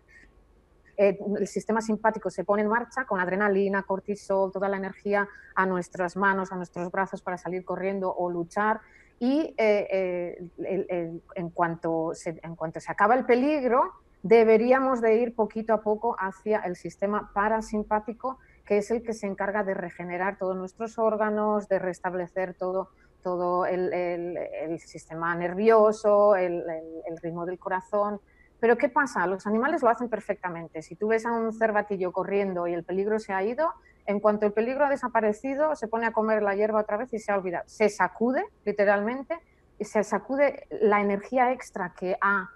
Eh, 0.95 1.17
el 1.39 1.47
sistema 1.47 1.81
simpático 1.81 2.29
se 2.29 2.43
pone 2.43 2.61
en 2.61 2.69
marcha 2.69 3.05
con 3.05 3.19
adrenalina, 3.19 3.81
cortisol, 3.81 4.51
toda 4.51 4.69
la 4.69 4.77
energía 4.77 5.27
a 5.55 5.65
nuestras 5.65 6.15
manos, 6.15 6.51
a 6.51 6.57
nuestros 6.57 6.91
brazos 6.91 7.23
para 7.23 7.39
salir 7.39 7.65
corriendo 7.65 8.13
o 8.13 8.29
luchar 8.29 8.81
y 9.19 9.53
eh, 9.57 10.49
eh, 10.57 11.19
en, 11.35 11.49
cuanto 11.49 12.11
se, 12.13 12.39
en 12.43 12.55
cuanto 12.55 12.79
se 12.79 12.91
acaba 12.91 13.15
el 13.15 13.25
peligro, 13.25 13.93
deberíamos 14.23 15.01
de 15.01 15.15
ir 15.15 15.35
poquito 15.35 15.73
a 15.73 15.81
poco 15.81 16.15
hacia 16.19 16.59
el 16.59 16.75
sistema 16.75 17.31
parasimpático, 17.33 18.39
que 18.65 18.79
es 18.79 18.91
el 18.91 19.03
que 19.03 19.13
se 19.13 19.27
encarga 19.27 19.63
de 19.63 19.73
regenerar 19.73 20.37
todos 20.37 20.57
nuestros 20.57 20.97
órganos, 20.97 21.69
de 21.69 21.79
restablecer 21.79 22.55
todo, 22.55 22.89
todo 23.21 23.65
el, 23.65 23.93
el, 23.93 24.79
sistema 24.79 25.33
nervioso, 25.35 26.35
el, 26.35 26.63
el, 27.07 27.17
ritmo 27.21 27.45
del 27.45 27.59
corazón. 27.59 28.19
Pero 28.59 28.77
¿qué 28.77 28.89
pasa? 28.89 29.27
Los 29.27 29.45
animales 29.45 29.83
lo 29.83 29.89
hacen 29.89 30.09
perfectamente. 30.09 30.81
Si 30.81 30.95
tú 30.95 31.09
ves 31.09 31.25
a 31.25 31.31
un 31.31 31.53
cervatillo 31.53 32.11
corriendo 32.11 32.67
y 32.67 32.73
el 32.73 32.83
peligro 32.83 33.19
se 33.19 33.33
ha 33.33 33.43
ido, 33.43 33.73
en 34.05 34.19
cuanto 34.19 34.45
el 34.45 34.53
peligro 34.53 34.85
ha 34.85 34.89
desaparecido, 34.89 35.75
se 35.75 35.87
pone 35.87 36.05
a 36.05 36.11
comer 36.11 36.43
la 36.43 36.55
hierba 36.55 36.81
otra 36.81 36.97
vez 36.97 37.13
y 37.13 37.19
se 37.19 37.31
ha 37.31 37.37
olvidado. 37.37 37.63
Se 37.67 37.89
sacude, 37.89 38.43
literalmente, 38.63 39.37
y 39.79 39.85
se 39.85 40.03
sacude 40.03 40.67
la 40.69 41.01
energía 41.01 41.51
extra 41.51 41.93
que 41.97 42.17
ha 42.21 42.49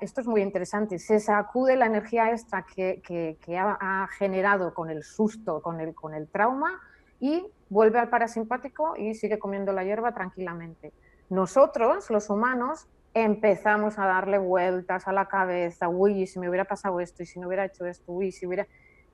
esto 0.00 0.20
es 0.20 0.26
muy 0.26 0.42
interesante, 0.42 0.98
se 0.98 1.20
sacude 1.20 1.76
la 1.76 1.86
energía 1.86 2.32
extra 2.32 2.64
que, 2.64 3.00
que, 3.04 3.58
ha, 3.58 4.08
generado 4.18 4.74
con 4.74 4.90
el 4.90 5.04
susto, 5.04 5.62
con 5.62 5.80
el, 5.80 5.94
con 5.94 6.14
el 6.14 6.28
trauma 6.28 6.80
y 7.20 7.46
vuelve 7.68 7.98
al 7.98 8.08
parasimpático 8.08 8.96
y 8.96 9.14
sigue 9.14 9.38
comiendo 9.38 9.72
la 9.72 9.84
hierba 9.84 10.12
tranquilamente. 10.12 10.92
Nosotros, 11.28 12.10
los 12.10 12.30
humanos, 12.30 12.88
empezamos 13.14 13.98
a 13.98 14.06
darle 14.06 14.38
vueltas 14.38 15.06
a 15.08 15.12
la 15.12 15.26
cabeza, 15.26 15.88
uy, 15.88 16.26
si 16.26 16.38
me 16.38 16.48
hubiera 16.48 16.64
pasado 16.64 17.00
esto 17.00 17.22
y 17.22 17.26
si 17.26 17.38
no 17.38 17.46
hubiera 17.46 17.64
hecho 17.64 17.86
esto, 17.86 18.12
uy, 18.12 18.32
si 18.32 18.46
hubiera... 18.46 18.66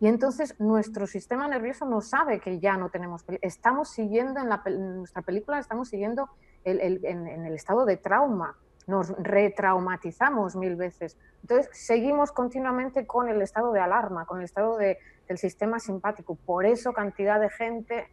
Y 0.03 0.09
entonces 0.09 0.59
nuestro 0.59 1.07
sistema 1.07 1.46
nervioso 1.46 1.86
no 1.86 2.00
sabe 2.00 2.40
que 2.40 2.59
ya 2.59 2.76
no 2.76 2.88
tenemos... 2.88 3.24
Estamos 3.40 3.88
siguiendo 3.88 4.40
en, 4.40 4.48
la, 4.48 4.61
nuestra 4.66 5.22
película, 5.22 5.61
estamos 5.61 5.90
siguiendo 5.90 6.28
el, 6.64 7.05
en, 7.05 7.28
en 7.28 7.46
el 7.46 7.55
estado 7.55 7.84
de 7.84 7.98
trauma 7.98 8.57
nos 8.88 9.11
retraumatizamos 9.16 10.57
mil 10.57 10.74
veces. 10.74 11.16
Entonces, 11.42 11.70
seguimos 11.72 12.32
continuamente 12.32 13.07
con 13.07 13.28
el 13.28 13.40
estado 13.42 13.72
de 13.72 13.78
alarma, 13.78 14.26
con 14.26 14.38
el 14.38 14.44
estado 14.44 14.76
de, 14.76 14.98
del 15.28 15.38
sistema 15.38 15.78
simpático. 15.78 16.34
Por 16.34 16.66
eso 16.66 16.92
cantidad 16.92 17.40
de 17.40 17.48
gente 17.48 18.09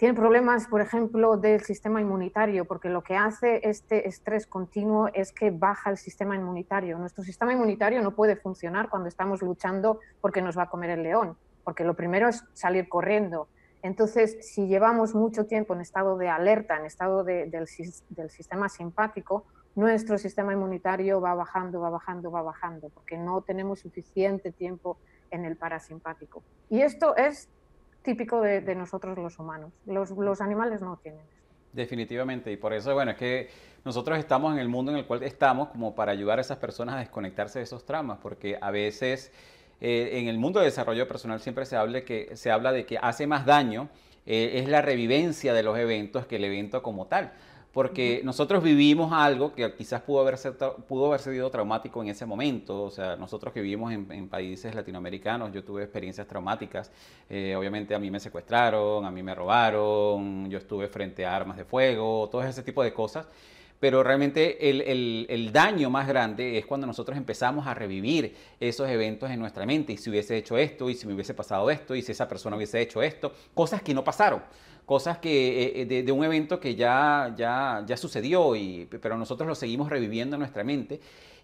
tiene 0.00 0.14
problemas, 0.14 0.66
por 0.66 0.80
ejemplo, 0.80 1.36
del 1.36 1.60
sistema 1.60 2.00
inmunitario, 2.00 2.64
porque 2.64 2.88
lo 2.88 3.02
que 3.02 3.16
hace 3.16 3.60
este 3.68 4.08
estrés 4.08 4.46
continuo 4.46 5.10
es 5.12 5.30
que 5.30 5.50
baja 5.50 5.90
el 5.90 5.98
sistema 5.98 6.34
inmunitario. 6.34 6.98
Nuestro 6.98 7.22
sistema 7.22 7.52
inmunitario 7.52 8.00
no 8.00 8.12
puede 8.14 8.36
funcionar 8.36 8.88
cuando 8.88 9.10
estamos 9.10 9.42
luchando 9.42 10.00
porque 10.22 10.40
nos 10.40 10.56
va 10.56 10.62
a 10.62 10.70
comer 10.70 10.88
el 10.88 11.02
león, 11.02 11.36
porque 11.64 11.84
lo 11.84 11.96
primero 11.96 12.28
es 12.28 12.42
salir 12.54 12.88
corriendo. 12.88 13.48
Entonces, 13.82 14.38
si 14.40 14.68
llevamos 14.68 15.14
mucho 15.14 15.44
tiempo 15.44 15.74
en 15.74 15.82
estado 15.82 16.16
de 16.16 16.30
alerta, 16.30 16.78
en 16.78 16.86
estado 16.86 17.22
del, 17.22 17.66
sistema 17.66 18.70
simpático, 18.70 19.44
nuestro 19.74 20.16
sistema 20.16 20.54
inmunitario 20.54 21.20
va 21.20 21.34
bajando, 21.34 21.78
va 21.78 21.90
bajando, 21.90 22.30
va 22.30 22.40
bajando, 22.40 22.88
porque 22.88 23.18
no 23.18 23.42
tenemos 23.42 23.80
suficiente 23.80 24.50
tiempo 24.50 24.96
en 25.30 25.44
el 25.44 25.58
parasimpático. 25.58 26.42
Y 26.70 26.80
esto 26.80 27.14
es 27.16 27.50
típico 28.02 28.40
de, 28.40 28.74
nosotros 28.74 29.16
los 29.18 29.38
humanos. 29.38 29.72
Los, 29.86 30.40
animales 30.40 30.80
no 30.82 30.96
tienen 31.02 31.20
esto. 31.20 31.34
Definitivamente, 31.72 32.50
y 32.50 32.56
por 32.56 32.72
eso, 32.72 32.94
bueno, 32.94 33.12
es 33.12 33.16
que 33.16 33.48
nosotros 33.84 34.18
estamos 34.18 34.52
en 34.52 34.58
el 34.58 34.68
mundo 34.68 34.90
en 34.90 34.98
el 34.98 35.06
cual 35.06 35.22
estamos 35.22 35.68
como 35.68 35.94
para 35.94 36.12
ayudar 36.12 36.38
a 36.38 36.40
esas 36.40 36.58
personas 36.58 36.96
a 36.96 36.98
desconectarse 36.98 37.60
de 37.60 37.64
esos 37.64 37.84
traumas, 37.84 38.18
porque 38.20 38.58
a 38.60 38.70
veces 38.70 39.32
eh, 39.80 40.10
en 40.14 40.28
el 40.28 40.38
mundo 40.38 40.58
de 40.58 40.66
desarrollo 40.66 41.06
personal 41.06 41.40
siempre 41.40 41.64
se 41.66 41.76
habla, 41.76 42.04
que, 42.04 42.36
se 42.36 42.50
habla 42.50 42.72
de 42.72 42.86
que 42.86 42.98
hace 42.98 43.26
más 43.26 43.46
daño 43.46 43.88
eh, 44.26 44.52
es 44.54 44.68
la 44.68 44.82
revivencia 44.82 45.54
de 45.54 45.62
los 45.62 45.78
eventos 45.78 46.26
que 46.26 46.36
el 46.36 46.44
evento 46.44 46.82
como 46.82 47.06
tal 47.06 47.32
porque 47.72 48.20
nosotros 48.24 48.62
vivimos 48.62 49.12
algo 49.12 49.54
que 49.54 49.74
quizás 49.74 50.02
pudo 50.02 50.20
haber, 50.20 50.36
pudo 50.88 51.06
haber 51.06 51.20
sido 51.20 51.50
traumático 51.50 52.02
en 52.02 52.08
ese 52.08 52.26
momento, 52.26 52.82
o 52.82 52.90
sea, 52.90 53.16
nosotros 53.16 53.52
que 53.52 53.60
vivimos 53.60 53.92
en, 53.92 54.28
países 54.28 54.74
latinoamericanos, 54.74 55.52
yo 55.52 55.62
tuve 55.62 55.84
experiencias 55.84 56.26
traumáticas, 56.26 56.90
eh, 57.28 57.54
obviamente 57.56 57.94
a 57.94 57.98
mí 57.98 58.10
me 58.10 58.18
secuestraron, 58.18 59.04
a 59.04 59.10
mí 59.10 59.22
me 59.22 59.34
robaron, 59.34 60.50
yo 60.50 60.58
estuve 60.58 60.88
frente 60.88 61.24
a 61.24 61.34
armas 61.34 61.56
de 61.56 61.64
fuego, 61.64 62.28
todo 62.30 62.42
ese 62.42 62.62
tipo 62.62 62.82
de 62.82 62.92
cosas, 62.92 63.28
pero 63.78 64.02
realmente 64.02 64.68
el, 64.68 65.26
el, 65.28 65.52
daño 65.52 65.88
más 65.88 66.06
grande 66.06 66.58
es 66.58 66.66
cuando 66.66 66.86
nosotros 66.86 67.16
empezamos 67.16 67.66
a 67.66 67.72
revivir 67.72 68.36
esos 68.58 68.88
eventos 68.90 69.30
en 69.30 69.38
nuestra 69.38 69.64
mente, 69.64 69.92
y 69.92 69.96
si 69.96 70.10
hubiese 70.10 70.36
hecho 70.36 70.58
esto, 70.58 70.90
y 70.90 70.94
si 70.94 71.06
me 71.06 71.14
hubiese 71.14 71.34
pasado 71.34 71.70
esto, 71.70 71.94
y 71.94 72.02
si 72.02 72.12
esa 72.12 72.28
persona 72.28 72.56
hubiese 72.56 72.80
hecho 72.80 73.00
esto, 73.00 73.32
cosas 73.54 73.80
que 73.80 73.94
no 73.94 74.04
pasaron 74.04 74.42
cosas 74.90 75.18
que, 75.18 75.82
eh, 75.82 75.86
de, 75.86 76.02
de, 76.02 76.10
un 76.10 76.24
evento 76.24 76.58
que 76.58 76.74
ya, 76.74 77.32
ya, 77.36 77.84
ya 77.86 77.96
sucedió, 77.96 78.56
y, 78.56 78.88
pero 79.00 79.16
nosotros 79.16 79.46
lo 79.46 79.54
seguimos 79.54 79.88
reviviendo 79.88 80.34
en 80.34 80.40
nuestra 80.40 80.64
mente 80.64 80.98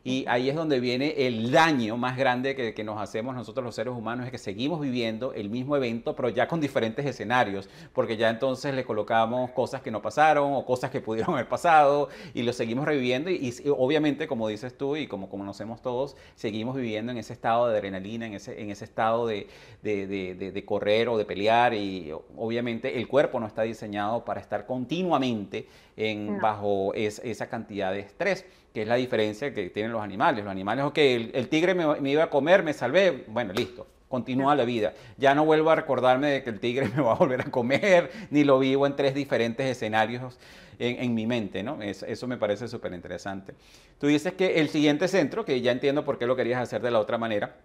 y 0.05 0.25
ahí 0.29 0.49
es 0.49 0.55
donde 0.55 0.81
viene 0.81 1.15
el 1.27 1.51
daño 1.51 1.97
más 1.97 2.17
grande 2.17 2.55
que, 2.55 2.85
nos 2.85 3.01
hacemos 3.01 3.35
nosotros 3.35 3.65
los 3.65 3.75
seres 3.75 3.93
humanos, 3.93 4.27
es 4.27 4.33
que 4.33 4.39
seguimos 4.39 4.81
viviendo 4.81 5.33
el 5.33 5.51
mismo 5.51 5.77
evento, 5.77 6.15
pero 6.15 6.29
ya 6.29 6.47
con 6.47 6.61
diferentes 6.61 7.05
escenarios, 7.05 7.69
porque 7.93 8.17
ya 8.17 8.31
entonces 8.31 8.75
le 8.75 8.85
colocamos 8.85 9.51
cosas 9.51 9.83
que 9.83 9.91
no 9.91 10.01
pasaron 10.03 10.53
o 10.53 10.65
cosas 10.65 10.91
que 10.91 11.01
pudieron 11.01 11.35
haber 11.35 11.49
pasado 11.49 12.09
y 12.35 12.43
lo 12.43 12.53
seguimos 12.53 12.85
reviviendo 12.85 13.31
y, 13.31 13.53
obviamente, 13.77 14.29
como 14.29 14.47
dices 14.49 14.79
tú 14.79 14.97
y 14.97 15.07
como 15.09 15.29
conocemos 15.29 15.83
todos, 15.83 16.17
seguimos 16.37 16.77
viviendo 16.77 17.11
en 17.13 17.19
ese 17.19 17.33
estado 17.33 17.69
de 17.69 17.77
adrenalina, 17.77 18.27
en 18.27 18.35
ese, 18.35 18.61
en 18.61 18.71
ese 18.71 18.85
estado 18.85 19.27
de, 19.27 19.49
de, 19.83 20.07
de, 20.07 20.65
correr 20.65 21.09
o 21.09 21.19
de 21.19 21.25
pelear 21.25 21.75
y 21.75 22.13
obviamente 22.37 22.99
el 22.99 23.09
cuerpo 23.09 23.41
no 23.41 23.47
está 23.47 23.63
diseñado 23.63 24.25
para 24.25 24.41
estar 24.41 24.67
continuamente 24.67 25.69
en, 25.97 26.41
bajo 26.41 26.93
esa 26.95 27.49
cantidad 27.49 27.93
de 27.93 28.01
estrés 28.01 28.45
que 28.77 28.83
es 28.83 28.89
la 28.89 28.97
diferencia 28.97 29.55
que 29.55 29.71
tienen 29.71 29.91
los 29.91 30.03
animales. 30.03 30.45
Los 30.45 30.53
animales, 30.53 30.85
ok, 30.85 30.99
el, 30.99 31.49
tigre 31.49 31.75
me, 31.75 32.11
iba 32.11 32.25
a 32.25 32.29
comer, 32.29 32.63
me 32.63 32.75
salvé, 32.75 33.25
bueno, 33.27 33.55
listo, 33.55 33.87
continúa 34.07 34.55
la 34.55 34.67
vida. 34.67 34.93
Ya 35.17 35.35
no 35.35 35.47
vuelvo 35.47 35.71
a 35.71 35.77
recordarme 35.77 36.31
de 36.31 36.43
que 36.43 36.51
el 36.51 36.61
tigre 36.61 36.87
me 36.95 37.01
va 37.01 37.13
a 37.13 37.15
volver 37.15 37.41
a 37.41 37.45
comer, 37.45 38.11
ni 38.29 38.45
lo 38.45 38.59
vivo 38.59 38.87
en 38.87 38.95
tres 38.95 39.15
diferentes 39.15 39.65
escenarios 39.67 40.39
en, 40.79 41.15
mi 41.15 41.27
mente, 41.27 41.63
¿no? 41.63 41.81
eso 41.81 42.27
me 42.27 42.37
parece 42.37 42.69
súper 42.69 42.93
interesante. 42.93 43.55
Tú 43.99 44.09
dices 44.09 44.35
que 44.35 44.61
el 44.61 44.69
siguiente 44.69 45.09
centro, 45.09 45.47
que 45.47 45.59
ya 45.63 45.73
entiendo 45.73 46.05
por 46.05 46.19
qué 46.19 46.27
lo 46.27 46.37
querías 46.37 46.61
hacer 46.61 46.83
de 46.83 46.91
la 46.91 47.01
otra 47.01 47.17
manera, 47.17 47.57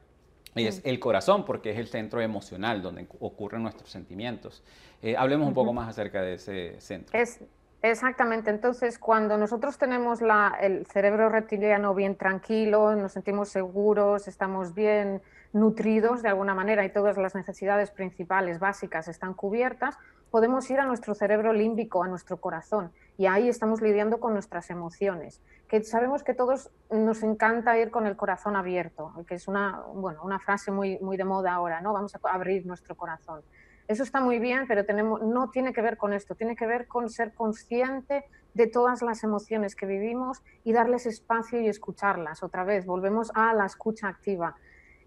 es 0.55 0.79
el 0.85 0.97
corazón, 1.01 1.43
porque 1.43 1.71
es 1.71 1.77
el 1.77 1.89
centro 1.89 2.21
emocional 2.21 2.81
donde 2.81 3.05
ocurren 3.19 3.63
nuestros 3.63 3.89
sentimientos. 3.89 4.63
Eh, 5.01 5.17
hablemos 5.17 5.45
un 5.45 5.53
poco 5.53 5.73
más 5.73 5.89
acerca 5.89 6.21
de 6.21 6.35
ese 6.35 6.79
centro. 6.79 7.19
Es, 7.19 7.41
Exactamente, 7.83 8.51
entonces 8.51 8.99
cuando 8.99 9.37
nosotros 9.39 9.79
tenemos 9.79 10.19
el 10.61 10.85
cerebro 10.85 11.29
reptiliano 11.29 11.95
bien 11.95 12.15
tranquilo, 12.15 12.95
nos 12.95 13.13
sentimos 13.13 13.49
seguros, 13.49 14.27
estamos 14.27 14.75
bien 14.75 15.19
nutridos 15.51 16.21
de 16.21 16.29
alguna 16.29 16.53
manera 16.53 16.85
y 16.85 16.93
todas 16.93 17.17
las 17.17 17.33
necesidades 17.33 17.89
principales 17.89 18.59
básicas 18.59 19.07
están 19.07 19.33
cubiertas, 19.33 19.97
podemos 20.29 20.69
ir 20.69 20.79
a 20.79 20.85
nuestro 20.85 21.15
cerebro 21.15 21.53
límbico, 21.53 22.03
a 22.03 22.07
nuestro 22.07 22.37
corazón, 22.37 22.91
y 23.17 23.25
ahí 23.25 23.49
estamos 23.49 23.81
lidiando 23.81 24.19
con 24.19 24.33
nuestras 24.33 24.69
emociones, 24.69 25.41
que 25.67 25.83
sabemos 25.83 26.23
que 26.23 26.35
todos 26.35 26.69
nos 26.91 27.23
encanta 27.23 27.79
ir 27.79 27.89
con 27.89 28.05
el 28.05 28.15
corazón 28.15 28.55
abierto, 28.55 29.11
que 29.27 29.35
es 29.35 29.47
una, 29.47 29.81
bueno, 29.95 30.21
una 30.23 30.37
frase 30.37 30.69
muy, 30.69 30.99
muy 30.99 31.17
de 31.17 31.25
moda 31.25 31.53
ahora, 31.53 31.81
¿no? 31.81 31.93
Vamos 31.93 32.13
a 32.13 32.19
abrir 32.29 32.63
nuestro 32.65 32.95
corazón. 32.95 33.41
Eso 33.87 34.03
está 34.03 34.21
muy 34.21 34.39
bien, 34.39 34.65
pero 34.67 34.85
tenemos, 34.85 35.21
no 35.21 35.49
tiene 35.49 35.73
que 35.73 35.81
ver 35.81 35.97
con 35.97 36.13
esto, 36.13 36.35
tiene 36.35 36.55
que 36.55 36.65
ver 36.65 36.87
con 36.87 37.09
ser 37.09 37.33
consciente 37.33 38.25
de 38.53 38.67
todas 38.67 39.01
las 39.01 39.23
emociones 39.23 39.75
que 39.75 39.85
vivimos 39.85 40.43
y 40.63 40.73
darles 40.73 41.05
espacio 41.05 41.59
y 41.59 41.67
escucharlas. 41.67 42.43
Otra 42.43 42.63
vez, 42.63 42.85
volvemos 42.85 43.31
a 43.35 43.53
la 43.53 43.65
escucha 43.65 44.07
activa. 44.07 44.55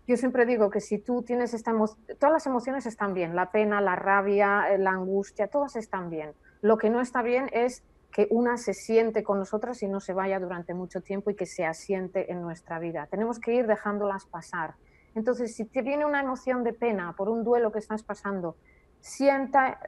Yo 0.06 0.16
siempre 0.16 0.44
digo 0.44 0.68
que 0.68 0.80
si 0.80 0.98
tú 0.98 1.22
tienes 1.22 1.54
esta 1.54 1.70
emoción, 1.70 2.04
todas 2.18 2.32
las 2.32 2.46
emociones 2.46 2.84
están 2.84 3.14
bien, 3.14 3.34
la 3.34 3.50
pena, 3.50 3.80
la 3.80 3.96
rabia, 3.96 4.72
eh, 4.72 4.78
la 4.78 4.90
angustia, 4.90 5.48
todas 5.48 5.76
están 5.76 6.10
bien. 6.10 6.32
Lo 6.60 6.76
que 6.76 6.90
no 6.90 7.00
está 7.00 7.22
bien 7.22 7.48
es 7.52 7.82
que 8.12 8.28
una 8.30 8.58
se 8.58 8.74
siente 8.74 9.24
con 9.24 9.38
nosotras 9.38 9.82
y 9.82 9.88
no 9.88 10.00
se 10.00 10.12
vaya 10.12 10.38
durante 10.38 10.74
mucho 10.74 11.00
tiempo 11.00 11.30
y 11.30 11.34
que 11.34 11.46
se 11.46 11.64
asiente 11.64 12.30
en 12.30 12.42
nuestra 12.42 12.78
vida. 12.78 13.08
Tenemos 13.10 13.40
que 13.40 13.54
ir 13.54 13.66
dejándolas 13.66 14.26
pasar. 14.26 14.74
Entonces, 15.14 15.54
si 15.54 15.64
te 15.64 15.82
viene 15.82 16.04
una 16.04 16.20
emoción 16.20 16.64
de 16.64 16.72
pena 16.72 17.14
por 17.16 17.28
un 17.28 17.44
duelo 17.44 17.70
que 17.70 17.78
estás 17.78 18.02
pasando, 18.02 18.56
sienta, 19.00 19.78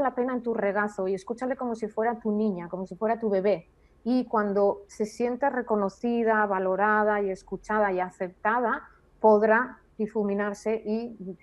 la 0.00 0.14
pena 0.14 0.32
en 0.32 0.42
tu 0.42 0.54
regazo 0.54 1.06
y 1.06 1.14
escúchale 1.14 1.56
como 1.56 1.74
si 1.74 1.88
fuera 1.88 2.18
tu 2.18 2.32
niña, 2.32 2.68
como 2.68 2.86
si 2.86 2.96
fuera 2.96 3.18
tu 3.18 3.28
bebé. 3.28 3.68
Y 4.04 4.24
cuando 4.24 4.82
se 4.88 5.04
sienta 5.04 5.50
reconocida, 5.50 6.44
valorada 6.46 7.20
y 7.20 7.30
escuchada 7.30 7.92
y 7.92 8.00
aceptada, 8.00 8.88
podrá 9.20 9.78
difuminarse 9.98 10.82
y, 10.84 11.36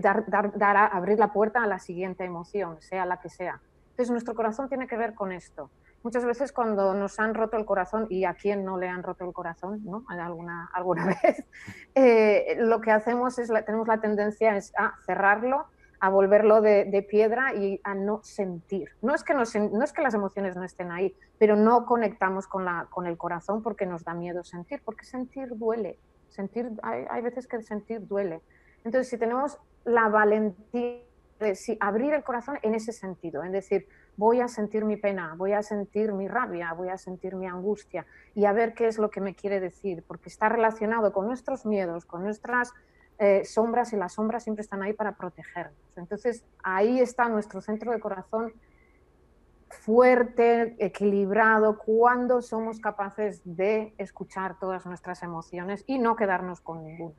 dar, 0.00 0.28
dar, 0.28 0.76
abrir 0.92 1.18
la 1.18 1.32
puerta 1.32 1.62
a 1.62 1.66
la 1.66 1.78
siguiente 1.78 2.24
emoción, 2.24 2.82
sea 2.82 3.06
la 3.06 3.20
que 3.20 3.30
sea. 3.30 3.62
Entonces, 3.90 4.10
nuestro 4.10 4.34
corazón 4.34 4.68
tiene 4.68 4.86
que 4.86 4.96
ver 4.96 5.14
con 5.14 5.32
esto. 5.32 5.70
Muchas 6.02 6.24
veces 6.24 6.52
cuando 6.52 6.94
nos 6.94 7.18
han 7.18 7.34
roto 7.34 7.56
el 7.56 7.64
corazón, 7.64 8.06
y 8.10 8.24
a 8.24 8.34
quién 8.34 8.64
no 8.64 8.78
le 8.78 8.88
han 8.88 9.02
roto 9.02 9.24
el 9.24 9.32
corazón, 9.32 9.82
¿no? 9.84 10.04
alguna, 10.08 10.70
alguna 10.72 11.06
vez, 11.22 11.44
eh, 11.94 12.56
lo 12.58 12.80
que 12.80 12.92
hacemos 12.92 13.38
es, 13.38 13.52
tenemos 13.64 13.88
la 13.88 14.00
tendencia 14.00 14.56
es 14.56 14.72
a 14.76 14.94
cerrarlo, 15.04 15.66
a 16.00 16.10
volverlo 16.10 16.60
de, 16.60 17.06
piedra 17.08 17.54
y 17.54 17.80
a 17.82 17.94
no 17.94 18.20
sentir. 18.22 18.90
No 19.02 19.14
es, 19.14 19.24
que 19.24 19.34
no, 19.34 19.42
no 19.72 19.84
es 19.84 19.92
que 19.92 20.02
las 20.02 20.14
emociones 20.14 20.56
no 20.56 20.64
estén 20.64 20.92
ahí, 20.92 21.14
pero 21.38 21.56
no 21.56 21.86
conectamos 21.86 22.46
con, 22.46 22.64
la, 22.64 22.86
con 22.90 23.06
el 23.06 23.16
corazón 23.16 23.62
porque 23.62 23.86
nos 23.86 24.04
da 24.04 24.14
miedo 24.14 24.44
sentir, 24.44 24.82
porque 24.84 25.04
sentir 25.04 25.56
duele. 25.56 25.98
Sentir, 26.28 26.70
hay, 26.82 27.06
hay 27.08 27.22
veces 27.22 27.46
que 27.46 27.62
sentir 27.62 28.06
duele. 28.06 28.42
Entonces, 28.84 29.08
si 29.08 29.16
tenemos 29.16 29.58
la 29.84 30.08
valentía 30.08 31.00
de 31.40 31.78
abrir 31.80 32.14
el 32.14 32.22
corazón 32.22 32.58
en 32.62 32.74
ese 32.74 32.92
sentido, 32.92 33.42
es 33.42 33.52
decir, 33.52 33.88
voy 34.16 34.40
a 34.40 34.48
sentir 34.48 34.84
mi 34.84 34.96
pena, 34.96 35.34
voy 35.36 35.52
a 35.52 35.62
sentir 35.62 36.12
mi 36.12 36.28
rabia, 36.28 36.72
voy 36.72 36.88
a 36.88 36.98
sentir 36.98 37.34
mi 37.34 37.46
angustia 37.46 38.06
y 38.34 38.44
a 38.44 38.52
ver 38.52 38.74
qué 38.74 38.86
es 38.86 38.98
lo 38.98 39.10
que 39.10 39.20
me 39.20 39.34
quiere 39.34 39.60
decir, 39.60 40.02
porque 40.06 40.28
está 40.28 40.48
relacionado 40.48 41.12
con 41.12 41.26
nuestros 41.26 41.66
miedos, 41.66 42.04
con 42.04 42.22
nuestras 42.22 42.72
eh, 43.18 43.44
sombras 43.44 43.92
y 43.92 43.96
las 43.96 44.14
sombras 44.14 44.44
siempre 44.44 44.62
están 44.62 44.82
ahí 44.82 44.92
para 44.92 45.16
protegernos. 45.16 45.76
Entonces 45.96 46.44
ahí 46.62 47.00
está 47.00 47.28
nuestro 47.28 47.60
centro 47.60 47.92
de 47.92 48.00
corazón 48.00 48.52
fuerte, 49.68 50.76
equilibrado, 50.78 51.78
cuando 51.78 52.40
somos 52.42 52.78
capaces 52.78 53.42
de 53.44 53.94
escuchar 53.98 54.58
todas 54.58 54.86
nuestras 54.86 55.22
emociones 55.22 55.84
y 55.86 55.98
no 55.98 56.16
quedarnos 56.16 56.60
con 56.60 56.84
ninguna. 56.84 57.14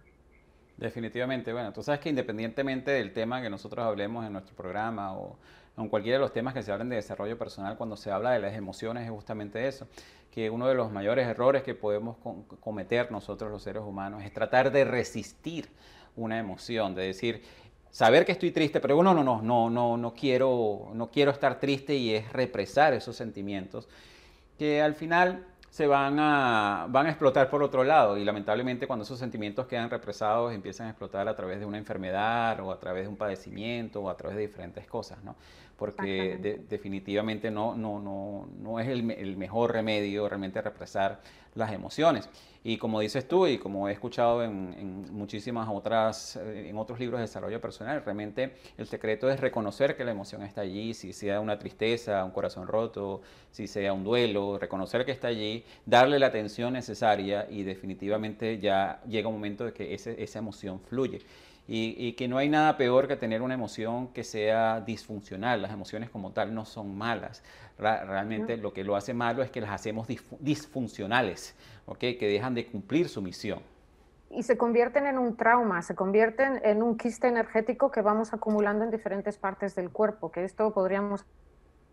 Definitivamente, 0.77 1.51
bueno, 1.53 1.73
tú 1.73 1.81
sabes 1.81 1.99
que 1.99 2.09
independientemente 2.09 2.91
del 2.91 3.11
tema 3.11 3.41
que 3.41 3.49
nosotros 3.49 3.83
hablemos 3.85 4.25
en 4.25 4.33
nuestro 4.33 4.55
programa 4.55 5.17
o 5.17 5.37
en 5.77 5.89
cualquiera 5.89 6.17
de 6.17 6.21
los 6.21 6.33
temas 6.33 6.53
que 6.53 6.63
se 6.63 6.71
hablan 6.71 6.89
de 6.89 6.95
desarrollo 6.95 7.37
personal, 7.37 7.77
cuando 7.77 7.95
se 7.95 8.11
habla 8.11 8.31
de 8.31 8.39
las 8.39 8.55
emociones 8.55 9.03
es 9.03 9.11
justamente 9.11 9.67
eso, 9.67 9.87
que 10.31 10.49
uno 10.49 10.67
de 10.67 10.75
los 10.75 10.91
mayores 10.91 11.27
errores 11.27 11.63
que 11.63 11.75
podemos 11.75 12.17
cometer 12.59 13.11
nosotros 13.11 13.51
los 13.51 13.63
seres 13.63 13.83
humanos 13.83 14.23
es 14.23 14.33
tratar 14.33 14.71
de 14.71 14.85
resistir 14.85 15.69
una 16.15 16.39
emoción, 16.39 16.95
de 16.95 17.03
decir, 17.03 17.43
saber 17.91 18.25
que 18.25 18.31
estoy 18.31 18.51
triste, 18.51 18.79
pero 18.79 19.01
no, 19.03 19.13
no, 19.13 19.23
no, 19.23 19.41
no, 19.41 19.69
no, 19.69 19.97
no 19.97 20.13
quiero, 20.13 20.89
no 20.93 21.09
quiero 21.11 21.31
estar 21.31 21.59
triste 21.59 21.95
y 21.95 22.13
es 22.13 22.31
represar 22.33 22.93
esos 22.93 23.15
sentimientos 23.15 23.87
que 24.57 24.81
al 24.81 24.95
final 24.95 25.45
se 25.69 25.85
van 25.85 26.17
a, 26.19 26.87
van 26.89 27.05
a 27.05 27.09
explotar 27.09 27.49
por 27.49 27.61
otro 27.61 27.83
lado 27.83 28.17
y 28.17 28.23
lamentablemente 28.23 28.87
cuando 28.87 29.03
esos 29.03 29.19
sentimientos 29.19 29.67
quedan 29.67 29.89
represados 29.89 30.53
empiezan 30.53 30.87
a 30.87 30.89
explotar 30.89 31.27
a 31.27 31.35
través 31.35 31.59
de 31.59 31.65
una 31.65 31.77
enfermedad 31.77 32.59
o 32.61 32.71
a 32.71 32.79
través 32.79 33.03
de 33.03 33.09
un 33.09 33.17
padecimiento 33.17 34.01
o 34.01 34.09
a 34.09 34.17
través 34.17 34.37
de 34.37 34.47
diferentes 34.47 34.87
cosas, 34.87 35.23
¿no? 35.23 35.35
Porque 35.77 36.63
definitivamente 36.67 37.51
no, 37.51 37.75
no, 37.75 37.99
no, 37.99 38.49
no 38.59 38.79
es 38.79 38.87
el, 38.87 39.11
el, 39.11 39.37
mejor 39.37 39.71
remedio 39.71 40.27
realmente 40.27 40.59
represar 40.59 41.21
las 41.53 41.71
emociones. 41.71 42.29
Y 42.63 42.77
como 42.77 42.99
dices 42.99 43.27
tú, 43.27 43.45
y 43.47 43.59
como 43.59 43.87
he 43.87 43.91
escuchado 43.91 44.43
en, 44.43 44.75
en, 44.77 45.13
muchísimas 45.13 45.69
otras, 45.69 46.35
eh, 46.35 46.69
en 46.69 46.77
otros 46.77 46.99
libros 46.99 47.19
de 47.19 47.27
desarrollo 47.27 47.61
personal, 47.61 48.03
realmente 48.03 48.55
el 48.77 48.87
secreto 48.87 49.29
es 49.29 49.39
reconocer 49.39 49.95
que 49.95 50.03
la 50.03 50.11
emoción 50.11 50.41
está 50.41 50.61
allí, 50.61 50.95
si 50.95 51.13
sea 51.13 51.39
una 51.39 51.59
tristeza, 51.59 52.25
un 52.25 52.31
corazón 52.31 52.67
roto, 52.67 53.21
si 53.51 53.67
sea 53.67 53.93
un 53.93 54.03
duelo, 54.03 54.57
reconocer 54.57 55.05
que 55.05 55.11
está 55.11 55.27
allí, 55.27 55.63
darle 55.85 56.17
la 56.17 56.27
atención 56.27 56.73
necesaria 56.73 57.47
y 57.49 57.61
definitivamente 57.63 58.59
ya 58.59 58.99
llega 59.07 59.27
un 59.27 59.35
momento 59.35 59.63
de 59.63 59.73
que 59.73 59.93
ese, 59.93 60.21
esa 60.21 60.39
emoción 60.39 60.79
fluye 60.79 61.21
y, 61.67 62.13
que 62.13 62.27
no 62.27 62.37
hay 62.37 62.47
nada 62.47 62.77
peor 62.77 63.07
que 63.07 63.17
tener 63.17 63.41
una 63.41 63.53
emoción 63.53 64.07
que 64.09 64.23
sea 64.23 64.79
disfuncional. 64.81 65.61
Las 65.61 65.71
emociones 65.71 66.09
como 66.09 66.31
tal 66.31 66.53
no 66.55 66.65
son 66.65 66.97
malas. 66.97 67.43
realmente 67.77 68.57
lo 68.57 68.73
que 68.73 68.83
lo 68.83 68.95
hace 68.95 69.13
malo 69.13 69.43
es 69.43 69.51
que 69.51 69.59
las 69.59 69.71
hacemos 69.71 70.07
disfuncionales, 70.39 71.55
que 71.99 72.17
dejan 72.19 72.53
de 72.53 72.65
cumplir 72.67 73.09
su 73.09 73.21
misión. 73.21 73.59
Y 74.29 74.43
se 74.43 74.57
convierten 74.57 75.07
en 75.07 75.17
un 75.17 75.37
trauma, 75.37 75.81
se 75.81 75.95
convierten 75.95 76.59
en 76.63 76.83
un 76.83 76.97
quiste 76.97 77.27
energético 77.27 77.91
que 77.91 78.01
vamos 78.01 78.33
acumulando 78.33 78.83
en 78.83 78.91
diferentes 78.91 79.37
partes 79.37 79.75
del 79.75 79.89
cuerpo, 79.89 80.31
que 80.31 80.43
esto 80.43 80.73
podríamos 80.73 81.25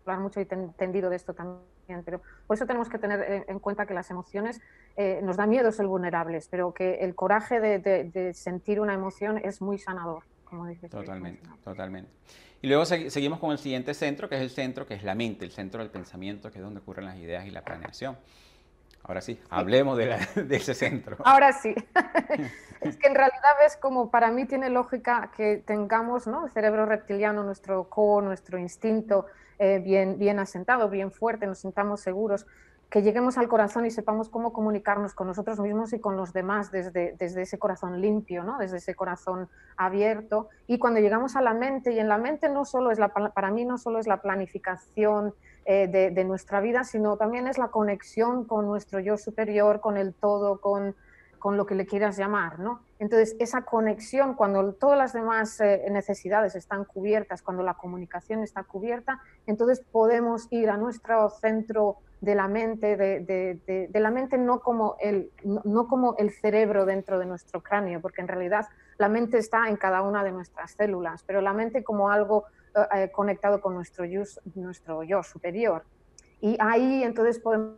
hablar 0.05 0.21
mucho 0.21 0.39
y 0.39 0.47
entendido 0.49 1.09
de 1.09 1.15
esto 1.15 1.33
también, 1.33 2.03
pero 2.03 2.21
por 2.47 2.55
eso 2.55 2.65
tenemos 2.65 2.89
que 2.89 2.99
tener 2.99 3.45
en 3.47 3.59
cuenta 3.59 3.85
que 3.85 3.93
las 3.93 4.09
emociones 4.11 4.61
eh, 4.95 5.19
nos 5.23 5.37
da 5.37 5.47
miedo 5.47 5.71
ser 5.71 5.87
vulnerables, 5.87 6.47
pero 6.49 6.73
que 6.73 6.95
el 6.95 7.15
coraje 7.15 7.59
de, 7.59 8.33
sentir 8.33 8.79
una 8.79 8.93
emoción 8.93 9.39
es 9.43 9.61
muy 9.61 9.79
sanador, 9.79 10.23
como 10.43 10.67
dices. 10.67 10.91
Totalmente, 10.91 11.47
totalmente. 11.63 12.11
Y 12.61 12.67
luego 12.67 12.85
seguimos 12.85 13.39
con 13.39 13.51
el 13.51 13.57
siguiente 13.57 13.93
centro, 13.93 14.29
que 14.29 14.35
es 14.35 14.41
el 14.41 14.49
centro, 14.49 14.85
que 14.85 14.95
es 14.95 15.03
la 15.03 15.15
mente, 15.15 15.45
el 15.45 15.51
centro 15.51 15.81
del 15.81 15.91
pensamiento, 15.91 16.51
que 16.51 16.59
es 16.59 16.63
donde 16.63 16.79
ocurren 16.79 17.05
las 17.05 17.17
ideas 17.17 17.45
y 17.45 17.51
la 17.51 17.63
planeación. 17.63 18.17
Ahora 19.07 19.21
sí, 19.21 19.39
hablemos 19.49 19.97
de, 19.97 20.17
de, 20.35 20.55
ese 20.55 20.73
centro. 20.73 21.17
Ahora 21.23 21.53
sí. 21.53 21.75
es 22.81 22.97
que 22.97 23.07
en 23.07 23.15
realidad 23.15 23.51
ves 23.61 23.77
como 23.77 24.09
para 24.09 24.31
mí 24.31 24.45
tiene 24.45 24.69
lógica 24.69 25.31
que 25.35 25.57
tengamos 25.57 26.27
¿no? 26.27 26.45
el 26.45 26.51
cerebro 26.51 26.85
reptiliano, 26.85 27.43
nuestro 27.43 27.87
core, 27.89 28.25
nuestro 28.25 28.57
instinto 28.57 29.27
eh, 29.59 29.79
bien, 29.79 30.17
bien 30.17 30.39
asentado, 30.39 30.89
bien 30.89 31.11
fuerte, 31.11 31.45
nos 31.47 31.59
sintamos 31.59 32.01
seguros 32.01 32.45
que 32.89 33.01
lleguemos 33.01 33.37
al 33.37 33.47
corazón 33.47 33.85
y 33.85 33.91
sepamos 33.91 34.29
cómo 34.29 34.53
comunicarnos 34.53 35.13
con 35.13 35.27
nosotros 35.27 35.59
mismos 35.59 35.91
y 35.93 35.99
con 35.99 36.17
los 36.17 36.33
demás 36.33 36.71
desde, 36.71 37.15
desde 37.17 37.41
ese 37.41 37.57
corazón 37.57 37.99
limpio, 37.99 38.43
¿no? 38.43 38.57
desde 38.57 38.77
ese 38.77 38.95
corazón 38.95 39.49
abierto. 39.75 40.49
Y 40.67 40.77
cuando 40.77 40.99
llegamos 40.99 41.35
a 41.35 41.41
la 41.41 41.53
mente, 41.53 41.91
y 41.91 41.99
en 41.99 42.07
la 42.07 42.17
mente 42.17 42.47
no 42.47 42.63
solo 42.63 42.91
es 42.91 42.99
la, 42.99 43.09
para 43.09 43.51
mí 43.51 43.65
no 43.65 43.77
solo 43.77 43.99
es 43.99 44.07
la 44.07 44.21
planificación 44.21 45.33
eh, 45.65 45.87
de, 45.87 46.11
de, 46.11 46.23
nuestra 46.23 46.61
vida, 46.61 46.83
sino 46.83 47.17
también 47.17 47.47
es 47.47 47.57
la 47.57 47.69
conexión 47.69 48.45
con 48.45 48.65
nuestro 48.65 48.99
yo 48.99 49.17
superior, 49.17 49.81
con 49.81 49.97
el 49.97 50.13
todo, 50.13 50.61
con, 50.61 50.95
con 51.45 51.57
lo 51.57 51.67
que 51.67 51.75
le 51.75 51.85
quieras 51.85 52.17
llamar. 52.17 52.57
¿no? 52.57 52.81
Entonces, 52.97 53.35
esa 53.39 53.65
conexión, 53.65 54.33
cuando 54.33 54.73
todas 54.73 54.97
las 54.97 55.13
demás 55.13 55.61
eh, 55.61 55.85
necesidades 55.91 56.55
están 56.55 56.85
cubiertas, 56.85 57.43
cuando 57.43 57.61
la 57.61 57.75
comunicación 57.75 58.41
está 58.41 58.63
cubierta, 58.63 59.21
entonces 59.45 59.83
podemos 59.91 60.47
ir 60.49 60.71
a 60.71 60.77
nuestro 60.77 61.29
centro 61.29 61.97
de 62.19 62.33
la 62.33 62.47
mente, 62.47 62.97
de, 62.97 63.89
la 63.93 64.09
mente 64.09 64.39
no 64.39 64.59
como, 64.59 64.95
el, 64.99 65.29
no, 65.43 65.87
como 65.87 66.15
el 66.17 66.31
cerebro 66.31 66.87
dentro 66.87 67.19
de 67.19 67.27
nuestro 67.27 67.61
cráneo, 67.61 68.01
porque 68.01 68.21
en 68.21 68.27
realidad 68.27 68.67
la 68.97 69.09
mente 69.09 69.37
está 69.37 69.69
en 69.69 69.75
cada 69.75 70.01
una 70.01 70.23
de 70.23 70.31
nuestras 70.31 70.71
células, 70.71 71.23
pero 71.27 71.41
la 71.41 71.53
mente 71.53 71.83
como 71.83 72.09
algo 72.09 72.45
eh, 72.75 73.03
eh, 73.03 73.11
conectado 73.11 73.61
con 73.61 73.73
nuestro 73.73 74.05
yo, 74.05 74.21
nuestro 74.55 75.03
yo 75.03 75.23
superior. 75.23 75.83
Y 76.41 76.57
ahí 76.59 77.03
entonces 77.03 77.39
podemos 77.39 77.77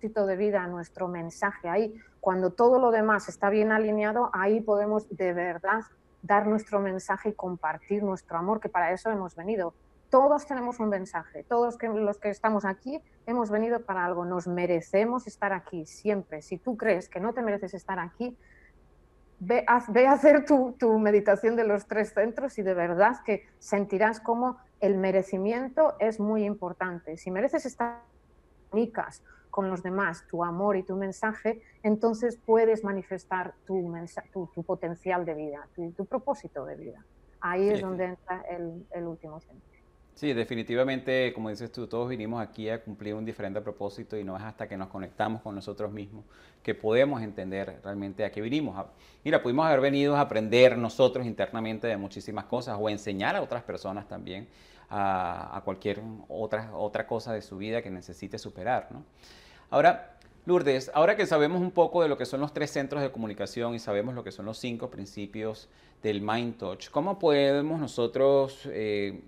de 0.00 0.36
vida, 0.36 0.64
nuestro 0.68 1.08
mensaje, 1.08 1.68
ahí 1.68 1.92
cuando 2.20 2.50
todo 2.50 2.78
lo 2.78 2.92
demás 2.92 3.28
está 3.28 3.50
bien 3.50 3.72
alineado, 3.72 4.30
ahí 4.32 4.60
podemos 4.60 5.08
de 5.10 5.32
verdad 5.32 5.82
dar 6.22 6.46
nuestro 6.46 6.78
mensaje 6.78 7.30
y 7.30 7.32
compartir 7.32 8.04
nuestro 8.04 8.38
amor, 8.38 8.60
que 8.60 8.68
para 8.68 8.92
eso 8.92 9.10
hemos 9.10 9.34
venido 9.34 9.74
todos 10.10 10.46
tenemos 10.46 10.80
un 10.80 10.88
mensaje, 10.88 11.44
todos 11.44 11.76
los 11.82 12.18
que 12.18 12.30
estamos 12.30 12.64
aquí 12.64 13.02
hemos 13.26 13.50
venido 13.50 13.80
para 13.80 14.04
algo, 14.04 14.24
nos 14.24 14.46
merecemos 14.46 15.26
estar 15.26 15.52
aquí 15.52 15.84
siempre. 15.84 16.40
Si 16.40 16.58
tú 16.58 16.76
crees 16.76 17.08
que 17.08 17.20
no 17.20 17.34
te 17.34 17.42
mereces 17.42 17.74
estar 17.74 17.98
aquí, 17.98 18.36
ve 19.40 19.64
a, 19.66 19.76
hacer 19.76 20.44
tu, 20.44 20.98
meditación 20.98 21.56
de 21.56 21.64
los 21.64 21.86
tres 21.86 22.12
centros 22.12 22.58
y 22.58 22.62
de 22.62 22.74
verdad 22.74 23.16
que 23.24 23.46
sentirás 23.58 24.20
como 24.20 24.58
el 24.80 24.96
merecimiento 24.96 25.94
es 25.98 26.20
muy 26.20 26.44
importante. 26.44 27.16
Si 27.16 27.30
mereces 27.30 27.66
estar 27.66 28.02
con 29.50 29.70
los 29.70 29.82
demás, 29.82 30.26
tu 30.28 30.44
amor 30.44 30.76
y 30.76 30.82
tu 30.82 30.96
mensaje, 30.96 31.62
entonces 31.82 32.38
puedes 32.44 32.84
manifestar 32.84 33.54
tu, 33.66 33.92
tu, 34.54 34.62
potencial 34.62 35.24
de 35.24 35.34
vida, 35.34 35.68
tu, 35.74 36.04
propósito 36.06 36.64
de 36.64 36.76
vida. 36.76 37.04
Ahí 37.40 37.68
es 37.68 37.80
donde 37.80 38.04
entra 38.04 38.44
el 38.48 39.06
último 39.06 39.40
centro. 39.40 39.67
Sí, 40.18 40.32
definitivamente, 40.32 41.32
como 41.32 41.48
dices 41.48 41.70
tú, 41.70 41.86
todos 41.86 42.08
vinimos 42.08 42.42
aquí 42.42 42.68
a 42.68 42.82
cumplir 42.82 43.14
un 43.14 43.24
diferente 43.24 43.60
propósito 43.60 44.16
y 44.16 44.24
no 44.24 44.36
es 44.36 44.42
hasta 44.42 44.66
que 44.66 44.76
nos 44.76 44.88
conectamos 44.88 45.42
con 45.42 45.54
nosotros 45.54 45.92
mismos 45.92 46.24
que 46.60 46.74
podemos 46.74 47.22
entender 47.22 47.78
realmente 47.84 48.24
a 48.24 48.32
qué 48.32 48.40
vinimos. 48.40 48.84
Mira, 49.22 49.40
pudimos 49.40 49.64
haber 49.64 49.80
venido 49.80 50.16
a 50.16 50.22
aprender 50.22 50.76
nosotros 50.76 51.24
internamente 51.24 51.86
de 51.86 51.96
muchísimas 51.96 52.46
cosas 52.46 52.76
o 52.80 52.90
enseñar 52.90 53.36
a 53.36 53.42
otras 53.42 53.62
personas 53.62 54.08
también 54.08 54.48
a, 54.90 55.62
cualquier 55.64 56.02
otra, 56.28 56.76
otra 56.76 57.06
cosa 57.06 57.32
de 57.32 57.40
su 57.40 57.56
vida 57.56 57.80
que 57.80 57.90
necesite 57.90 58.40
superar. 58.40 58.88
¿no? 58.90 59.04
Ahora, 59.70 60.18
Lourdes, 60.46 60.90
ahora 60.94 61.14
que 61.14 61.26
sabemos 61.26 61.60
un 61.60 61.70
poco 61.70 62.02
de 62.02 62.08
lo 62.08 62.18
que 62.18 62.26
son 62.26 62.40
los 62.40 62.52
tres 62.52 62.72
centros 62.72 63.02
de 63.02 63.12
comunicación 63.12 63.72
y 63.76 63.78
sabemos 63.78 64.16
lo 64.16 64.24
que 64.24 64.32
son 64.32 64.46
los 64.46 64.58
cinco 64.58 64.90
principios 64.90 65.68
del 66.02 66.22
Mind 66.22 66.56
Touch, 66.56 66.90
¿cómo 66.90 67.20
podemos 67.20 67.78
nosotros... 67.78 68.68
Eh, 68.72 69.22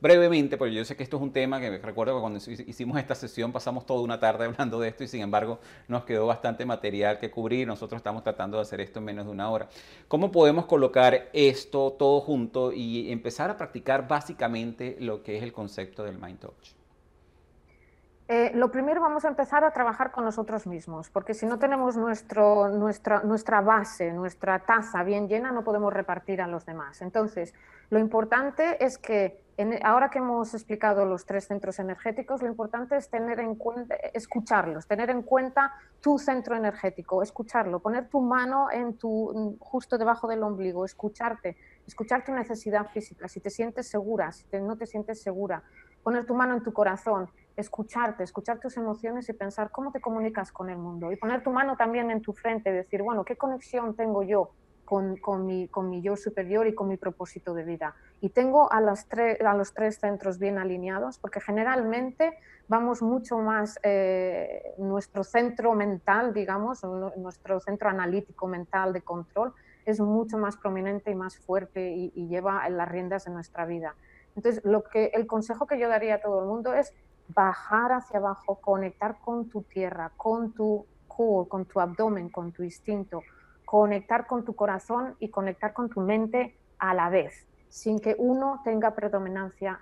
brevemente, 0.00 0.56
porque 0.56 0.74
yo 0.74 0.84
sé 0.84 0.96
que 0.96 1.02
esto 1.02 1.16
es 1.16 1.22
un 1.22 1.32
tema 1.32 1.60
que 1.60 1.78
recuerdo 1.78 2.14
que 2.14 2.20
cuando 2.20 2.38
hicimos 2.38 2.98
esta 2.98 3.14
sesión 3.14 3.52
pasamos 3.52 3.86
toda 3.86 4.02
una 4.02 4.20
tarde 4.20 4.44
hablando 4.46 4.80
de 4.80 4.88
esto 4.88 5.04
y 5.04 5.08
sin 5.08 5.22
embargo 5.22 5.58
nos 5.88 6.04
quedó 6.04 6.26
bastante 6.26 6.64
material 6.64 7.18
que 7.18 7.30
cubrir. 7.30 7.66
Nosotros 7.66 7.98
estamos 7.98 8.22
tratando 8.22 8.58
de 8.58 8.62
hacer 8.62 8.80
esto 8.80 8.98
en 8.98 9.06
menos 9.06 9.26
de 9.26 9.32
una 9.32 9.50
hora. 9.50 9.68
¿Cómo 10.08 10.30
podemos 10.30 10.66
colocar 10.66 11.28
esto 11.32 11.92
todo 11.92 12.20
junto 12.20 12.72
y 12.72 13.10
empezar 13.10 13.50
a 13.50 13.56
practicar 13.56 14.06
básicamente 14.06 14.96
lo 15.00 15.22
que 15.22 15.38
es 15.38 15.42
el 15.42 15.52
concepto 15.52 16.04
del 16.04 16.18
Mind 16.18 16.40
Touch? 16.40 16.76
Eh, 18.28 18.50
lo 18.54 18.72
primero 18.72 19.00
vamos 19.00 19.24
a 19.24 19.28
empezar 19.28 19.64
a 19.64 19.70
trabajar 19.70 20.10
con 20.10 20.24
nosotros 20.24 20.66
mismos, 20.66 21.10
porque 21.10 21.32
si 21.32 21.46
no 21.46 21.60
tenemos 21.60 21.96
nuestro, 21.96 22.68
nuestra, 22.68 23.22
nuestra 23.22 23.60
base, 23.60 24.12
nuestra 24.12 24.58
taza 24.58 25.04
bien 25.04 25.28
llena, 25.28 25.52
no 25.52 25.62
podemos 25.62 25.92
repartir 25.92 26.42
a 26.42 26.48
los 26.48 26.66
demás. 26.66 27.02
Entonces, 27.02 27.54
lo 27.88 28.00
importante 28.00 28.84
es 28.84 28.98
que 28.98 29.45
ahora 29.82 30.10
que 30.10 30.18
hemos 30.18 30.52
explicado 30.52 31.06
los 31.06 31.24
tres 31.24 31.46
centros 31.46 31.78
energéticos, 31.78 32.42
lo 32.42 32.48
importante 32.48 32.96
es 32.96 33.08
tener 33.08 33.40
en 33.40 33.54
cuenta, 33.54 33.94
escucharlos, 34.12 34.86
tener 34.86 35.08
en 35.08 35.22
cuenta 35.22 35.72
tu 36.00 36.18
centro 36.18 36.56
energético, 36.56 37.22
escucharlo, 37.22 37.80
poner 37.80 38.08
tu 38.08 38.20
mano 38.20 38.70
en 38.70 38.98
tu, 38.98 39.56
justo 39.58 39.96
debajo 39.96 40.28
del 40.28 40.42
ombligo, 40.42 40.84
escucharte, 40.84 41.56
escuchar 41.86 42.24
tu 42.24 42.32
necesidad 42.32 42.86
física, 42.88 43.28
si 43.28 43.40
te 43.40 43.48
sientes 43.48 43.88
segura, 43.88 44.30
si 44.32 44.44
no 44.60 44.76
te 44.76 44.86
sientes 44.86 45.22
segura, 45.22 45.62
poner 46.02 46.26
tu 46.26 46.34
mano 46.34 46.54
en 46.54 46.62
tu 46.62 46.72
corazón, 46.72 47.30
escucharte, 47.56 48.24
escuchar 48.24 48.60
tus 48.60 48.76
emociones 48.76 49.28
y 49.30 49.32
pensar 49.32 49.70
cómo 49.70 49.90
te 49.90 50.00
comunicas 50.00 50.52
con 50.52 50.68
el 50.68 50.76
mundo. 50.76 51.10
Y 51.10 51.16
poner 51.16 51.42
tu 51.42 51.50
mano 51.50 51.76
también 51.76 52.10
en 52.10 52.20
tu 52.20 52.34
frente, 52.34 52.70
decir, 52.70 53.02
bueno, 53.02 53.24
¿qué 53.24 53.36
conexión 53.36 53.96
tengo 53.96 54.22
yo 54.22 54.52
con, 54.86 55.46
mi, 55.46 55.68
yo 56.00 56.16
superior 56.16 56.66
y 56.66 56.74
con 56.74 56.88
mi 56.88 56.96
propósito 56.96 57.52
de 57.52 57.64
vida? 57.64 57.94
Y 58.22 58.30
tengo 58.30 58.72
a, 58.72 58.80
los 58.80 59.06
tres 59.08 59.98
centros 59.98 60.38
bien 60.38 60.56
alineados, 60.56 61.18
porque 61.18 61.40
generalmente 61.40 62.38
vamos 62.68 63.02
mucho 63.02 63.36
más, 63.38 63.78
eh, 63.82 64.74
nuestro 64.78 65.24
centro 65.24 65.74
mental, 65.74 66.32
digamos, 66.32 66.82
nuestro 67.16 67.60
centro 67.60 67.90
analítico 67.90 68.46
mental 68.46 68.94
de 68.94 69.02
control, 69.02 69.52
es 69.84 70.00
mucho 70.00 70.38
más 70.38 70.56
prominente 70.56 71.10
y 71.10 71.14
más 71.14 71.38
fuerte 71.38 71.92
y, 71.92 72.28
lleva 72.28 72.68
las 72.68 72.88
riendas 72.88 73.24
de 73.24 73.32
nuestra 73.32 73.66
vida. 73.66 73.94
Entonces, 74.34 74.64
lo 74.64 74.82
que, 74.82 75.06
el 75.14 75.26
consejo 75.26 75.66
que 75.66 75.78
yo 75.78 75.88
daría 75.88 76.16
a 76.16 76.20
todo 76.20 76.40
el 76.40 76.46
mundo 76.46 76.74
es 76.74 76.92
bajar 77.28 77.92
hacia 77.92 78.18
abajo, 78.18 78.56
conectar 78.60 79.18
con 79.20 79.48
tu 79.48 79.62
tierra, 79.62 80.12
con 80.16 80.52
tu 80.52 80.86
core, 81.06 81.48
con 81.48 81.64
tu 81.64 81.80
abdomen, 81.80 82.28
con 82.28 82.52
tu 82.52 82.62
instinto, 82.62 83.22
conectar 83.66 84.26
con 84.26 84.44
tu 84.44 84.54
corazón 84.54 85.16
y 85.18 85.28
conectar 85.28 85.74
con 85.74 85.90
tu 85.90 86.00
mente 86.00 86.56
a 86.78 86.94
la 86.94 87.10
vez, 87.10 87.46
sin 87.68 87.98
que 87.98 88.14
uno 88.16 88.62
tenga 88.64 88.94
predominancia 88.94 89.80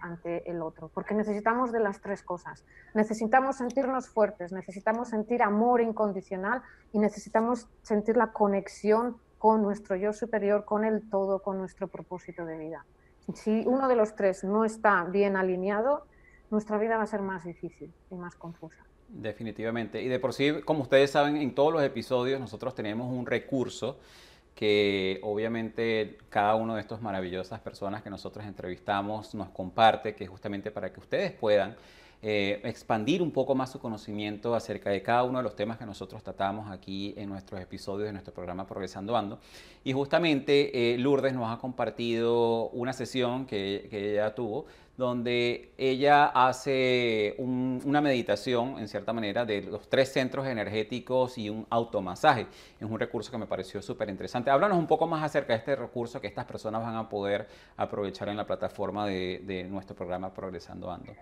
ante 0.00 0.50
el 0.50 0.62
otro, 0.62 0.90
porque 0.92 1.14
necesitamos 1.14 1.70
de 1.70 1.80
las 1.80 2.00
tres 2.00 2.22
cosas. 2.22 2.64
Necesitamos 2.94 3.56
sentirnos 3.56 4.08
fuertes, 4.08 4.50
necesitamos 4.50 5.08
sentir 5.08 5.42
amor 5.42 5.82
incondicional 5.82 6.62
y 6.92 6.98
necesitamos 6.98 7.68
sentir 7.82 8.16
la 8.16 8.32
conexión 8.32 9.18
con 9.38 9.62
nuestro 9.62 9.96
yo 9.96 10.12
superior, 10.12 10.64
con 10.64 10.84
el 10.84 11.08
todo, 11.10 11.42
con 11.42 11.58
nuestro 11.58 11.88
propósito 11.88 12.44
de 12.44 12.56
vida. 12.56 12.86
Si 13.34 13.64
uno 13.66 13.86
de 13.86 13.96
los 13.96 14.16
tres 14.16 14.44
no 14.44 14.64
está 14.64 15.04
bien 15.04 15.36
alineado, 15.36 16.06
nuestra 16.50 16.78
vida 16.78 16.96
va 16.96 17.02
a 17.02 17.06
ser 17.06 17.20
más 17.20 17.44
difícil 17.44 17.92
y 18.10 18.14
más 18.14 18.34
confusa. 18.34 18.84
Definitivamente. 19.08 20.02
Y 20.02 20.08
de 20.08 20.18
por 20.18 20.32
sí, 20.32 20.52
como 20.64 20.82
ustedes 20.82 21.10
saben, 21.10 21.36
en 21.36 21.54
todos 21.54 21.72
los 21.72 21.82
episodios 21.82 22.40
nosotros 22.40 22.74
tenemos 22.74 23.12
un 23.12 23.26
recurso 23.26 23.98
que 24.54 25.20
obviamente 25.22 26.16
cada 26.30 26.54
uno 26.54 26.74
de 26.74 26.80
estos 26.80 27.02
maravillosas 27.02 27.60
personas 27.60 28.02
que 28.02 28.10
nosotros 28.10 28.44
entrevistamos 28.46 29.34
nos 29.34 29.50
comparte, 29.50 30.14
que 30.14 30.24
es 30.24 30.30
justamente 30.30 30.70
para 30.70 30.92
que 30.92 30.98
ustedes 30.98 31.30
puedan 31.32 31.76
eh, 32.28 32.60
expandir 32.64 33.22
un 33.22 33.30
poco 33.30 33.54
más 33.54 33.70
su 33.70 33.78
conocimiento 33.78 34.56
acerca 34.56 34.90
de 34.90 35.00
cada 35.00 35.22
uno 35.22 35.38
de 35.38 35.44
los 35.44 35.54
temas 35.54 35.78
que 35.78 35.86
nosotros 35.86 36.24
tratamos 36.24 36.68
aquí 36.72 37.14
en 37.16 37.28
nuestros 37.28 37.60
episodios 37.60 38.08
de 38.08 38.12
nuestro 38.12 38.34
programa 38.34 38.66
Progresando 38.66 39.16
Ando. 39.16 39.38
Y 39.84 39.92
justamente 39.92 40.94
eh, 40.94 40.98
Lourdes 40.98 41.34
nos 41.34 41.56
ha 41.56 41.60
compartido 41.60 42.68
una 42.70 42.92
sesión 42.92 43.46
que, 43.46 43.86
que 43.88 44.14
ella 44.14 44.34
tuvo 44.34 44.66
donde 44.96 45.72
ella 45.78 46.24
hace 46.26 47.36
una 47.38 48.00
meditación, 48.00 48.78
en 48.80 48.88
cierta 48.88 49.12
manera, 49.12 49.44
de 49.44 49.62
los 49.62 49.88
tres 49.88 50.12
centros 50.12 50.48
energéticos 50.48 51.38
y 51.38 51.48
un 51.48 51.64
automasaje. 51.70 52.48
Es 52.80 52.90
un 52.90 52.98
recurso 52.98 53.30
que 53.30 53.38
me 53.38 53.46
pareció 53.46 53.80
súper 53.82 54.08
interesante. 54.08 54.50
Háblanos 54.50 54.78
un 54.78 54.88
poco 54.88 55.06
más 55.06 55.22
acerca 55.22 55.52
de 55.52 55.60
este 55.60 55.76
recurso 55.76 56.20
que 56.20 56.26
estas 56.26 56.46
personas 56.46 56.82
van 56.82 56.96
a 56.96 57.08
poder 57.08 57.46
aprovechar 57.76 58.30
en 58.30 58.36
la 58.36 58.46
plataforma 58.46 59.06
de, 59.06 59.42
de 59.44 59.62
nuestro 59.62 59.94
programa 59.94 60.34
Progresando 60.34 60.90
Ando. 60.90 61.12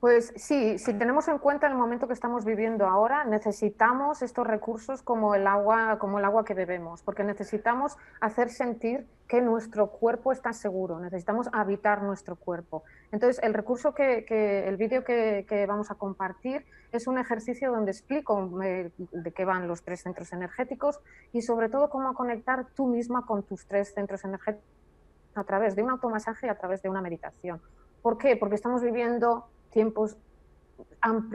Pues 0.00 0.32
sí, 0.36 0.78
si 0.78 0.94
tenemos 0.94 1.26
en 1.26 1.38
cuenta 1.38 1.66
el 1.66 1.74
momento 1.74 2.06
que 2.06 2.12
estamos 2.12 2.44
viviendo 2.44 2.86
ahora, 2.86 3.24
necesitamos 3.24 4.22
estos 4.22 4.46
recursos 4.46 5.02
como 5.02 5.34
el 5.34 5.44
agua, 5.44 5.98
como 5.98 6.20
el 6.20 6.24
agua 6.24 6.44
que 6.44 6.54
bebemos, 6.54 7.02
porque 7.02 7.24
necesitamos 7.24 7.96
hacer 8.20 8.50
sentir 8.50 9.08
que 9.26 9.40
nuestro 9.40 9.88
cuerpo 9.88 10.30
está 10.30 10.52
seguro, 10.52 11.00
necesitamos 11.00 11.48
habitar 11.52 12.04
nuestro 12.04 12.36
cuerpo. 12.36 12.84
Entonces, 13.10 13.42
el 13.42 13.54
recurso 13.54 13.92
que, 13.92 14.24
el 14.68 14.76
vídeo 14.76 15.02
que, 15.02 15.66
vamos 15.68 15.90
a 15.90 15.96
compartir 15.96 16.64
es 16.92 17.08
un 17.08 17.18
ejercicio 17.18 17.72
donde 17.72 17.90
explico 17.90 18.62
eh, 18.62 18.92
de 18.96 19.32
qué 19.32 19.44
van 19.44 19.66
los 19.66 19.82
tres 19.82 20.02
centros 20.02 20.32
energéticos 20.32 21.00
y 21.32 21.42
sobre 21.42 21.68
todo 21.68 21.90
cómo 21.90 22.14
conectar 22.14 22.66
tú 22.76 22.86
misma 22.86 23.26
con 23.26 23.42
tus 23.42 23.66
tres 23.66 23.92
centros 23.94 24.24
energéticos 24.24 24.64
a 25.34 25.42
través 25.42 25.74
de 25.74 25.82
un 25.82 25.90
automasaje 25.90 26.46
y 26.46 26.50
a 26.50 26.56
través 26.56 26.82
de 26.82 26.88
una 26.88 27.02
meditación. 27.02 27.60
¿Por 28.00 28.16
qué? 28.16 28.36
Porque 28.36 28.54
estamos 28.54 28.80
viviendo 28.80 29.48
tiempos 29.78 30.16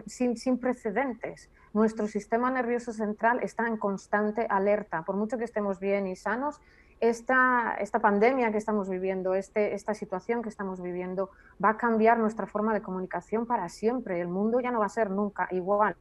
sin, 0.05 0.35
sin, 0.35 0.57
precedentes. 0.57 1.49
Nuestro 1.71 2.07
sistema 2.07 2.51
nervioso 2.51 2.91
central 2.91 3.39
está 3.41 3.65
en 3.69 3.77
constante 3.77 4.45
alerta. 4.49 5.03
Por 5.03 5.15
mucho 5.15 5.37
que 5.37 5.45
estemos 5.45 5.79
bien 5.79 6.07
y 6.07 6.17
sanos, 6.17 6.59
esta, 6.99 7.77
esta 7.79 7.99
pandemia 7.99 8.51
que 8.51 8.57
estamos 8.57 8.89
viviendo, 8.89 9.33
este, 9.33 9.75
esta 9.75 9.93
situación 9.93 10.41
que 10.41 10.49
estamos 10.49 10.81
viviendo, 10.81 11.29
va 11.63 11.69
a 11.69 11.77
cambiar 11.77 12.19
nuestra 12.19 12.45
forma 12.47 12.73
de 12.73 12.81
comunicación 12.81 13.45
para 13.45 13.69
siempre. 13.69 14.19
El 14.19 14.27
mundo 14.27 14.59
ya 14.59 14.71
no 14.71 14.79
va 14.79 14.87
a 14.87 14.89
ser 14.99 15.09
nunca 15.09 15.47
igual. 15.51 15.95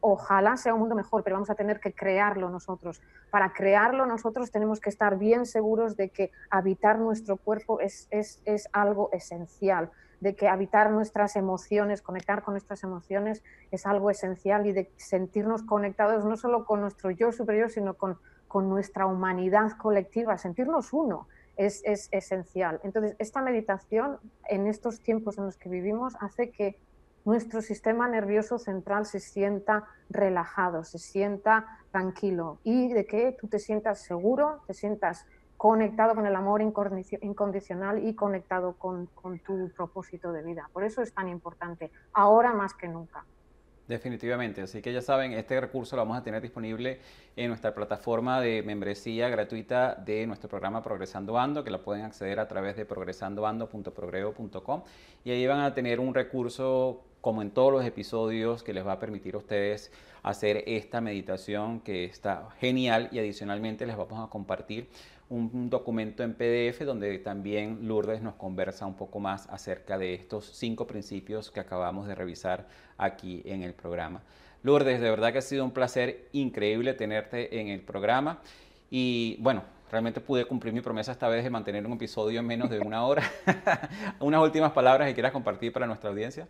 Ojalá 0.00 0.56
sea 0.56 0.72
un 0.72 0.80
mundo 0.80 0.94
mejor, 0.94 1.22
pero 1.24 1.36
vamos 1.36 1.50
a 1.50 1.54
tener 1.56 1.78
que 1.78 1.92
crearlo 1.92 2.48
nosotros. 2.48 3.02
Para 3.30 3.52
crearlo 3.52 4.06
nosotros 4.06 4.50
tenemos 4.50 4.80
que 4.80 4.88
estar 4.88 5.18
bien 5.18 5.44
seguros 5.44 5.94
de 5.94 6.08
que 6.08 6.30
habitar 6.48 6.98
nuestro 6.98 7.36
cuerpo 7.36 7.80
es, 7.80 8.08
es, 8.10 8.40
es 8.46 8.66
algo 8.72 9.10
esencial 9.12 9.90
de 10.20 10.34
que 10.34 10.48
habitar 10.48 10.90
nuestras 10.90 11.36
emociones, 11.36 12.02
conectar 12.02 12.42
con 12.42 12.54
nuestras 12.54 12.82
emociones 12.82 13.42
es 13.70 13.86
algo 13.86 14.10
esencial 14.10 14.66
y 14.66 14.72
de 14.72 14.90
sentirnos 14.96 15.62
conectados 15.62 16.24
no 16.24 16.36
solo 16.36 16.64
con 16.64 16.80
nuestro 16.80 17.10
yo 17.10 17.32
superior, 17.32 17.70
sino 17.70 17.94
con, 17.94 18.18
con 18.48 18.68
nuestra 18.68 19.06
humanidad 19.06 19.72
colectiva, 19.78 20.38
sentirnos 20.38 20.92
uno. 20.92 21.28
Es, 21.56 21.82
es, 21.84 22.08
esencial. 22.12 22.80
Entonces, 22.84 23.16
esta 23.18 23.42
meditación 23.42 24.20
en 24.48 24.68
estos 24.68 25.00
tiempos 25.00 25.38
en 25.38 25.46
los 25.46 25.56
que 25.56 25.68
vivimos 25.68 26.14
hace 26.20 26.52
que 26.52 26.78
nuestro 27.24 27.62
sistema 27.62 28.08
nervioso 28.08 28.58
central 28.58 29.06
se 29.06 29.20
sienta 29.20 29.84
relajado, 30.08 30.84
se 30.84 30.98
sienta 30.98 31.66
tranquilo 31.90 32.58
y 32.64 32.92
de 32.92 33.04
que 33.06 33.36
tú 33.38 33.48
te 33.48 33.58
sientas 33.58 34.00
seguro, 34.00 34.62
te 34.66 34.72
sientas 34.72 35.26
conectado 35.58 36.14
con 36.14 36.24
el 36.24 36.34
amor 36.36 36.62
incondicional 36.62 38.06
y 38.06 38.14
conectado 38.14 38.74
con, 38.74 39.08
tu 39.44 39.70
propósito 39.76 40.32
de 40.32 40.42
vida. 40.42 40.70
Por 40.72 40.84
eso 40.84 41.02
es 41.02 41.12
tan 41.12 41.28
importante, 41.28 41.90
ahora 42.12 42.54
más 42.54 42.72
que 42.74 42.88
nunca. 42.88 43.24
Definitivamente, 43.88 44.62
así 44.62 44.80
que 44.80 44.92
ya 44.92 45.02
saben, 45.02 45.32
este 45.32 45.60
recurso 45.60 45.96
lo 45.96 46.02
vamos 46.02 46.18
a 46.18 46.22
tener 46.22 46.42
disponible 46.42 47.00
en 47.34 47.48
nuestra 47.48 47.74
plataforma 47.74 48.40
de 48.40 48.62
membresía 48.62 49.28
gratuita 49.30 49.94
de 49.94 50.26
nuestro 50.26 50.48
programa 50.48 50.82
Progresando 50.82 51.38
Ando, 51.38 51.64
que 51.64 51.70
la 51.70 51.82
pueden 51.82 52.04
acceder 52.04 52.38
a 52.38 52.46
través 52.46 52.76
de 52.76 52.84
progresandoando.progreo.com 52.84 54.82
y 55.24 55.30
ahí 55.30 55.46
van 55.46 55.60
a 55.60 55.74
tener 55.74 56.00
un 56.00 56.14
recurso 56.14 57.02
como 57.20 57.42
en 57.42 57.50
todos 57.50 57.72
los 57.72 57.84
episodios 57.84 58.62
que 58.62 58.72
les 58.72 58.86
va 58.86 58.92
a 58.92 58.98
permitir 59.00 59.34
a 59.34 59.38
ustedes 59.38 59.90
hacer 60.22 60.62
esta 60.66 61.00
meditación 61.00 61.80
que 61.80 62.04
está 62.04 62.50
genial 62.60 63.08
y 63.10 63.18
adicionalmente 63.18 63.86
les 63.86 63.96
vamos 63.96 64.24
a 64.24 64.30
compartir 64.30 64.88
un, 65.30 65.70
documento 65.70 66.22
en 66.22 66.34
PDF 66.34 66.84
donde 66.84 67.18
también 67.18 67.86
Lourdes 67.86 68.22
nos 68.22 68.34
conversa 68.34 68.86
un 68.86 68.94
poco 68.94 69.20
más 69.20 69.48
acerca 69.48 69.98
de 69.98 70.14
estos 70.14 70.46
cinco 70.56 70.86
principios 70.86 71.50
que 71.50 71.60
acabamos 71.60 72.06
de 72.08 72.14
revisar 72.14 72.66
aquí 72.96 73.42
en 73.44 73.62
el 73.62 73.74
programa. 73.74 74.22
Lourdes, 74.62 75.00
de 75.00 75.10
verdad 75.10 75.32
que 75.32 75.38
ha 75.38 75.42
sido 75.42 75.64
un 75.64 75.72
placer 75.72 76.28
increíble 76.32 76.94
tenerte 76.94 77.60
en 77.60 77.68
el 77.68 77.80
programa 77.80 78.40
y 78.90 79.36
bueno, 79.40 79.62
realmente 79.90 80.20
pude 80.20 80.44
cumplir 80.46 80.72
mi 80.72 80.80
promesa 80.80 81.12
esta 81.12 81.28
vez 81.28 81.44
de 81.44 81.50
mantener 81.50 81.86
un 81.86 81.92
episodio 81.92 82.40
en 82.40 82.46
menos 82.46 82.70
de 82.70 82.80
una 82.80 83.04
hora. 83.04 83.22
Unas 84.20 84.42
últimas 84.42 84.72
palabras 84.72 85.08
que 85.08 85.14
quieras 85.14 85.32
compartir 85.32 85.72
para 85.72 85.86
nuestra 85.86 86.10
audiencia. 86.10 86.48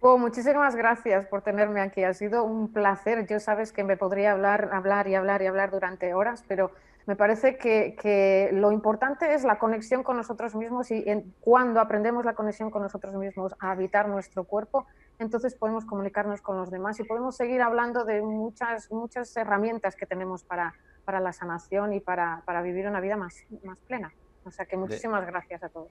Oh, 0.00 0.16
muchísimas 0.16 0.76
gracias 0.76 1.26
por 1.26 1.42
tenerme 1.42 1.80
aquí. 1.80 2.04
Ha 2.04 2.14
sido 2.14 2.44
un 2.44 2.72
placer. 2.72 3.26
Yo 3.26 3.40
sabes 3.40 3.72
que 3.72 3.82
me 3.82 3.96
podría 3.96 4.32
hablar, 4.32 4.70
hablar 4.72 5.08
y 5.08 5.16
hablar 5.16 5.42
y 5.42 5.46
hablar 5.46 5.72
durante 5.72 6.14
horas, 6.14 6.44
pero 6.46 6.70
me 7.08 7.16
parece 7.16 7.56
que, 7.56 8.50
lo 8.52 8.70
importante 8.70 9.32
es 9.32 9.42
la 9.42 9.58
conexión 9.58 10.02
con 10.02 10.18
nosotros 10.18 10.54
mismos 10.54 10.90
y 10.90 11.02
cuando 11.40 11.80
aprendemos 11.80 12.26
la 12.26 12.34
conexión 12.34 12.70
con 12.70 12.82
nosotros 12.82 13.14
mismos 13.14 13.54
a 13.60 13.70
habitar 13.70 14.08
nuestro 14.08 14.44
cuerpo, 14.44 14.86
entonces 15.18 15.54
podemos 15.54 15.86
comunicarnos 15.86 16.42
con 16.42 16.58
los 16.58 16.70
demás 16.70 17.00
y 17.00 17.04
podemos 17.04 17.34
seguir 17.34 17.62
hablando 17.62 18.04
de 18.04 18.20
muchas, 18.20 18.92
muchas 18.92 19.34
herramientas 19.38 19.96
que 19.96 20.04
tenemos 20.04 20.44
para, 20.44 20.74
para 21.06 21.18
la 21.18 21.32
sanación 21.32 21.94
y 21.94 22.00
para, 22.00 22.42
para 22.44 22.60
vivir 22.60 22.86
una 22.86 23.00
vida 23.00 23.16
más, 23.16 23.42
más 23.64 23.78
plena. 23.80 24.12
O 24.44 24.50
sea 24.50 24.66
que 24.66 24.76
muchísimas 24.76 25.26
gracias 25.26 25.62
a 25.62 25.70
todos. 25.70 25.88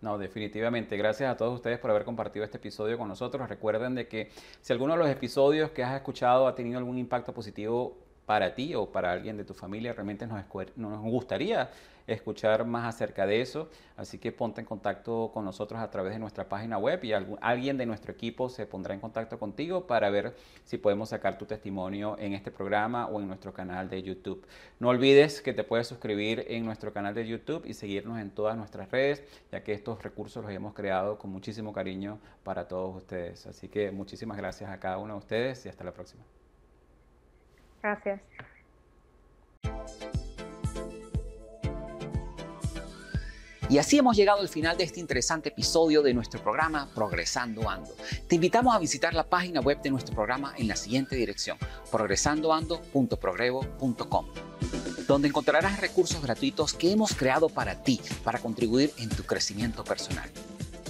No, 0.00 0.18
definitivamente. 0.18 0.96
Gracias 0.96 1.30
a 1.30 1.36
todos 1.36 1.54
ustedes 1.54 1.78
por 1.78 1.92
haber 1.92 2.04
compartido 2.04 2.44
este 2.44 2.56
episodio 2.56 2.98
con 2.98 3.06
nosotros. 3.06 3.48
Recuerden 3.48 3.94
de 3.94 4.08
que 4.08 4.30
si 4.60 4.72
alguno 4.72 4.94
de 4.94 4.98
los 4.98 5.08
episodios 5.08 5.70
que 5.70 5.84
has 5.84 5.94
escuchado 5.94 6.48
ha 6.48 6.56
tenido 6.56 6.76
algún 6.78 6.98
impacto 6.98 7.32
positivo 7.32 8.05
para 8.26 8.54
ti 8.54 8.74
o 8.74 8.90
para 8.90 9.12
alguien 9.12 9.36
de 9.36 9.44
tu 9.44 9.54
familia. 9.54 9.92
Realmente 9.92 10.26
nos, 10.26 11.00
gustaría 11.00 11.70
escuchar 12.06 12.64
más 12.66 12.94
acerca 12.94 13.26
de 13.26 13.40
eso. 13.40 13.70
Así 13.96 14.18
que 14.18 14.32
ponte 14.32 14.60
en 14.60 14.66
contacto 14.66 15.30
con 15.32 15.44
nosotros 15.44 15.80
a 15.80 15.90
través 15.90 16.12
de 16.12 16.18
nuestra 16.18 16.48
página 16.48 16.76
web 16.76 17.02
y 17.04 17.12
alguien 17.12 17.78
de 17.78 17.86
nuestro 17.86 18.12
equipo 18.12 18.48
se 18.48 18.66
pondrá 18.66 18.94
en 18.94 19.00
contacto 19.00 19.38
contigo 19.38 19.86
para 19.86 20.10
ver 20.10 20.34
si 20.64 20.76
podemos 20.76 21.08
sacar 21.08 21.38
tu 21.38 21.46
testimonio 21.46 22.16
en 22.18 22.34
este 22.34 22.50
programa 22.50 23.06
o 23.06 23.20
en 23.20 23.28
nuestro 23.28 23.52
canal 23.54 23.88
de 23.88 24.02
YouTube. 24.02 24.44
No 24.80 24.88
olvides 24.88 25.40
que 25.40 25.52
te 25.52 25.64
puedes 25.64 25.86
suscribir 25.86 26.44
en 26.48 26.64
nuestro 26.64 26.92
canal 26.92 27.14
de 27.14 27.26
YouTube 27.26 27.64
y 27.64 27.74
seguirnos 27.74 28.18
en 28.18 28.30
todas 28.30 28.56
nuestras 28.56 28.90
redes, 28.90 29.22
ya 29.50 29.62
que 29.62 29.72
estos 29.72 30.02
recursos 30.02 30.44
los 30.44 30.52
hemos 30.52 30.74
creado 30.74 31.18
con 31.18 31.30
muchísimo 31.30 31.72
cariño 31.72 32.18
para 32.42 32.66
todos 32.68 32.96
ustedes. 32.96 33.46
Así 33.46 33.68
que 33.68 33.90
muchísimas 33.92 34.36
gracias 34.36 34.70
a 34.70 34.78
cada 34.80 34.98
uno 34.98 35.14
de 35.14 35.18
ustedes 35.18 35.64
y 35.66 35.68
hasta 35.68 35.84
la 35.84 35.92
próxima. 35.92 36.22
Gracias. 37.86 38.20
Y 43.68 43.78
así 43.78 43.98
hemos 43.98 44.16
llegado 44.16 44.40
al 44.40 44.48
final 44.48 44.76
de 44.76 44.82
este 44.82 44.98
interesante 44.98 45.50
episodio 45.50 46.02
de 46.02 46.12
nuestro 46.12 46.42
programa 46.42 46.90
Progresando 46.94 47.70
Ando. 47.70 47.94
Te 48.28 48.34
invitamos 48.34 48.74
a 48.74 48.80
visitar 48.80 49.14
la 49.14 49.22
página 49.22 49.60
web 49.60 49.80
de 49.82 49.90
nuestro 49.90 50.16
programa 50.16 50.52
en 50.56 50.66
la 50.66 50.74
siguiente 50.74 51.14
dirección, 51.14 51.58
progresandoando.progrevo.com, 51.92 54.26
donde 55.06 55.28
encontrarás 55.28 55.80
recursos 55.80 56.20
gratuitos 56.20 56.74
que 56.74 56.90
hemos 56.90 57.14
creado 57.14 57.48
para 57.48 57.84
ti, 57.84 58.00
para 58.24 58.40
contribuir 58.40 58.92
en 58.98 59.10
tu 59.10 59.22
crecimiento 59.22 59.84
personal. 59.84 60.28